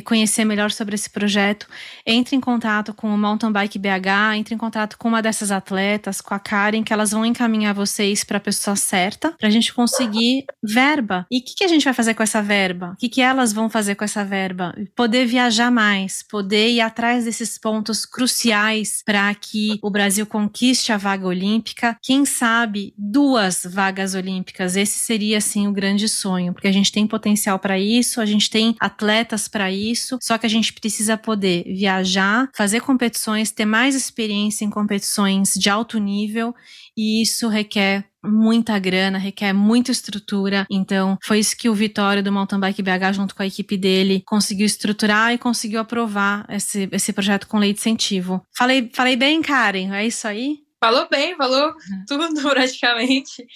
conhecer 0.04 0.44
melhor 0.44 0.70
sobre 0.70 0.94
esse 0.94 1.10
projeto, 1.10 1.66
entre 2.04 2.36
em 2.36 2.40
contato 2.40 2.92
com 2.94 3.14
o 3.14 3.18
Mountain 3.18 3.52
Bike 3.52 3.78
BH, 3.78 4.36
entre 4.36 4.54
em 4.54 4.58
contato 4.58 4.98
com 4.98 5.08
uma 5.08 5.22
dessas 5.22 5.50
atletas, 5.50 6.20
com 6.20 6.34
a 6.34 6.38
Karen, 6.38 6.82
que 6.82 6.92
elas 6.92 7.10
vão 7.10 7.24
encaminhar 7.24 7.74
vocês 7.74 8.24
para 8.24 8.38
a 8.38 8.40
pessoa 8.40 8.76
certa, 8.76 9.32
para 9.32 9.48
a 9.48 9.50
gente 9.50 9.72
conseguir 9.72 10.44
verba. 10.62 11.26
E 11.30 11.38
o 11.38 11.44
que, 11.44 11.54
que, 11.56 11.64
a 11.64 11.68
gente 11.68 11.84
vai 11.84 11.94
fazer 11.94 12.14
com 12.14 12.22
essa 12.22 12.42
verba? 12.42 12.92
O 12.92 12.96
que, 12.96 13.08
que 13.08 13.20
elas 13.20 13.52
vão 13.52 13.68
fazer 13.68 13.94
com 13.94 14.04
essa 14.04 14.24
verba? 14.24 14.74
Poder 14.94 15.26
viajar 15.26 15.70
mais, 15.70 16.22
poder 16.22 16.70
ir 16.70 16.80
atrás 16.80 17.24
desses 17.24 17.58
pontos 17.58 18.04
cruciais 18.04 19.02
para 19.04 19.34
que 19.34 19.78
o 19.82 19.90
Brasil 19.90 20.26
conquiste 20.26 20.92
a 20.92 20.96
vaga 20.96 21.26
olímpica. 21.26 21.96
Quem 22.02 22.24
sabe 22.24 22.94
duas 22.96 23.66
vagas 23.66 24.14
olímpicas. 24.14 24.76
Esse 24.76 24.98
seria, 24.98 25.38
assim, 25.38 25.66
o 25.66 25.72
grande 25.72 26.08
sonho, 26.08 26.52
porque 26.52 26.68
a 26.68 26.72
gente 26.72 26.92
tem 26.92 27.06
potencial 27.06 27.58
para 27.58 27.78
isso, 27.78 28.20
a 28.20 28.26
gente 28.26 28.50
tem 28.50 28.76
atletas 28.80 29.48
para 29.48 29.70
isso, 29.76 30.18
só 30.22 30.36
que 30.38 30.46
a 30.46 30.48
gente 30.48 30.72
precisa 30.72 31.16
poder 31.16 31.64
viajar, 31.64 32.48
fazer 32.54 32.80
competições, 32.80 33.50
ter 33.50 33.64
mais 33.64 33.94
experiência 33.94 34.64
em 34.64 34.70
competições 34.70 35.52
de 35.54 35.70
alto 35.70 35.98
nível 35.98 36.54
e 36.96 37.22
isso 37.22 37.48
requer 37.48 38.04
muita 38.24 38.78
grana, 38.78 39.18
requer 39.18 39.52
muita 39.52 39.92
estrutura. 39.92 40.66
Então, 40.70 41.16
foi 41.22 41.38
isso 41.38 41.56
que 41.56 41.68
o 41.68 41.74
Vitório 41.74 42.22
do 42.22 42.32
Mountain 42.32 42.58
Bike 42.58 42.82
BH, 42.82 43.12
junto 43.14 43.34
com 43.34 43.42
a 43.42 43.46
equipe 43.46 43.76
dele, 43.76 44.22
conseguiu 44.26 44.66
estruturar 44.66 45.32
e 45.32 45.38
conseguiu 45.38 45.78
aprovar 45.78 46.44
esse, 46.48 46.88
esse 46.90 47.12
projeto 47.12 47.46
com 47.46 47.58
lei 47.58 47.72
de 47.72 47.78
incentivo. 47.78 48.42
Falei, 48.56 48.90
falei 48.92 49.16
bem, 49.16 49.40
Karen? 49.42 49.94
É 49.94 50.06
isso 50.06 50.26
aí? 50.26 50.65
Falou 50.78 51.08
bem, 51.08 51.34
falou 51.36 51.74
tudo 52.06 52.42
praticamente. 52.50 53.46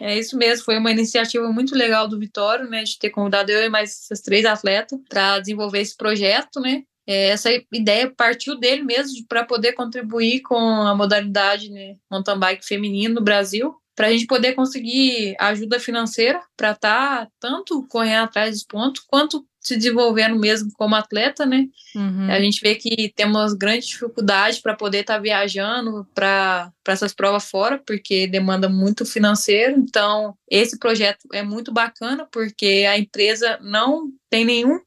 É 0.00 0.18
isso 0.18 0.36
mesmo, 0.36 0.64
foi 0.64 0.78
uma 0.78 0.90
iniciativa 0.90 1.46
muito 1.52 1.74
legal 1.74 2.08
do 2.08 2.18
Vitório, 2.18 2.68
né, 2.68 2.82
de 2.84 2.98
ter 2.98 3.10
convidado 3.10 3.50
eu 3.50 3.62
e 3.62 3.68
mais 3.68 3.90
essas 3.90 4.20
três 4.20 4.44
atletas 4.44 4.98
para 5.08 5.38
desenvolver 5.38 5.80
esse 5.80 5.96
projeto, 5.96 6.60
né. 6.60 6.82
É, 7.06 7.28
essa 7.30 7.50
ideia 7.72 8.12
partiu 8.16 8.58
dele 8.58 8.82
mesmo 8.82 9.26
para 9.28 9.44
poder 9.44 9.72
contribuir 9.72 10.40
com 10.42 10.56
a 10.56 10.94
modalidade 10.94 11.68
né, 11.68 11.96
mountain 12.10 12.38
bike 12.38 12.64
feminino 12.64 13.16
no 13.16 13.20
Brasil, 13.20 13.74
para 13.94 14.06
a 14.06 14.10
gente 14.10 14.26
poder 14.26 14.54
conseguir 14.54 15.34
ajuda 15.38 15.78
financeira 15.78 16.40
para 16.56 16.70
estar 16.70 17.26
tá 17.26 17.32
tanto 17.40 17.86
correndo 17.88 18.24
atrás 18.24 18.52
dos 18.52 18.64
pontos 18.64 19.02
quanto 19.06 19.44
se 19.62 19.76
desenvolvendo 19.76 20.36
mesmo 20.38 20.70
como 20.72 20.96
atleta, 20.96 21.46
né? 21.46 21.66
Uhum. 21.94 22.28
A 22.28 22.40
gente 22.40 22.60
vê 22.60 22.74
que 22.74 23.12
temos 23.14 23.54
grande 23.54 23.86
dificuldade 23.86 24.60
para 24.60 24.74
poder 24.74 25.00
estar 25.00 25.14
tá 25.14 25.20
viajando 25.20 26.06
para 26.12 26.72
essas 26.88 27.14
provas 27.14 27.48
fora, 27.48 27.80
porque 27.86 28.26
demanda 28.26 28.68
muito 28.68 29.06
financeiro. 29.06 29.78
Então, 29.78 30.34
esse 30.50 30.78
projeto 30.78 31.28
é 31.32 31.42
muito 31.42 31.72
bacana, 31.72 32.26
porque 32.32 32.84
a 32.88 32.98
empresa 32.98 33.58
não 33.62 34.10
tem 34.28 34.44
nenhum 34.44 34.80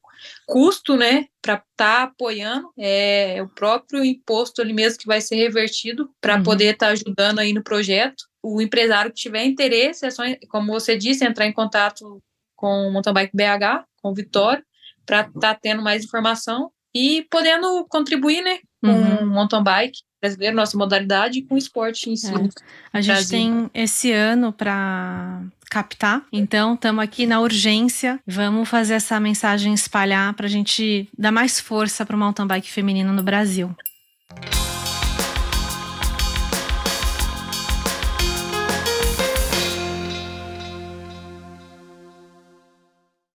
custo, 0.45 0.95
né, 0.95 1.25
para 1.41 1.53
estar 1.53 1.65
tá 1.75 2.03
apoiando, 2.03 2.71
é 2.77 3.41
o 3.41 3.47
próprio 3.47 4.03
imposto 4.03 4.61
ali 4.61 4.73
mesmo 4.73 4.99
que 4.99 5.05
vai 5.05 5.21
ser 5.21 5.35
revertido 5.35 6.09
para 6.19 6.37
uhum. 6.37 6.43
poder 6.43 6.73
estar 6.73 6.87
tá 6.87 6.91
ajudando 6.91 7.39
aí 7.39 7.53
no 7.53 7.63
projeto. 7.63 8.25
O 8.41 8.61
empresário 8.61 9.11
que 9.11 9.21
tiver 9.21 9.45
interesse, 9.45 10.05
é 10.05 10.11
só, 10.11 10.23
como 10.49 10.73
você 10.73 10.97
disse, 10.97 11.23
entrar 11.23 11.45
em 11.45 11.53
contato 11.53 12.21
com 12.55 12.87
o 12.87 12.91
Mountain 12.91 13.13
Bike 13.13 13.35
BH, 13.35 13.85
com 14.05 14.11
o 14.11 14.13
Vitório, 14.13 14.63
para 15.03 15.21
estar 15.21 15.33
tá 15.33 15.59
tendo 15.59 15.81
mais 15.81 16.03
informação 16.03 16.69
e 16.93 17.25
podendo 17.31 17.83
contribuir, 17.89 18.43
né, 18.43 18.59
com 18.79 18.91
uhum. 18.91 19.25
mountain 19.25 19.63
bike 19.63 19.99
brasileiro, 20.21 20.55
nossa 20.55 20.77
modalidade, 20.77 21.39
e 21.39 21.41
com 21.43 21.55
o 21.55 21.57
esporte 21.57 22.09
em 22.09 22.15
si. 22.15 22.27
É. 22.27 22.49
A 22.93 23.01
gente 23.01 23.13
Brasil. 23.13 23.29
tem 23.29 23.71
esse 23.73 24.11
ano 24.11 24.53
para 24.53 25.41
captar, 25.71 26.23
então 26.31 26.75
estamos 26.75 27.03
aqui 27.03 27.25
na 27.25 27.39
urgência. 27.39 28.19
Vamos 28.27 28.69
fazer 28.69 28.93
essa 28.93 29.19
mensagem 29.19 29.73
espalhar 29.73 30.33
para 30.35 30.45
a 30.45 30.49
gente 30.49 31.09
dar 31.17 31.31
mais 31.31 31.59
força 31.59 32.05
para 32.05 32.15
o 32.15 32.19
mountain 32.19 32.45
bike 32.45 32.69
feminino 32.69 33.11
no 33.11 33.23
Brasil. 33.23 33.75